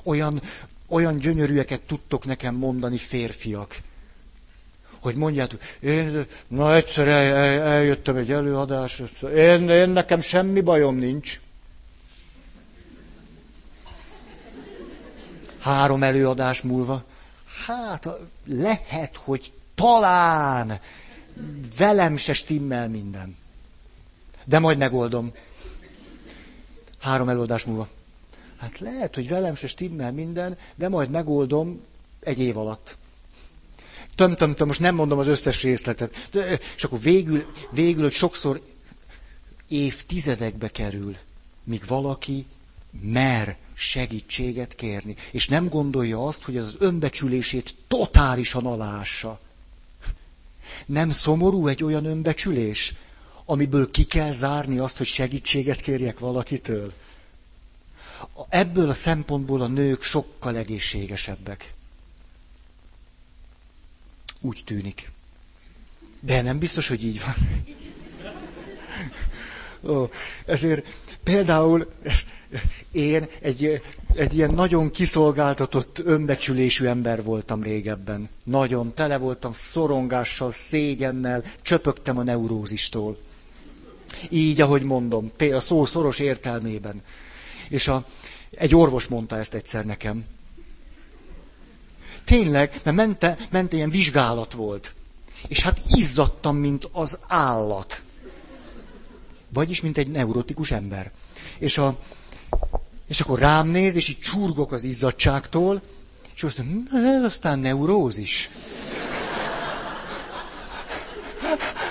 Olyan, 0.04 0.42
olyan 0.88 1.18
gyönyörűeket 1.18 1.82
tudtok 1.82 2.26
nekem 2.26 2.56
mondani 2.56 2.98
férfiak, 2.98 3.78
hogy 5.04 5.16
mondjátok, 5.16 5.62
én, 5.80 6.26
na 6.48 6.76
egyszer 6.76 7.08
el, 7.08 7.36
el, 7.36 7.62
eljöttem 7.62 8.16
egy 8.16 8.32
előadás, 8.32 9.02
én, 9.36 9.70
én 9.70 9.90
nekem 9.90 10.22
semmi 10.22 10.62
bajom 10.62 10.96
nincs. 10.96 11.40
Három 15.60 16.04
előadás 16.04 16.62
múlva, 16.62 17.04
hát 17.66 18.08
lehet, 18.46 19.18
hogy 19.18 19.54
talán 19.76 20.80
velem 21.78 22.18
se 22.18 22.34
stimmel 22.34 22.88
minden. 22.88 23.38
De 24.46 24.60
majd 24.60 24.78
megoldom. 24.78 25.32
Három 27.00 27.30
előadás 27.30 27.64
múlva. 27.64 27.88
Hát 28.58 28.80
lehet, 28.80 29.16
hogy 29.16 29.30
velem 29.30 29.56
se 29.56 29.68
stimmel 29.68 30.12
minden, 30.12 30.58
de 30.76 30.90
majd 30.90 31.10
megoldom 31.10 31.82
egy 32.20 32.40
év 32.40 32.58
alatt. 32.58 32.98
Töm, 34.16 34.36
töm, 34.36 34.56
töm, 34.56 34.68
most 34.68 34.80
nem 34.80 34.96
mondom 34.96 35.20
az 35.20 35.28
összes 35.28 35.64
részletet. 35.64 36.30
És 36.76 36.84
akkor 36.84 37.00
végül, 37.00 37.46
végül, 37.72 38.02
hogy 38.02 38.12
sokszor 38.12 38.62
évtizedekbe 39.68 40.68
kerül, 40.70 41.16
míg 41.64 41.84
valaki 41.88 42.46
mer 43.02 43.58
segítséget 43.74 44.76
kérni, 44.76 45.16
és 45.32 45.48
nem 45.48 45.70
gondolja 45.70 46.26
azt, 46.28 46.44
hogy 46.44 46.58
az 46.58 46.76
önbecsülését 46.80 47.76
totálisan 47.88 48.66
alássa. 48.66 49.40
Nem 50.86 51.10
szomorú 51.12 51.68
egy 51.68 51.84
olyan 51.84 52.06
önbecsülés, 52.06 52.94
amiből 53.46 53.92
ki 53.92 54.04
kell 54.04 54.32
zárni 54.32 54.78
azt, 54.78 54.98
hogy 54.98 55.08
segítséget 55.08 55.82
kérjek 55.82 56.20
valakitől? 56.20 56.94
Ebből 58.50 58.90
a 58.90 58.94
szempontból 58.94 59.62
a 59.62 59.68
nők 59.68 60.04
sokkal 60.04 60.58
egészségesebbek. 60.58 61.74
Úgy 64.46 64.62
tűnik. 64.66 65.12
De 66.20 66.42
nem 66.42 66.60
biztos, 66.60 66.88
hogy 66.88 67.06
így 67.06 67.22
van. 67.26 67.36
Ó, 69.96 70.10
ezért 70.46 70.88
például 71.24 71.92
én 72.92 73.28
egy, 73.42 73.82
egy 74.16 74.36
ilyen 74.36 74.54
nagyon 74.54 74.92
kiszolgáltatott, 74.92 76.00
önbecsülésű 76.06 76.86
ember 76.86 77.24
voltam 77.24 77.64
régebben. 77.64 78.30
Nagyon 78.44 78.94
tele 78.94 79.18
voltam 79.18 79.54
szorongással, 79.54 80.52
szégyennel, 80.52 81.44
csöpögtem 81.62 82.18
a 82.18 82.24
neurózistól. 82.24 83.18
Így, 84.30 84.62
ahogy 84.62 84.84
mondom, 84.84 85.32
a 85.52 85.60
szó 85.60 85.86
szoros 85.86 86.20
értelmében. 86.20 87.02
És 87.70 87.88
a, 87.88 88.08
egy 88.52 88.76
orvos 88.76 89.08
mondta 89.08 89.38
ezt 89.38 89.54
egyszer 89.54 89.86
nekem. 89.86 90.26
Tényleg, 92.26 92.82
mert 92.84 92.98
mente, 92.98 93.38
mente 93.50 93.76
ilyen 93.76 93.90
vizsgálat 93.90 94.54
volt. 94.54 94.94
És 95.48 95.62
hát 95.62 95.82
izzadtam, 95.88 96.56
mint 96.56 96.90
az 96.92 97.20
állat. 97.28 98.04
Vagyis, 99.50 99.82
mint 99.82 99.98
egy 99.98 100.10
neurotikus 100.10 100.72
ember. 100.72 101.12
És, 101.58 101.78
a, 101.78 101.98
és 103.08 103.22
akkor 103.22 103.40
rám 103.40 103.68
néz, 103.68 103.96
és 103.96 104.10
így 104.10 104.20
csurgok 104.20 104.72
az 104.72 104.84
izzadságtól, 104.84 105.82
és 106.36 106.44
azt 106.44 106.58
mondja, 106.64 107.26
aztán 107.26 107.60
neurózis. 107.60 108.50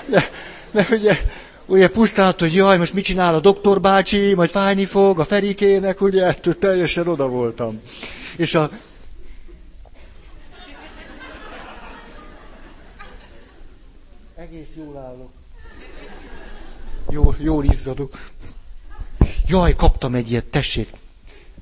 De, 0.09 0.29
de 0.71 0.87
ugye, 0.91 1.17
ugye 1.65 1.89
pusztán, 1.89 2.33
hogy 2.37 2.53
jaj, 2.53 2.77
most 2.77 2.93
mit 2.93 3.03
csinál 3.03 3.35
a 3.35 3.39
doktor 3.39 3.81
bácsi, 3.81 4.33
majd 4.33 4.49
fájni 4.49 4.85
fog 4.85 5.19
a 5.19 5.23
Ferikének, 5.23 6.01
ugye, 6.01 6.25
ettől 6.25 6.57
teljesen 6.57 7.07
oda 7.07 7.27
voltam. 7.27 7.81
És 8.37 8.55
a, 8.55 8.69
Egész 14.43 14.73
jól 14.75 14.97
állok. 14.97 15.31
Jól, 17.09 17.35
jól 17.39 17.63
izzadok. 17.63 18.29
Jaj, 19.47 19.75
kaptam 19.75 20.15
egy 20.15 20.31
ilyet, 20.31 20.45
tessék. 20.45 20.89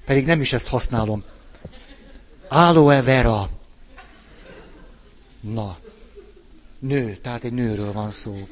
Pedig 0.05 0.25
nem 0.25 0.41
is 0.41 0.53
ezt 0.53 0.67
használom. 0.67 1.23
Aloe 2.47 3.01
vera. 3.01 3.49
Na. 5.39 5.77
Nő, 6.79 7.15
tehát 7.15 7.43
egy 7.43 7.53
nőről 7.53 7.91
van 7.91 8.09
szó. 8.09 8.47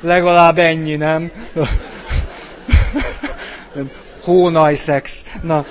Legalább 0.00 0.58
ennyi, 0.58 0.96
nem? 0.96 1.32
Hónajszex. 4.22 5.24
Na. 5.42 5.66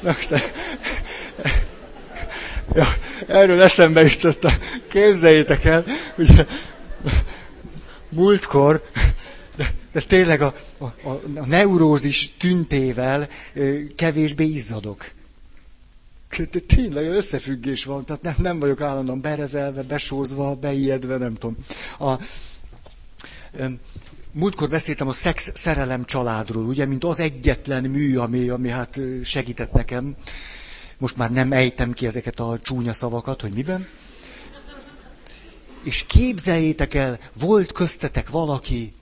Na 0.00 0.12
most, 0.12 0.52
ja, 2.74 2.84
erről 3.26 3.62
eszembe 3.62 4.02
jutott 4.02 4.44
a, 4.44 4.52
képzeljétek 4.88 5.64
el, 5.64 5.84
ugye, 6.18 6.46
múltkor, 8.08 8.82
de, 9.56 9.70
de 9.92 10.00
tényleg 10.00 10.40
a, 10.42 10.54
a, 10.78 11.08
a 11.08 11.20
neurózis 11.46 12.36
tüntével 12.38 13.28
kevésbé 13.96 14.44
izzadok. 14.44 15.10
De 16.50 16.60
tényleg 16.66 17.06
összefüggés 17.08 17.84
van, 17.84 18.04
tehát 18.04 18.22
nem, 18.22 18.34
nem 18.38 18.58
vagyok 18.58 18.80
állandóan 18.80 19.20
berezelve, 19.20 19.82
besózva, 19.82 20.54
beijedve, 20.54 21.16
nem 21.16 21.34
tudom. 21.34 21.56
A, 21.98 22.12
múltkor 24.32 24.68
beszéltem 24.68 25.08
a 25.08 25.12
szex 25.12 25.52
szerelem 25.54 26.04
családról, 26.04 26.64
ugye, 26.64 26.84
mint 26.86 27.04
az 27.04 27.20
egyetlen 27.20 27.84
mű, 27.84 28.16
ami, 28.16 28.48
ami 28.48 28.68
hát 28.68 29.00
segített 29.24 29.72
nekem. 29.72 30.16
Most 30.98 31.16
már 31.16 31.30
nem 31.30 31.52
ejtem 31.52 31.92
ki 31.92 32.06
ezeket 32.06 32.40
a 32.40 32.58
csúnya 32.62 32.92
szavakat, 32.92 33.40
hogy 33.40 33.52
miben. 33.52 33.88
És 35.82 36.04
képzeljétek 36.06 36.94
el, 36.94 37.18
volt 37.40 37.72
köztetek 37.72 38.30
valaki, 38.30 38.92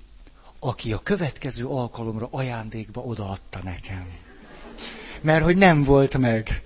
aki 0.58 0.92
a 0.92 0.98
következő 0.98 1.66
alkalomra 1.66 2.28
ajándékba 2.30 3.00
odaadta 3.00 3.58
nekem. 3.64 4.06
Mert 5.20 5.44
hogy 5.44 5.56
nem 5.56 5.84
volt 5.84 6.18
meg. 6.18 6.62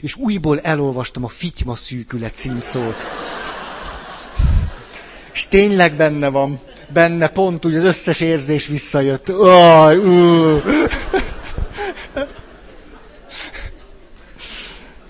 És 0.00 0.16
újból 0.16 0.60
elolvastam 0.60 1.24
a 1.24 1.28
Fityma 1.28 1.76
szűkület 1.76 2.36
címszót. 2.36 3.06
És 5.32 5.48
tényleg 5.48 5.94
benne 5.94 6.28
van 6.28 6.60
benne 6.92 7.28
pont 7.28 7.64
úgy 7.64 7.74
az 7.74 7.82
összes 7.82 8.20
érzés 8.20 8.66
visszajött. 8.66 9.28
Aj, 9.28 9.96
uh. 9.96 10.62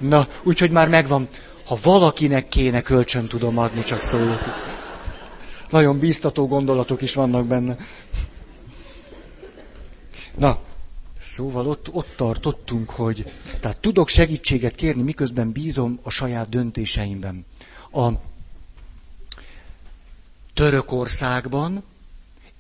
Na, 0.03 0.27
úgyhogy 0.43 0.71
már 0.71 0.89
megvan. 0.89 1.29
Ha 1.67 1.79
valakinek 1.83 2.49
kéne, 2.49 2.81
kölcsön 2.81 3.27
tudom 3.29 3.59
adni, 3.59 3.83
csak 3.83 4.01
szólok. 4.03 4.41
Nagyon 5.71 5.99
bíztató 5.99 6.47
gondolatok 6.47 7.03
is 7.03 7.15
vannak 7.15 7.47
benne. 7.47 7.77
Na, 10.39 10.59
szóval 11.21 11.67
ott, 11.69 11.89
ott 11.93 12.13
tartottunk, 12.17 12.91
hogy 12.91 13.33
tehát 13.61 13.79
tudok 13.81 14.09
segítséget 14.09 14.75
kérni, 14.75 15.03
miközben 15.03 15.53
bízom 15.53 15.99
a 16.03 16.11
saját 16.11 16.49
döntéseimben. 16.49 17.45
A, 17.93 18.09
Törökországban 20.55 21.83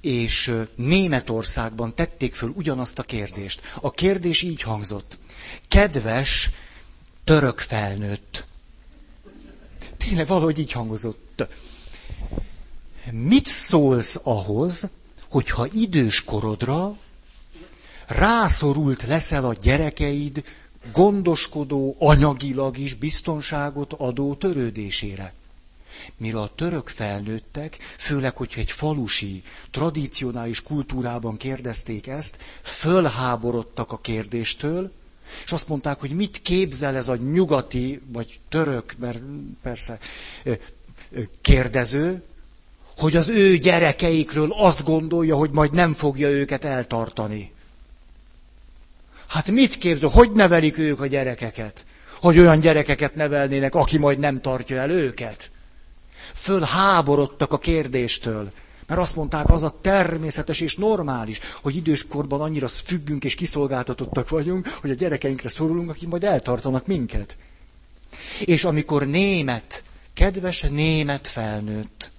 és 0.00 0.52
Németországban 0.74 1.94
tették 1.94 2.34
föl 2.34 2.52
ugyanazt 2.56 2.98
a 2.98 3.02
kérdést. 3.02 3.60
A 3.80 3.90
kérdés 3.90 4.42
így 4.42 4.62
hangzott. 4.62 5.18
Kedves 5.68 6.50
török 7.24 7.58
felnőtt. 7.58 8.46
Tényleg 9.96 10.26
valahogy 10.26 10.58
így 10.58 10.72
hangozott. 10.72 11.46
Mit 13.10 13.46
szólsz 13.46 14.20
ahhoz, 14.22 14.88
hogyha 15.30 15.66
idős 15.72 16.24
korodra 16.24 16.96
rászorult 18.06 19.02
leszel 19.02 19.44
a 19.44 19.52
gyerekeid 19.52 20.44
gondoskodó, 20.92 21.96
anyagilag 21.98 22.78
is 22.78 22.94
biztonságot 22.94 23.92
adó 23.92 24.34
törődésére? 24.34 25.32
mire 26.16 26.40
a 26.40 26.54
török 26.54 26.88
felnőttek, 26.88 27.76
főleg, 27.98 28.36
hogyha 28.36 28.60
egy 28.60 28.70
falusi, 28.70 29.42
tradicionális 29.70 30.62
kultúrában 30.62 31.36
kérdezték 31.36 32.06
ezt, 32.06 32.38
fölháborodtak 32.62 33.92
a 33.92 33.98
kérdéstől, 33.98 34.92
és 35.44 35.52
azt 35.52 35.68
mondták, 35.68 36.00
hogy 36.00 36.10
mit 36.10 36.40
képzel 36.42 36.96
ez 36.96 37.08
a 37.08 37.16
nyugati, 37.16 38.00
vagy 38.12 38.40
török, 38.48 38.94
mert 38.98 39.22
persze 39.62 39.98
kérdező, 41.40 42.22
hogy 42.96 43.16
az 43.16 43.28
ő 43.28 43.56
gyerekeikről 43.56 44.52
azt 44.52 44.84
gondolja, 44.84 45.36
hogy 45.36 45.50
majd 45.50 45.72
nem 45.72 45.94
fogja 45.94 46.28
őket 46.28 46.64
eltartani. 46.64 47.52
Hát 49.28 49.50
mit 49.50 49.78
képzel, 49.78 50.08
hogy 50.08 50.32
nevelik 50.32 50.78
ők 50.78 51.00
a 51.00 51.06
gyerekeket? 51.06 51.84
Hogy 52.20 52.38
olyan 52.38 52.60
gyerekeket 52.60 53.14
nevelnének, 53.14 53.74
aki 53.74 53.98
majd 53.98 54.18
nem 54.18 54.40
tartja 54.40 54.76
el 54.76 54.90
őket? 54.90 55.50
fölháborodtak 56.34 57.52
a 57.52 57.58
kérdéstől. 57.58 58.52
Mert 58.92 59.04
azt 59.04 59.16
mondták, 59.16 59.50
az 59.50 59.62
a 59.62 59.78
természetes 59.80 60.60
és 60.60 60.76
normális, 60.76 61.40
hogy 61.62 61.76
időskorban 61.76 62.40
annyira 62.40 62.68
függünk 62.68 63.24
és 63.24 63.34
kiszolgáltatottak 63.34 64.28
vagyunk, 64.28 64.68
hogy 64.68 64.90
a 64.90 64.94
gyerekeinkre 64.94 65.48
szorulunk, 65.48 65.90
akik 65.90 66.08
majd 66.08 66.24
eltartanak 66.24 66.86
minket. 66.86 67.36
És 68.44 68.64
amikor 68.64 69.06
német, 69.06 69.82
kedves 70.14 70.60
német 70.60 71.28
felnőtt, 71.28 72.10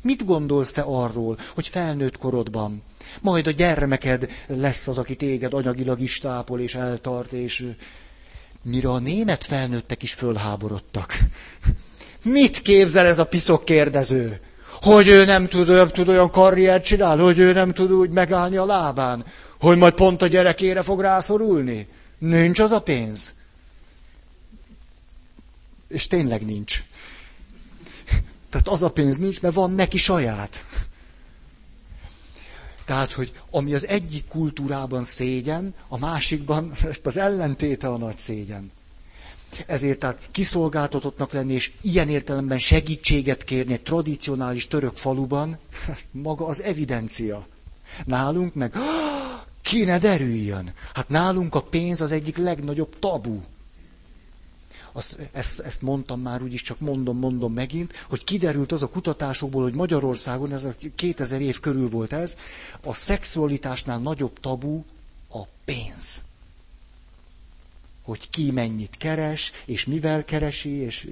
mit 0.00 0.24
gondolsz 0.24 0.72
te 0.72 0.80
arról, 0.80 1.38
hogy 1.54 1.68
felnőtt 1.68 2.18
korodban 2.18 2.82
majd 3.20 3.46
a 3.46 3.50
gyermeked 3.50 4.30
lesz 4.46 4.88
az, 4.88 4.98
aki 4.98 5.16
téged 5.16 5.54
anyagilag 5.54 6.00
is 6.00 6.18
tápol 6.18 6.60
és 6.60 6.74
eltart, 6.74 7.32
és 7.32 7.66
mire 8.62 8.88
a 8.88 8.98
német 8.98 9.44
felnőttek 9.44 10.02
is 10.02 10.12
fölháborodtak. 10.12 11.18
Mit 12.22 12.62
képzel 12.62 13.06
ez 13.06 13.18
a 13.18 13.26
piszok 13.26 13.64
kérdező? 13.64 14.40
Hogy 14.80 15.08
ő 15.08 15.24
nem 15.24 15.48
tud, 15.48 15.68
nem 15.68 15.88
tud 15.88 16.08
olyan 16.08 16.30
karriert 16.30 16.84
csinálni, 16.84 17.22
hogy 17.22 17.38
ő 17.38 17.52
nem 17.52 17.72
tud 17.72 17.92
úgy 17.92 18.10
megállni 18.10 18.56
a 18.56 18.64
lábán, 18.64 19.24
hogy 19.60 19.76
majd 19.76 19.94
pont 19.94 20.22
a 20.22 20.26
gyerekére 20.26 20.82
fog 20.82 21.00
rászorulni? 21.00 21.88
Nincs 22.18 22.58
az 22.58 22.72
a 22.72 22.80
pénz. 22.80 23.34
És 25.88 26.06
tényleg 26.06 26.44
nincs. 26.44 26.82
Tehát 28.50 28.68
az 28.68 28.82
a 28.82 28.90
pénz 28.90 29.16
nincs, 29.16 29.40
mert 29.40 29.54
van 29.54 29.70
neki 29.70 29.96
saját. 29.96 30.64
Tehát, 32.84 33.12
hogy 33.12 33.32
ami 33.50 33.74
az 33.74 33.86
egyik 33.86 34.26
kultúrában 34.26 35.04
szégyen, 35.04 35.74
a 35.88 35.98
másikban 35.98 36.72
az 37.02 37.16
ellentéte 37.16 37.88
a 37.88 37.96
nagy 37.96 38.18
szégyen. 38.18 38.72
Ezért 39.66 39.98
tehát 39.98 40.28
kiszolgáltatottnak 40.30 41.32
lenni, 41.32 41.52
és 41.52 41.72
ilyen 41.80 42.08
értelemben 42.08 42.58
segítséget 42.58 43.44
kérni 43.44 43.72
egy 43.72 43.82
tradicionális 43.82 44.68
török 44.68 44.96
faluban, 44.96 45.58
maga 46.10 46.46
az 46.46 46.62
evidencia. 46.62 47.46
Nálunk 48.04 48.54
meg, 48.54 48.72
ki 49.62 49.84
ne 49.84 49.98
derüljön. 49.98 50.72
Hát 50.94 51.08
nálunk 51.08 51.54
a 51.54 51.62
pénz 51.62 52.00
az 52.00 52.12
egyik 52.12 52.36
legnagyobb 52.36 52.98
tabu. 52.98 53.40
Azt, 54.92 55.18
ezt, 55.32 55.60
ezt 55.60 55.82
mondtam 55.82 56.20
már, 56.20 56.42
úgyis 56.42 56.62
csak 56.62 56.80
mondom, 56.80 57.18
mondom 57.18 57.52
megint, 57.52 57.92
hogy 58.08 58.24
kiderült 58.24 58.72
az 58.72 58.82
a 58.82 58.88
kutatásokból, 58.88 59.62
hogy 59.62 59.74
Magyarországon, 59.74 60.52
ez 60.52 60.64
a 60.64 60.74
2000 60.96 61.40
év 61.40 61.60
körül 61.60 61.88
volt 61.88 62.12
ez, 62.12 62.36
a 62.84 62.94
szexualitásnál 62.94 63.98
nagyobb 63.98 64.40
tabu 64.40 64.82
a 65.30 65.42
pénz 65.64 66.22
hogy 68.06 68.30
ki 68.30 68.50
mennyit 68.50 68.96
keres, 68.98 69.52
és 69.64 69.84
mivel 69.84 70.24
keresi, 70.24 70.70
és, 70.70 71.08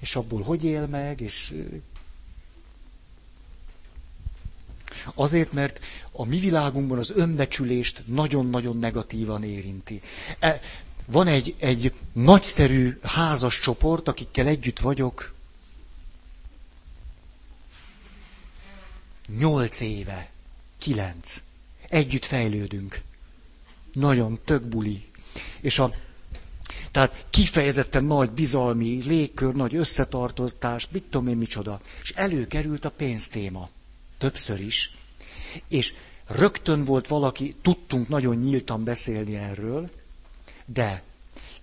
és 0.00 0.16
abból 0.16 0.42
hogy 0.42 0.64
él 0.64 0.86
meg, 0.86 1.20
és 1.20 1.54
Azért, 5.14 5.52
mert 5.52 5.84
a 6.12 6.24
mi 6.24 6.38
világunkban 6.38 6.98
az 6.98 7.10
önbecsülést 7.10 8.02
nagyon-nagyon 8.06 8.78
negatívan 8.78 9.44
érinti. 9.44 10.00
E, 10.38 10.60
van 11.06 11.26
egy, 11.26 11.54
egy 11.58 11.92
nagyszerű 12.12 12.98
házas 13.02 13.58
csoport, 13.60 14.08
akikkel 14.08 14.46
együtt 14.46 14.78
vagyok 14.78 15.34
nyolc 19.38 19.80
éve, 19.80 20.30
kilenc. 20.78 21.42
Együtt 21.88 22.24
fejlődünk. 22.24 23.00
Nagyon 23.92 24.38
tök 24.44 24.66
buli. 24.66 25.08
És 25.60 25.78
a 25.78 25.94
tehát 26.92 27.24
kifejezetten 27.30 28.04
nagy 28.04 28.30
bizalmi 28.30 29.02
légkör, 29.04 29.54
nagy 29.54 29.74
összetartozás, 29.74 30.88
mit 30.90 31.04
tudom 31.10 31.26
én 31.28 31.36
micsoda. 31.36 31.80
És 32.02 32.10
előkerült 32.10 32.84
a 32.84 32.90
pénztéma. 32.90 33.68
Többször 34.18 34.60
is. 34.60 34.96
És 35.68 35.94
rögtön 36.26 36.84
volt 36.84 37.06
valaki, 37.08 37.54
tudtunk 37.62 38.08
nagyon 38.08 38.36
nyíltan 38.36 38.84
beszélni 38.84 39.36
erről, 39.36 39.90
de 40.64 41.02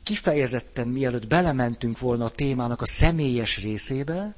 kifejezetten 0.04 0.88
mielőtt 0.88 1.28
belementünk 1.28 2.00
volna 2.00 2.26
a 2.26 2.30
témának 2.30 2.82
a 2.82 2.86
személyes 2.86 3.58
részébe, 3.62 4.36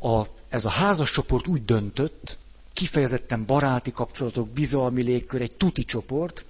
a, 0.00 0.22
ez 0.48 0.64
a 0.64 0.68
házas 0.70 1.10
csoport 1.10 1.46
úgy 1.46 1.64
döntött, 1.64 2.38
kifejezetten 2.72 3.44
baráti 3.44 3.92
kapcsolatok, 3.92 4.48
bizalmi 4.48 5.02
légkör, 5.02 5.40
egy 5.40 5.54
tuti 5.54 5.84
csoport, 5.84 6.44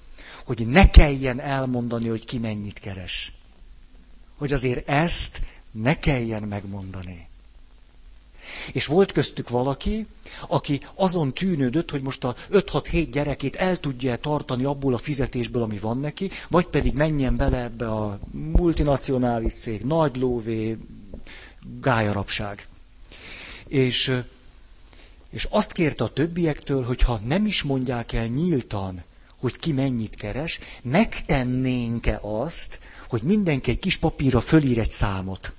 hogy 0.48 0.66
ne 0.66 0.90
kelljen 0.90 1.40
elmondani, 1.40 2.08
hogy 2.08 2.24
ki 2.24 2.38
mennyit 2.38 2.78
keres. 2.78 3.32
Hogy 4.36 4.52
azért 4.52 4.88
ezt 4.88 5.40
ne 5.70 5.98
kelljen 5.98 6.42
megmondani. 6.42 7.28
És 8.72 8.86
volt 8.86 9.12
köztük 9.12 9.48
valaki, 9.48 10.06
aki 10.46 10.80
azon 10.94 11.34
tűnődött, 11.34 11.90
hogy 11.90 12.02
most 12.02 12.24
a 12.24 12.34
5-6-7 12.50 13.08
gyerekét 13.12 13.56
el 13.56 13.76
tudja 13.80 14.16
tartani 14.16 14.64
abból 14.64 14.94
a 14.94 14.98
fizetésből, 14.98 15.62
ami 15.62 15.78
van 15.78 15.98
neki, 16.00 16.30
vagy 16.48 16.66
pedig 16.66 16.94
menjen 16.94 17.36
bele 17.36 17.62
ebbe 17.62 17.90
a 17.90 18.18
multinacionális 18.30 19.52
cég, 19.54 19.82
nagy 19.82 20.16
lóvé, 20.16 20.76
gályarapság. 21.80 22.66
És, 23.66 24.12
és 25.30 25.46
azt 25.50 25.72
kérte 25.72 26.04
a 26.04 26.12
többiektől, 26.12 26.84
hogy 26.84 27.02
ha 27.02 27.20
nem 27.24 27.46
is 27.46 27.62
mondják 27.62 28.12
el 28.12 28.26
nyíltan, 28.26 29.02
hogy 29.40 29.56
ki 29.56 29.72
mennyit 29.72 30.14
keres, 30.14 30.58
megtennénk-e 30.82 32.18
azt, 32.22 32.78
hogy 33.08 33.22
mindenki 33.22 33.70
egy 33.70 33.78
kis 33.78 33.96
papírra 33.96 34.40
fölír 34.40 34.78
egy 34.78 34.90
számot. 34.90 35.52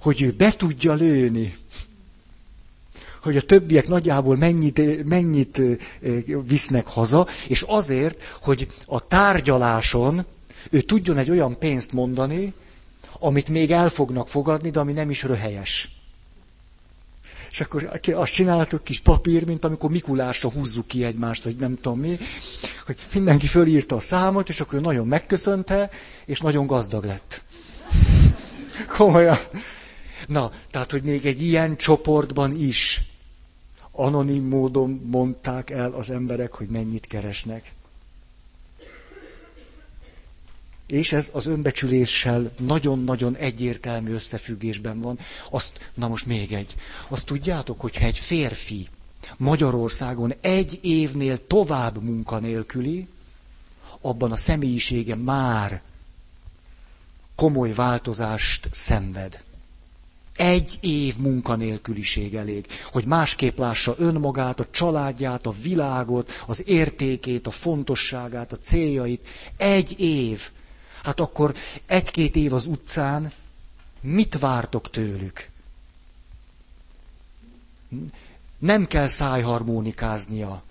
Hogy 0.00 0.22
ő 0.22 0.30
be 0.30 0.52
tudja 0.52 0.94
lőni. 0.94 1.54
Hogy 3.22 3.36
a 3.36 3.42
többiek 3.42 3.88
nagyjából 3.88 4.36
mennyit, 4.36 5.04
mennyit 5.04 5.60
visznek 6.46 6.86
haza, 6.86 7.26
és 7.48 7.62
azért, 7.62 8.22
hogy 8.40 8.66
a 8.86 9.06
tárgyaláson 9.06 10.24
ő 10.70 10.80
tudjon 10.80 11.18
egy 11.18 11.30
olyan 11.30 11.58
pénzt 11.58 11.92
mondani, 11.92 12.52
amit 13.18 13.48
még 13.48 13.70
el 13.70 13.88
fognak 13.88 14.28
fogadni, 14.28 14.70
de 14.70 14.80
ami 14.80 14.92
nem 14.92 15.10
is 15.10 15.22
röhelyes. 15.22 16.01
És 17.52 17.60
akkor 17.60 17.90
azt 18.14 18.32
csináltuk 18.32 18.84
kis 18.84 19.00
papír, 19.00 19.46
mint 19.46 19.64
amikor 19.64 19.90
Mikulásra 19.90 20.50
húzzuk 20.50 20.86
ki 20.86 21.04
egymást, 21.04 21.44
vagy 21.44 21.56
nem 21.56 21.78
tudom 21.80 21.98
mi, 21.98 22.18
hogy 22.86 22.96
mindenki 23.14 23.46
fölírta 23.46 23.96
a 23.96 24.00
számot, 24.00 24.48
és 24.48 24.60
akkor 24.60 24.80
nagyon 24.80 25.06
megköszönte, 25.06 25.90
és 26.24 26.40
nagyon 26.40 26.66
gazdag 26.66 27.04
lett. 27.04 27.42
Komolyan. 28.96 29.36
Na, 30.26 30.50
tehát, 30.70 30.90
hogy 30.90 31.02
még 31.02 31.26
egy 31.26 31.42
ilyen 31.42 31.76
csoportban 31.76 32.52
is 32.56 33.02
anonim 33.90 34.44
módon 34.48 34.90
mondták 35.04 35.70
el 35.70 35.92
az 35.92 36.10
emberek, 36.10 36.52
hogy 36.52 36.68
mennyit 36.68 37.06
keresnek. 37.06 37.72
És 40.92 41.12
ez 41.12 41.30
az 41.32 41.46
önbecsüléssel 41.46 42.50
nagyon-nagyon 42.58 43.36
egyértelmű 43.36 44.12
összefüggésben 44.12 45.00
van. 45.00 45.18
Azt, 45.50 45.90
na 45.94 46.08
most 46.08 46.26
még 46.26 46.52
egy. 46.52 46.74
Azt 47.08 47.26
tudjátok, 47.26 47.80
hogyha 47.80 48.04
egy 48.04 48.18
férfi 48.18 48.88
Magyarországon 49.36 50.32
egy 50.40 50.78
évnél 50.82 51.46
tovább 51.46 52.02
munkanélküli, 52.02 53.06
abban 54.00 54.32
a 54.32 54.36
személyisége 54.36 55.14
már 55.14 55.82
komoly 57.34 57.72
változást 57.72 58.68
szenved. 58.70 59.42
Egy 60.36 60.78
év 60.80 61.16
munkanélküliség 61.18 62.34
elég, 62.34 62.66
hogy 62.90 63.04
másképp 63.04 63.58
lássa 63.58 63.94
önmagát, 63.98 64.60
a 64.60 64.66
családját, 64.70 65.46
a 65.46 65.54
világot, 65.62 66.30
az 66.46 66.62
értékét, 66.66 67.46
a 67.46 67.50
fontosságát, 67.50 68.52
a 68.52 68.56
céljait. 68.58 69.26
Egy 69.56 70.00
év. 70.00 70.50
Hát 71.02 71.20
akkor 71.20 71.54
egy-két 71.86 72.36
év 72.36 72.52
az 72.52 72.66
utcán, 72.66 73.32
mit 74.00 74.38
vártok 74.38 74.90
tőlük? 74.90 75.48
Nem 78.58 78.86
kell 78.86 79.06
szájharmonikáznia, 79.06 80.62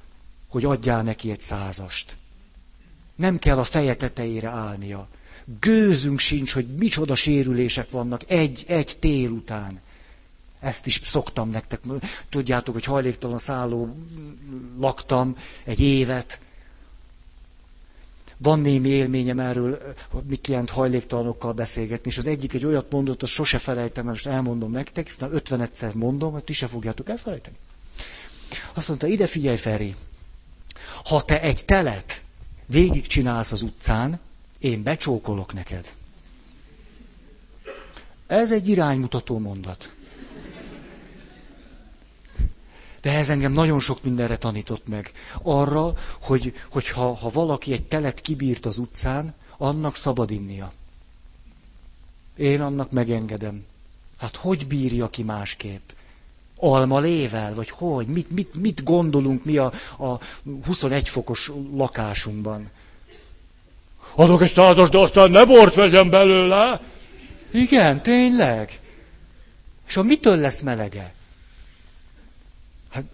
hogy 0.50 0.66
adjál 0.66 1.04
neki 1.04 1.32
egy 1.32 1.42
százast. 1.42 2.16
Nem 3.16 3.40
kell 3.40 3.58
a 3.58 3.64
feje 3.64 3.96
tetejére 3.96 4.48
állnia. 4.50 5.08
Gőzünk 5.60 6.20
sincs, 6.20 6.52
hogy 6.54 6.68
micsoda 6.76 7.16
sérülések 7.16 7.90
vannak 7.90 8.22
egy, 8.28 8.64
egy 8.68 8.98
tél 9.00 9.30
után. 9.30 9.80
Ezt 10.60 10.86
is 10.86 11.02
szoktam 11.04 11.50
nektek. 11.50 11.82
Tudjátok, 12.30 12.74
hogy 12.74 12.84
hajléktalan 12.84 13.38
szálló 13.38 13.96
laktam 14.80 15.36
egy 15.64 15.80
évet, 15.80 16.40
van 18.42 18.60
némi 18.60 18.90
élményem 18.90 19.40
erről, 19.40 19.94
mit 20.28 20.48
jelent 20.48 20.70
hajléktalanokkal 20.70 21.54
beszélgetni, 21.54 22.10
és 22.10 22.18
az 22.18 22.28
egyik 22.28 22.54
egy 22.54 22.66
olyat 22.66 22.92
mondott, 22.92 23.24
azt 23.24 23.32
sose 23.32 23.58
felejtem, 23.58 24.06
most 24.06 24.28
elmondom 24.28 24.72
nektek, 24.72 25.08
és 25.08 25.16
50 25.20 25.62
egyszer 25.62 25.94
mondom, 25.94 26.32
hogy 26.32 26.44
ti 26.44 26.54
se 26.54 26.68
fogjátok 26.68 27.10
elfelejteni. 27.10 27.56
Azt 28.74 28.88
mondta, 28.88 29.08
ide 29.08 29.28
figyelj 29.28 29.58
Feri, 29.58 29.96
ha 31.04 31.22
te 31.26 31.42
egy 31.42 31.66
telet 31.66 32.24
végigcsinálsz 32.66 33.52
az 33.52 33.62
utcán, 33.62 34.20
én 34.60 34.84
becsókolok 34.84 35.54
neked. 35.54 35.94
Ez 38.28 38.52
egy 38.52 38.68
iránymutató 38.68 39.40
mondat. 39.40 39.92
De 43.02 43.18
ez 43.18 43.30
engem 43.30 43.52
nagyon 43.52 43.80
sok 43.80 44.04
mindenre 44.04 44.38
tanított 44.38 44.88
meg. 44.88 45.12
Arra, 45.42 45.94
hogy, 46.22 46.54
hogy 46.70 46.90
ha, 46.90 47.14
ha 47.16 47.30
valaki 47.30 47.74
egy 47.74 47.84
telet 47.84 48.22
kibírt 48.22 48.66
az 48.66 48.78
utcán, 48.78 49.34
annak 49.58 49.96
szabad 49.96 50.32
innia. 50.32 50.74
Én 52.36 52.62
annak 52.62 52.92
megengedem. 52.92 53.66
Hát 54.18 54.36
hogy 54.36 54.68
bírja 54.68 55.10
ki 55.10 55.24
másképp? 55.24 55.90
Alma 56.58 57.00
lével, 57.00 57.54
vagy 57.54 57.70
hogy? 57.70 58.08
Mit, 58.08 58.32
mit, 58.32 58.54
mit 58.54 58.84
gondolunk 58.84 59.46
mi 59.46 59.58
a, 59.58 59.72
a 59.98 60.20
21 60.66 61.10
fokos 61.10 61.52
lakásunkban? 61.76 62.70
Adok 64.16 64.42
egy 64.42 64.52
százas, 64.52 64.90
de 64.90 64.98
aztán 64.98 65.32
ne 65.32 65.46
bort 65.46 65.76
vegyem 65.76 66.10
belőle. 66.10 66.82
Igen, 67.52 68.02
tényleg. 68.02 68.80
És 69.88 69.98
a 69.98 70.04
mitől 70.04 70.38
lesz 70.38 70.62
melege? 70.62 71.14
Hát, 72.92 73.06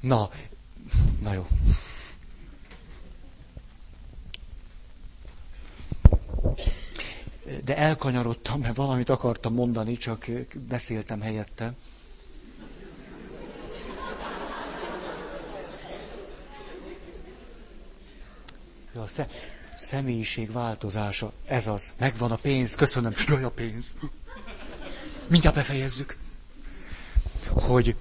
na, 0.00 0.30
na 1.22 1.32
jó. 1.32 1.46
De 7.64 7.76
elkanyarodtam, 7.76 8.60
mert 8.60 8.76
valamit 8.76 9.08
akartam 9.08 9.54
mondani, 9.54 9.96
csak 9.96 10.26
beszéltem 10.68 11.20
helyette. 11.20 11.74
Ja, 18.94 19.02
a 19.02 19.08
személyiség 19.76 20.52
változása, 20.52 21.32
ez 21.46 21.66
az. 21.66 21.92
Megvan 21.98 22.30
a 22.30 22.36
pénz, 22.36 22.74
köszönöm. 22.74 23.12
Jaj, 23.26 23.42
a 23.42 23.50
pénz. 23.50 23.94
Mindjárt 25.26 25.56
befejezzük 25.56 26.19
hogy 27.52 27.96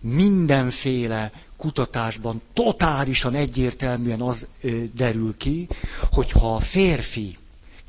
mindenféle 0.00 1.32
kutatásban 1.56 2.42
totálisan 2.52 3.34
egyértelműen 3.34 4.20
az 4.20 4.48
derül 4.94 5.36
ki, 5.36 5.68
hogy 6.10 6.30
ha 6.30 6.54
a 6.54 6.60
férfi 6.60 7.36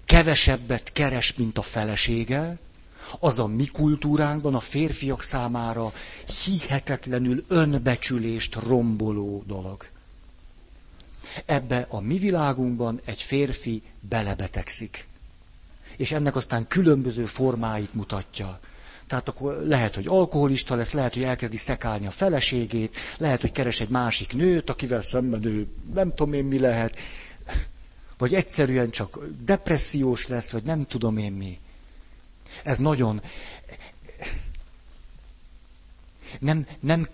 kevesebbet 0.05 0.91
keres, 0.91 1.33
mint 1.33 1.57
a 1.57 1.61
felesége, 1.61 2.57
az 3.19 3.39
a 3.39 3.47
mi 3.47 3.65
kultúránkban 3.65 4.55
a 4.55 4.59
férfiak 4.59 5.23
számára 5.23 5.93
hihetetlenül 6.45 7.43
önbecsülést 7.47 8.55
romboló 8.55 9.43
dolog. 9.47 9.85
Ebbe 11.45 11.85
a 11.89 11.99
mi 11.99 12.17
világunkban 12.17 13.01
egy 13.05 13.21
férfi 13.21 13.81
belebetegszik. 13.99 15.07
És 15.97 16.11
ennek 16.11 16.35
aztán 16.35 16.67
különböző 16.67 17.25
formáit 17.25 17.93
mutatja. 17.93 18.59
Tehát 19.11 19.29
akkor 19.29 19.63
lehet, 19.65 19.95
hogy 19.95 20.07
alkoholista 20.07 20.75
lesz, 20.75 20.91
lehet, 20.91 21.13
hogy 21.13 21.23
elkezdi 21.23 21.57
szekálni 21.57 22.05
a 22.07 22.11
feleségét, 22.11 22.97
lehet, 23.17 23.41
hogy 23.41 23.51
keres 23.51 23.79
egy 23.79 23.89
másik 23.89 24.33
nőt, 24.33 24.69
akivel 24.69 25.01
szemben 25.01 25.45
ő 25.45 25.67
nem 25.93 26.15
tudom 26.15 26.33
én 26.33 26.45
mi 26.45 26.59
lehet, 26.59 26.97
vagy 28.17 28.33
egyszerűen 28.33 28.89
csak 28.89 29.19
depressziós 29.45 30.27
lesz, 30.27 30.51
vagy 30.51 30.63
nem 30.63 30.85
tudom 30.85 31.17
én 31.17 31.31
mi. 31.31 31.59
Ez 32.63 32.77
nagyon... 32.77 33.21
Nem, 36.39 36.67
nem... 36.79 37.07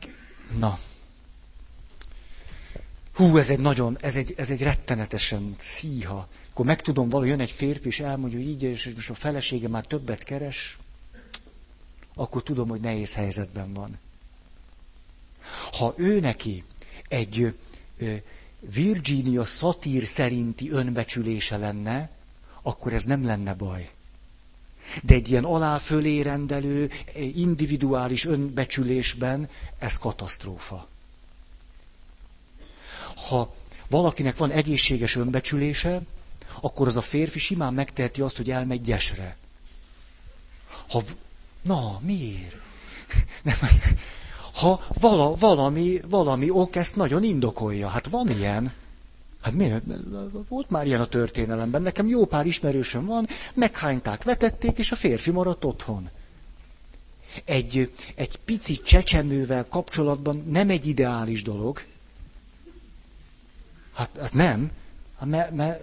Na. 0.57 0.79
Hú, 3.13 3.37
ez 3.37 3.49
egy 3.49 3.59
nagyon, 3.59 3.97
ez 4.01 4.15
egy, 4.15 4.33
ez 4.37 4.49
egy 4.49 4.61
rettenetesen 4.61 5.55
szíha. 5.57 6.27
Akkor 6.49 6.65
megtudom, 6.65 7.09
valahogy 7.09 7.29
jön 7.29 7.41
egy 7.41 7.51
férfi, 7.51 7.87
és 7.87 7.99
elmondja, 7.99 8.39
hogy 8.39 8.47
így, 8.47 8.63
és 8.63 8.91
most 8.95 9.09
a 9.09 9.13
felesége 9.13 9.67
már 9.67 9.85
többet 9.85 10.23
keres, 10.23 10.77
akkor 12.17 12.43
tudom, 12.43 12.67
hogy 12.67 12.79
nehéz 12.79 13.13
helyzetben 13.13 13.73
van. 13.73 13.97
Ha 15.71 15.93
ő 15.97 16.19
neki 16.19 16.63
egy 17.07 17.53
Virginia 18.59 19.45
szatír 19.45 20.05
szerinti 20.05 20.69
önbecsülése 20.71 21.57
lenne, 21.57 22.09
akkor 22.61 22.93
ez 22.93 23.03
nem 23.03 23.25
lenne 23.25 23.53
baj. 23.53 23.89
De 25.03 25.13
egy 25.13 25.29
ilyen 25.29 25.43
alá-fölé 25.43 26.21
rendelő, 26.21 26.91
individuális 27.35 28.25
önbecsülésben 28.25 29.49
ez 29.79 29.97
katasztrófa. 29.97 30.87
Ha 33.27 33.55
valakinek 33.89 34.37
van 34.37 34.51
egészséges 34.51 35.15
önbecsülése, 35.15 36.01
akkor 36.61 36.87
az 36.87 36.97
a 36.97 37.01
férfi 37.01 37.39
simán 37.39 37.73
megteheti 37.73 38.21
azt, 38.21 38.37
hogy 38.37 38.51
elmegy 38.51 38.81
gyesre. 38.81 39.37
Ha 40.89 41.01
Na, 41.67 41.99
miért? 42.01 42.55
Nem, 43.43 43.55
ha 44.53 44.85
vala, 44.99 45.35
valami, 45.35 45.99
valami 46.09 46.49
ok 46.49 46.75
ezt 46.75 46.95
nagyon 46.95 47.23
indokolja. 47.23 47.87
Hát 47.87 48.07
van 48.07 48.29
ilyen. 48.29 48.73
Hát 49.41 49.53
miért? 49.53 49.83
Volt 50.47 50.69
már 50.69 50.85
ilyen 50.85 51.01
a 51.01 51.05
történelemben. 51.05 51.81
Nekem 51.81 52.07
jó 52.07 52.25
pár 52.25 52.45
ismerősöm 52.45 53.05
van, 53.05 53.27
meghányták, 53.53 54.23
vetették, 54.23 54.77
és 54.77 54.91
a 54.91 54.95
férfi 54.95 55.31
maradt 55.31 55.65
otthon. 55.65 56.09
Egy, 57.45 57.91
egy 58.15 58.37
pici 58.45 58.81
csecsemővel 58.81 59.67
kapcsolatban 59.67 60.43
nem 60.49 60.69
egy 60.69 60.87
ideális 60.87 61.43
dolog. 61.43 61.81
Hát, 63.93 64.09
hát 64.19 64.33
nem. 64.33 64.71
Hát 65.19 65.29
me, 65.29 65.49
me, 65.53 65.79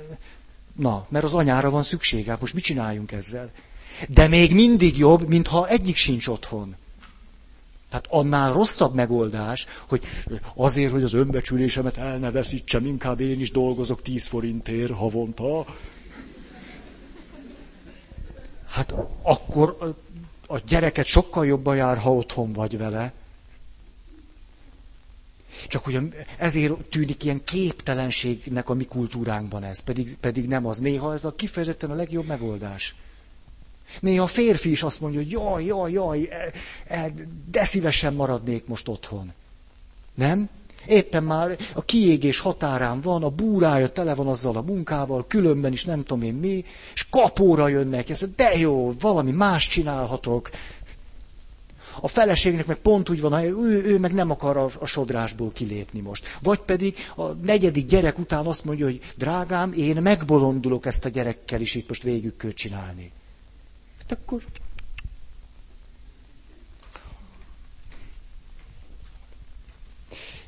na, 0.72 1.06
mert 1.08 1.24
az 1.24 1.34
anyára 1.34 1.70
van 1.70 1.82
szüksége. 1.82 2.30
Hát 2.30 2.40
most 2.40 2.54
mit 2.54 2.64
csináljunk 2.64 3.12
ezzel? 3.12 3.50
De 4.08 4.28
még 4.28 4.54
mindig 4.54 4.98
jobb, 4.98 5.28
mintha 5.28 5.68
egyik 5.68 5.96
sincs 5.96 6.26
otthon. 6.26 6.76
Tehát 7.88 8.06
annál 8.08 8.52
rosszabb 8.52 8.94
megoldás, 8.94 9.66
hogy 9.88 10.04
azért, 10.54 10.92
hogy 10.92 11.02
az 11.02 11.12
önbecsülésemet 11.12 11.96
el 11.96 12.18
ne 12.18 12.30
veszítsem, 12.30 12.86
inkább 12.86 13.20
én 13.20 13.40
is 13.40 13.50
dolgozok 13.50 14.02
10 14.02 14.26
forintért 14.26 14.92
havonta. 14.92 15.66
Hát 18.66 18.94
akkor 19.22 19.94
a 20.46 20.58
gyereket 20.58 21.06
sokkal 21.06 21.46
jobban 21.46 21.76
jár, 21.76 21.98
ha 21.98 22.14
otthon 22.14 22.52
vagy 22.52 22.78
vele. 22.78 23.12
Csak 25.68 25.84
hogy 25.84 26.14
ezért 26.38 26.72
tűnik 26.72 27.24
ilyen 27.24 27.44
képtelenségnek 27.44 28.68
a 28.68 28.74
mi 28.74 28.84
kultúránkban 28.84 29.64
ez, 29.64 29.80
pedig, 29.80 30.16
pedig 30.16 30.48
nem 30.48 30.66
az. 30.66 30.78
Néha 30.78 31.12
ez 31.12 31.24
a 31.24 31.34
kifejezetten 31.34 31.90
a 31.90 31.94
legjobb 31.94 32.26
megoldás. 32.26 32.94
Néha 34.00 34.22
a 34.22 34.26
férfi 34.26 34.70
is 34.70 34.82
azt 34.82 35.00
mondja, 35.00 35.20
hogy 35.20 35.30
jaj, 35.30 35.64
jaj, 35.64 35.92
jaj, 35.92 36.28
e, 36.30 36.52
e, 36.84 37.12
de 37.50 37.64
szívesen 37.64 38.14
maradnék 38.14 38.66
most 38.66 38.88
otthon. 38.88 39.32
Nem? 40.14 40.48
Éppen 40.86 41.24
már 41.24 41.56
a 41.74 41.84
kiégés 41.84 42.38
határán 42.38 43.00
van, 43.00 43.22
a 43.22 43.28
búrája 43.28 43.88
tele 43.88 44.14
van 44.14 44.26
azzal 44.26 44.56
a 44.56 44.62
munkával, 44.62 45.26
különben 45.26 45.72
is 45.72 45.84
nem 45.84 46.02
tudom 46.04 46.22
én 46.22 46.34
mi, 46.34 46.64
és 46.94 47.06
kapóra 47.10 47.68
jönnek, 47.68 48.10
ez 48.10 48.24
de 48.36 48.58
jó, 48.58 48.94
valami 49.00 49.30
más 49.30 49.66
csinálhatok. 49.66 50.50
A 52.00 52.08
feleségnek 52.08 52.66
meg 52.66 52.76
pont 52.76 53.08
úgy 53.08 53.20
van, 53.20 53.44
ő, 53.44 53.82
ő 53.84 53.98
meg 53.98 54.12
nem 54.12 54.30
akar 54.30 54.56
a, 54.56 54.68
a 54.78 54.86
sodrásból 54.86 55.52
kilépni 55.52 56.00
most. 56.00 56.38
Vagy 56.42 56.58
pedig 56.58 56.96
a 57.16 57.22
negyedik 57.26 57.86
gyerek 57.86 58.18
után 58.18 58.46
azt 58.46 58.64
mondja, 58.64 58.84
hogy 58.84 59.00
drágám, 59.16 59.72
én 59.72 59.96
megbolondulok 59.96 60.86
ezt 60.86 61.04
a 61.04 61.08
gyerekkel 61.08 61.60
is 61.60 61.74
itt 61.74 61.88
most 61.88 62.02
végig 62.02 62.36
kell 62.36 62.52
csinálni. 62.52 63.12
Hát 64.08 64.18
akkor 64.18 64.44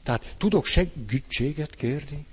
Tehát 0.06 0.34
tudok 0.38 0.66
segítséget 0.66 1.74
kérni, 1.74 2.26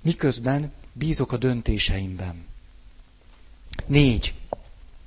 miközben 0.00 0.72
bízok 0.92 1.32
a 1.32 1.36
döntéseimben. 1.36 2.46
Négy. 3.86 4.34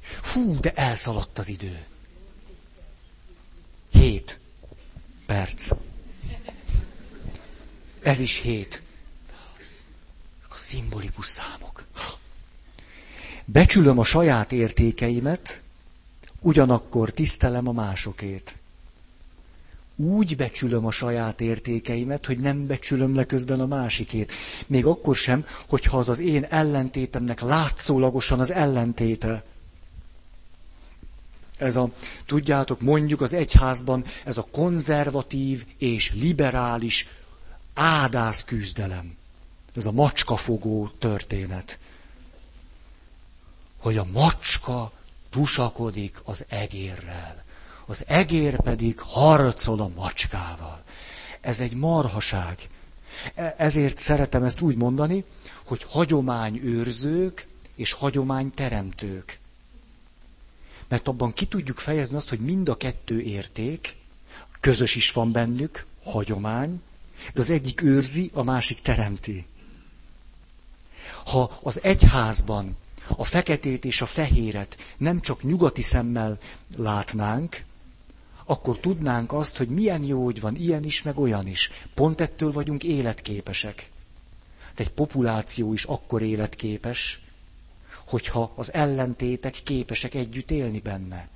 Fú, 0.01 0.59
de 0.59 0.73
elszaladt 0.73 1.37
az 1.37 1.47
idő. 1.47 1.85
Hét 3.89 4.39
perc. 5.25 5.71
Ez 8.01 8.19
is 8.19 8.37
hét. 8.37 8.81
A 10.49 10.55
szimbolikus 10.55 11.25
számok. 11.25 11.70
Becsülöm 13.51 13.99
a 13.99 14.03
saját 14.03 14.51
értékeimet, 14.51 15.61
ugyanakkor 16.39 17.09
tisztelem 17.09 17.67
a 17.67 17.71
másokét 17.71 18.55
úgy 19.95 20.35
becsülöm 20.35 20.85
a 20.85 20.91
saját 20.91 21.41
értékeimet, 21.41 22.25
hogy 22.25 22.39
nem 22.39 22.67
becsülöm 22.67 23.15
le 23.15 23.25
közben 23.25 23.59
a 23.59 23.65
másikét. 23.65 24.31
Még 24.67 24.85
akkor 24.85 25.15
sem, 25.15 25.45
hogyha 25.67 25.97
az 25.97 26.09
az 26.09 26.19
én 26.19 26.43
ellentétemnek 26.43 27.41
látszólagosan 27.41 28.39
az 28.39 28.51
ellentéte. 28.51 29.43
Ez 31.57 31.75
a, 31.75 31.91
tudjátok, 32.25 32.81
mondjuk 32.81 33.21
az 33.21 33.33
egyházban 33.33 34.03
ez 34.25 34.37
a 34.37 34.47
konzervatív 34.51 35.65
és 35.77 36.13
liberális 36.13 37.07
ádász 37.73 38.43
küzdelem. 38.43 39.15
Ez 39.75 39.85
a 39.85 39.91
macskafogó 39.91 40.89
történet. 40.99 41.79
Hogy 43.81 43.97
a 43.97 44.05
macska 44.11 44.91
tusakodik 45.29 46.21
az 46.23 46.45
egérrel 46.49 47.41
az 47.91 48.03
egér 48.07 48.61
pedig 48.61 48.99
harcol 48.99 49.79
a 49.81 49.89
macskával. 49.95 50.83
Ez 51.41 51.59
egy 51.59 51.73
marhaság. 51.75 52.69
E, 53.35 53.55
ezért 53.57 53.97
szeretem 53.97 54.43
ezt 54.43 54.61
úgy 54.61 54.75
mondani, 54.75 55.23
hogy 55.65 55.83
hagyományőrzők 55.89 57.47
és 57.75 57.91
hagyományteremtők. 57.91 59.39
Mert 60.87 61.07
abban 61.07 61.33
ki 61.33 61.45
tudjuk 61.45 61.77
fejezni 61.79 62.15
azt, 62.15 62.29
hogy 62.29 62.39
mind 62.39 62.69
a 62.69 62.77
kettő 62.77 63.21
érték, 63.21 63.95
közös 64.59 64.95
is 64.95 65.11
van 65.11 65.31
bennük, 65.31 65.85
hagyomány, 66.03 66.81
de 67.33 67.41
az 67.41 67.49
egyik 67.49 67.81
őrzi, 67.81 68.31
a 68.33 68.43
másik 68.43 68.81
teremti. 68.81 69.45
Ha 71.25 71.59
az 71.63 71.83
egyházban 71.83 72.77
a 73.17 73.23
feketét 73.23 73.85
és 73.85 74.01
a 74.01 74.05
fehéret 74.05 74.77
nem 74.97 75.21
csak 75.21 75.43
nyugati 75.43 75.81
szemmel 75.81 76.37
látnánk, 76.77 77.63
akkor 78.45 78.79
tudnánk 78.79 79.33
azt, 79.33 79.57
hogy 79.57 79.67
milyen 79.67 80.03
jó, 80.03 80.23
hogy 80.23 80.41
van 80.41 80.55
ilyen 80.55 80.83
is, 80.83 81.01
meg 81.01 81.19
olyan 81.19 81.47
is. 81.47 81.71
Pont 81.93 82.21
ettől 82.21 82.51
vagyunk 82.51 82.83
életképesek. 82.83 83.89
De 84.75 84.83
egy 84.83 84.89
populáció 84.89 85.73
is 85.73 85.83
akkor 85.83 86.21
életképes, 86.21 87.21
hogyha 88.07 88.51
az 88.55 88.73
ellentétek 88.73 89.59
képesek 89.63 90.13
együtt 90.13 90.51
élni 90.51 90.79
benne. 90.79 91.27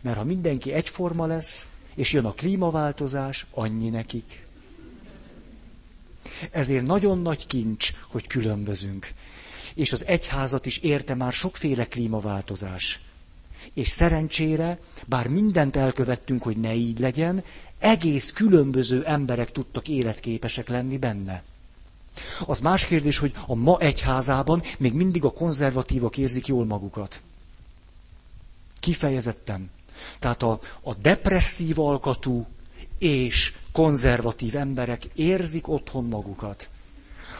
Mert 0.00 0.16
ha 0.16 0.24
mindenki 0.24 0.72
egyforma 0.72 1.26
lesz, 1.26 1.66
és 1.94 2.12
jön 2.12 2.24
a 2.24 2.32
klímaváltozás, 2.32 3.46
annyi 3.50 3.88
nekik. 3.88 4.46
Ezért 6.50 6.86
nagyon 6.86 7.22
nagy 7.22 7.46
kincs, 7.46 7.92
hogy 8.06 8.26
különbözünk. 8.26 9.12
És 9.76 9.92
az 9.92 10.04
egyházat 10.04 10.66
is 10.66 10.78
érte 10.78 11.14
már 11.14 11.32
sokféle 11.32 11.86
klímaváltozás 11.86 13.00
és 13.74 13.88
szerencsére, 13.88 14.78
bár 15.06 15.28
mindent 15.28 15.76
elkövettünk, 15.76 16.42
hogy 16.42 16.56
ne 16.56 16.74
így 16.74 16.98
legyen, 16.98 17.44
egész 17.78 18.32
különböző 18.32 19.04
emberek 19.04 19.52
tudtak 19.52 19.88
életképesek 19.88 20.68
lenni 20.68 20.98
benne. 20.98 21.42
Az 22.46 22.60
más 22.60 22.86
kérdés, 22.86 23.18
hogy 23.18 23.32
a 23.46 23.54
ma 23.54 23.78
egyházában 23.80 24.62
még 24.78 24.92
mindig 24.92 25.24
a 25.24 25.30
konzervatívak 25.32 26.16
érzik 26.16 26.46
jól 26.46 26.64
magukat. 26.64 27.20
Kifejezettem. 28.80 29.70
Tehát 30.18 30.42
a, 30.42 30.58
a 30.82 30.94
depresszív 30.94 31.78
alkatú 31.78 32.46
és 32.98 33.54
konzervatív 33.72 34.56
emberek 34.56 35.04
érzik 35.14 35.68
otthon 35.68 36.04
magukat. 36.04 36.68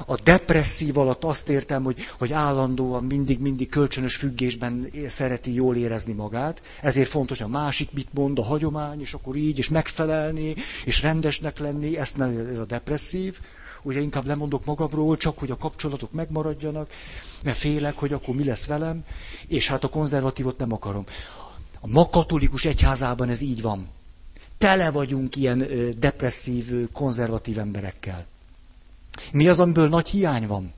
A 0.06 0.16
depresszív 0.22 0.98
alatt 0.98 1.24
azt 1.24 1.48
értem, 1.48 1.82
hogy, 1.82 1.96
hogy 2.18 2.32
állandóan 2.32 3.04
mindig-mindig 3.04 3.68
kölcsönös 3.68 4.16
függésben 4.16 4.90
szereti 5.08 5.54
jól 5.54 5.76
érezni 5.76 6.12
magát. 6.12 6.62
Ezért 6.82 7.08
fontos, 7.08 7.40
a 7.40 7.48
másik 7.48 7.92
mit 7.92 8.08
mond, 8.12 8.38
a 8.38 8.44
hagyomány, 8.44 9.00
és 9.00 9.14
akkor 9.14 9.36
így, 9.36 9.58
és 9.58 9.68
megfelelni, 9.68 10.54
és 10.84 11.02
rendesnek 11.02 11.58
lenni, 11.58 11.98
ezt 11.98 12.16
nem, 12.16 12.48
ez 12.50 12.58
a 12.58 12.64
depresszív. 12.64 13.38
Ugye 13.82 14.00
inkább 14.00 14.26
lemondok 14.26 14.64
magamról, 14.64 15.16
csak 15.16 15.38
hogy 15.38 15.50
a 15.50 15.56
kapcsolatok 15.56 16.12
megmaradjanak, 16.12 16.90
mert 17.44 17.56
félek, 17.58 17.98
hogy 17.98 18.12
akkor 18.12 18.34
mi 18.34 18.44
lesz 18.44 18.66
velem, 18.66 19.04
és 19.48 19.68
hát 19.68 19.84
a 19.84 19.88
konzervatívot 19.88 20.58
nem 20.58 20.72
akarom. 20.72 21.04
A 21.80 21.86
ma 21.88 22.08
katolikus 22.08 22.64
egyházában 22.64 23.28
ez 23.28 23.40
így 23.40 23.62
van. 23.62 23.88
Tele 24.58 24.90
vagyunk 24.90 25.36
ilyen 25.36 25.68
depresszív, 25.98 26.90
konzervatív 26.92 27.58
emberekkel. 27.58 28.26
Mi 29.32 29.48
az, 29.48 29.60
amiből 29.60 29.88
nagy 29.88 30.08
hiány 30.08 30.46
van? 30.46 30.74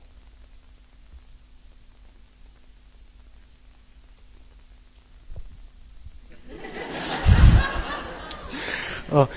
A, 9.11 9.29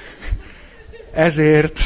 ezért, 1.13 1.81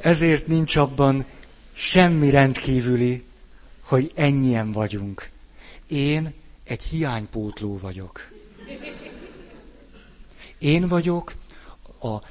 ezért 0.00 0.46
nincs 0.46 0.76
abban 0.76 1.24
semmi 1.72 2.30
rendkívüli, 2.30 3.24
hogy 3.80 4.12
ennyien 4.14 4.72
vagyunk. 4.72 5.30
Én 5.86 6.34
egy 6.64 6.82
hiánypótló 6.82 7.78
vagyok. 7.78 8.32
Én 10.58 10.88
vagyok 10.88 11.32
a 12.14 12.22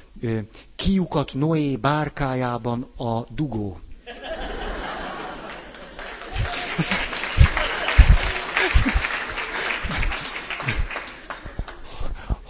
kiukat 0.76 1.34
Noé 1.34 1.76
bárkájában 1.76 2.86
a 2.96 3.20
dugó. 3.34 3.80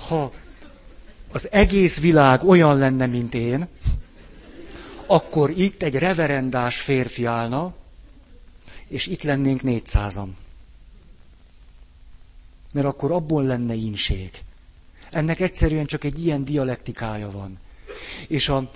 ha 0.08 0.30
az 1.32 1.52
egész 1.52 2.00
világ 2.00 2.44
olyan 2.44 2.78
lenne, 2.78 3.06
mint 3.06 3.34
én, 3.34 3.68
akkor 5.06 5.50
itt 5.50 5.82
egy 5.82 5.94
reverendás 5.94 6.80
férfi 6.80 7.24
állna, 7.24 7.74
és 8.88 9.06
itt 9.06 9.22
lennénk 9.22 9.62
négyszázan. 9.62 10.36
Mert 12.72 12.86
akkor 12.86 13.10
abból 13.12 13.44
lenne 13.44 13.74
ínség. 13.74 14.30
Ennek 15.16 15.40
egyszerűen 15.40 15.86
csak 15.86 16.04
egy 16.04 16.24
ilyen 16.24 16.44
dialektikája 16.44 17.30
van. 17.30 17.58
És 18.28 18.48
a, 18.48 18.68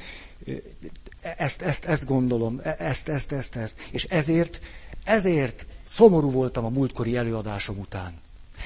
ezt, 1.21 1.63
ezt, 1.63 1.85
ezt 1.85 2.07
gondolom, 2.07 2.61
ezt, 2.79 3.09
ezt, 3.09 3.33
ezt, 3.33 3.57
ezt. 3.57 3.81
És 3.91 4.05
ezért, 4.05 4.61
ezért 5.05 5.67
szomorú 5.85 6.31
voltam 6.31 6.65
a 6.65 6.69
múltkori 6.69 7.17
előadásom 7.17 7.79
után. 7.79 8.13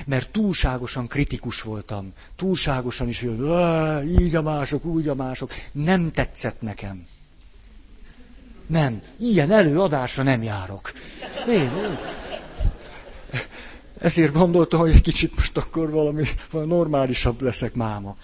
Mert 0.06 0.30
túlságosan 0.30 1.06
kritikus 1.06 1.62
voltam. 1.62 2.12
Túlságosan 2.36 3.08
is, 3.08 3.20
hogy 3.20 4.20
így 4.20 4.34
a 4.34 4.42
mások, 4.42 4.84
úgy 4.84 5.08
a 5.08 5.14
mások. 5.14 5.52
Nem 5.72 6.12
tetszett 6.12 6.60
nekem. 6.60 7.06
Nem. 8.66 9.02
Ilyen 9.16 9.50
előadásra 9.50 10.22
nem 10.22 10.42
járok. 10.42 10.92
Én. 11.48 11.70
Ezért 14.04 14.32
gondoltam, 14.32 14.80
hogy 14.80 14.90
egy 14.90 15.00
kicsit 15.00 15.36
most 15.36 15.56
akkor 15.56 15.90
valami, 15.90 16.24
valami 16.50 16.70
normálisabb 16.70 17.42
leszek 17.42 17.74
máma. 17.74 18.16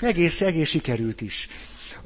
Egész, 0.00 0.40
egész 0.40 0.68
sikerült 0.68 1.20
is. 1.20 1.48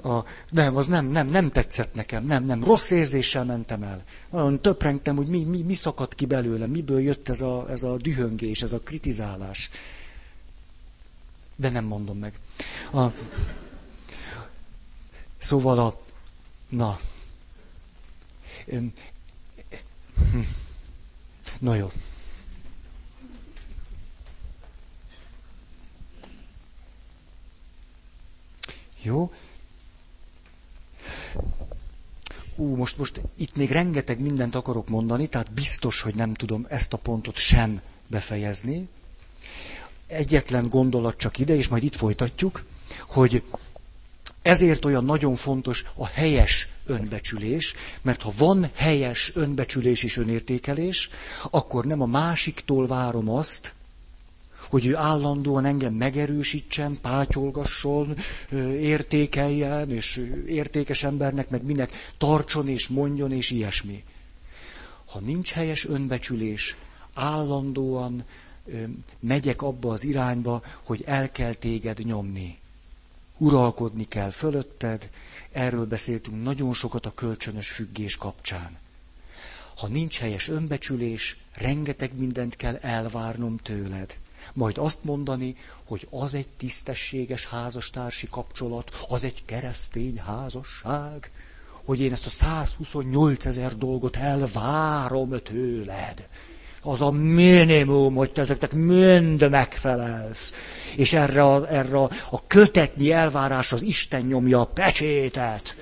A, 0.03 0.19
nem, 0.51 0.77
az 0.77 0.87
nem, 0.87 1.07
nem, 1.07 1.27
nem 1.27 1.51
tetszett 1.51 1.95
nekem, 1.95 2.25
nem, 2.25 2.45
nem, 2.45 2.65
rossz 2.65 2.91
érzéssel 2.91 3.45
mentem 3.45 3.83
el. 3.83 4.05
Olyan 4.31 4.61
töprengtem, 4.61 5.17
hogy 5.17 5.27
mi, 5.27 5.45
mi, 5.45 5.63
mi 5.63 5.75
szakadt 5.75 6.15
ki 6.15 6.27
belőlem, 6.27 6.71
miből 6.71 7.01
jött 7.01 7.29
ez 7.29 7.41
a, 7.41 7.67
ez 7.71 7.83
a 7.83 7.97
dühöngés, 7.97 8.63
ez 8.63 8.73
a 8.73 8.81
kritizálás. 8.81 9.71
De 11.57 11.71
nem 11.71 11.85
mondom 11.85 12.19
meg. 12.19 12.39
A, 12.93 13.05
szóval 15.39 15.79
a, 15.79 16.01
na, 16.69 16.99
na 21.59 21.75
jó. 21.75 21.91
Jó? 29.05 29.33
Ú, 32.57 32.77
most, 32.77 32.99
most 32.99 33.21
itt 33.37 33.57
még 33.57 33.71
rengeteg 33.71 34.21
mindent 34.21 34.55
akarok 34.55 34.89
mondani, 34.89 35.27
tehát 35.27 35.53
biztos, 35.53 36.01
hogy 36.01 36.15
nem 36.15 36.35
tudom 36.35 36.67
ezt 36.69 36.93
a 36.93 36.97
pontot 36.97 37.37
sem 37.37 37.81
befejezni. 38.07 38.89
Egyetlen 40.07 40.69
gondolat 40.69 41.17
csak 41.17 41.39
ide, 41.39 41.57
és 41.57 41.69
majd 41.69 41.83
itt 41.83 41.95
folytatjuk, 41.95 42.65
hogy 43.09 43.43
ezért 44.43 44.85
olyan 44.85 45.05
nagyon 45.05 45.37
fontos 45.37 45.85
a 45.95 46.07
helyes 46.07 46.69
önbecsülés, 46.87 47.75
mert 48.03 48.23
ha 48.23 48.33
van 48.37 48.71
helyes 48.75 49.33
önbecsülés 49.35 50.03
és 50.03 50.17
önértékelés, 50.17 51.09
akkor 51.51 51.85
nem 51.85 52.01
a 52.01 52.07
másiktól 52.07 52.87
várom 52.87 53.29
azt, 53.29 53.75
hogy 54.75 54.87
ő 54.87 54.97
állandóan 54.97 55.65
engem 55.65 55.95
megerősítsen, 55.95 56.99
pátyolgasson, 57.01 58.17
értékeljen, 58.81 59.91
és 59.91 60.31
értékes 60.47 61.03
embernek 61.03 61.49
meg 61.51 61.63
minek 61.65 61.93
tartson 62.19 62.69
és 62.69 62.89
mondjon, 62.89 63.33
és 63.33 63.51
ilyesmi. 63.51 64.05
Ha 65.07 65.21
nincs 65.21 65.51
helyes 65.53 65.85
önbecsülés, 65.87 66.77
állandóan 67.13 68.25
megyek 69.21 69.63
abba 69.63 69.93
az 69.93 70.05
irányba, 70.05 70.63
hogy 70.85 71.03
el 71.07 71.31
kell 71.33 71.53
téged 71.55 71.99
nyomni. 71.99 72.59
Uralkodni 73.39 74.09
kell 74.09 74.31
fölötted, 74.31 75.09
erről 75.53 75.87
beszéltünk 75.87 76.43
nagyon 76.43 76.73
sokat 76.75 77.07
a 77.07 77.15
kölcsönös 77.15 77.71
függés 77.71 78.17
kapcsán. 78.17 78.77
Ha 79.77 79.87
nincs 79.87 80.19
helyes 80.19 80.49
önbecsülés, 80.49 81.37
rengeteg 81.53 82.19
mindent 82.19 82.57
kell 82.57 82.77
elvárnom 82.81 83.57
tőled 83.57 84.17
majd 84.53 84.79
azt 84.79 85.05
mondani, 85.05 85.57
hogy 85.85 86.07
az 86.11 86.35
egy 86.35 86.49
tisztességes 86.57 87.47
házastársi 87.47 88.29
kapcsolat, 88.31 89.05
az 89.09 89.25
egy 89.25 89.45
keresztény 89.45 90.19
házasság, 90.27 91.31
hogy 91.85 92.01
én 92.01 92.13
ezt 92.13 92.27
a 92.27 92.31
128 92.31 93.47
ezer 93.47 93.77
dolgot 93.77 94.17
elvárom 94.17 95.31
tőled. 95.43 96.29
Az 96.83 97.01
a 97.01 97.11
minimum, 97.11 98.15
hogy 98.15 98.33
te 98.33 98.41
ezeknek 98.43 98.73
mind 98.73 99.51
megfelelsz. 99.51 100.53
És 100.97 101.13
erre 101.13 101.45
a, 101.45 101.73
erre 101.73 101.99
a, 101.99 102.47
kötetnyi 102.47 103.13
elvárás 103.13 103.73
az 103.73 103.83
Isten 103.83 104.21
nyomja 104.21 104.61
a 104.61 104.65
pecsétet. 104.65 105.77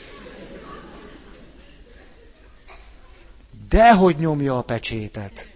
Dehogy 3.69 4.17
nyomja 4.17 4.59
a 4.59 4.63
pecsétet. 4.63 5.51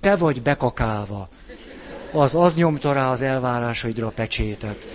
Te 0.00 0.16
vagy 0.16 0.42
bekakálva 0.42 1.28
az 2.14 2.34
az 2.34 2.54
nyomta 2.54 2.92
rá 2.92 3.10
az 3.10 3.20
elvárásaidra 3.20 4.06
a 4.06 4.10
pecsétet. 4.10 4.86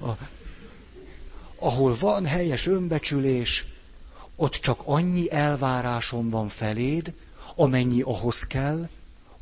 A, 0.00 0.10
ahol 1.56 1.94
van 2.00 2.26
helyes 2.26 2.66
önbecsülés, 2.66 3.66
ott 4.36 4.52
csak 4.52 4.80
annyi 4.84 5.32
elvárásom 5.32 6.30
van 6.30 6.48
feléd, 6.48 7.12
amennyi 7.54 8.00
ahhoz 8.00 8.46
kell, 8.46 8.88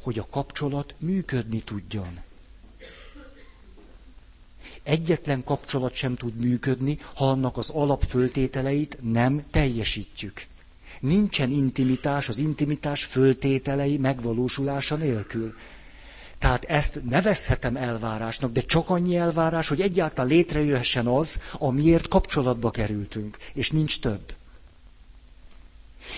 hogy 0.03 0.19
a 0.19 0.27
kapcsolat 0.31 0.95
működni 0.99 1.61
tudjon. 1.61 2.21
Egyetlen 4.83 5.45
kapcsolat 5.45 5.95
sem 5.95 6.15
tud 6.15 6.37
működni, 6.37 6.99
ha 7.15 7.31
annak 7.31 7.57
az 7.57 7.71
alapföltételeit 7.71 8.99
nem 9.01 9.45
teljesítjük. 9.51 10.47
Nincsen 11.01 11.51
intimitás 11.51 12.29
az 12.29 12.39
intimitás 12.39 13.05
föltételei 13.05 13.97
megvalósulása 13.97 14.95
nélkül. 14.95 15.55
Tehát 16.39 16.65
ezt 16.65 17.01
nevezhetem 17.09 17.77
elvárásnak, 17.77 18.53
de 18.53 18.61
csak 18.61 18.91
annyi 18.91 19.17
elvárás, 19.17 19.69
hogy 19.69 19.81
egyáltalán 19.81 20.31
létrejöhessen 20.31 21.07
az, 21.07 21.41
amiért 21.59 22.09
kapcsolatba 22.09 22.71
kerültünk, 22.71 23.37
és 23.53 23.71
nincs 23.71 24.01
több. 24.01 24.35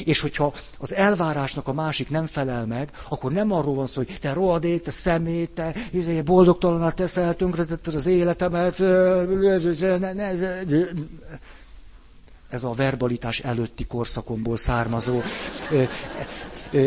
És 0.04 0.20
hogyha 0.20 0.52
az 0.78 0.94
elvárásnak 0.94 1.68
a 1.68 1.72
másik 1.72 2.10
nem 2.10 2.26
felel 2.26 2.66
meg, 2.66 2.90
akkor 3.08 3.32
nem 3.32 3.52
arról 3.52 3.74
van 3.74 3.86
szó, 3.86 4.02
hogy 4.04 4.16
te 4.20 4.32
rohadék, 4.32 4.82
te 4.82 4.90
szemét, 4.90 5.50
te 5.50 5.74
izé, 5.92 6.22
boldogtalanát 6.22 6.94
teszel, 6.94 7.34
tönkretetted 7.34 7.94
az 7.94 8.06
életemet, 8.06 8.82
ez 12.48 12.62
a 12.64 12.72
verbalitás 12.72 13.38
előtti 13.40 13.86
korszakomból 13.86 14.56
származó 14.56 15.20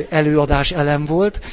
előadás 0.10 0.72
elem 0.72 1.06
volt, 1.06 1.46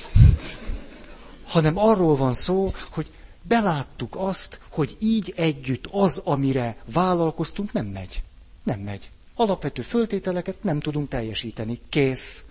hanem 1.46 1.78
arról 1.78 2.16
van 2.16 2.32
szó, 2.32 2.72
hogy 2.90 3.10
beláttuk 3.42 4.16
azt, 4.18 4.60
hogy 4.68 4.96
így 5.00 5.32
együtt 5.36 5.86
az, 5.90 6.20
amire 6.24 6.76
vállalkoztunk, 6.84 7.72
nem 7.72 7.86
megy. 7.86 8.22
Nem 8.62 8.80
megy. 8.80 9.10
Alapvető 9.34 9.82
föltételeket 9.82 10.62
nem 10.62 10.80
tudunk 10.80 11.08
teljesíteni. 11.08 11.80
Kész. 11.88 12.44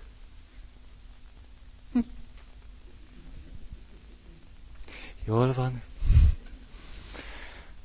Hm. 1.91 1.99
Jól 5.25 5.53
van. 5.53 5.81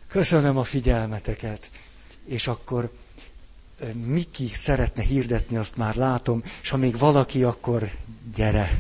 Köszönöm 0.09 0.57
a 0.57 0.65
figyelmeteket. 0.65 1.71
És 2.25 2.47
akkor 2.47 2.93
Miki 4.07 4.47
szeretne 4.47 5.03
hirdetni, 5.03 5.57
azt 5.57 5.77
már 5.77 5.95
látom, 5.97 6.43
és 6.63 6.71
ha 6.71 6.77
még 6.77 6.99
valaki, 6.99 7.43
akkor 7.43 7.91
gyere. 8.35 8.71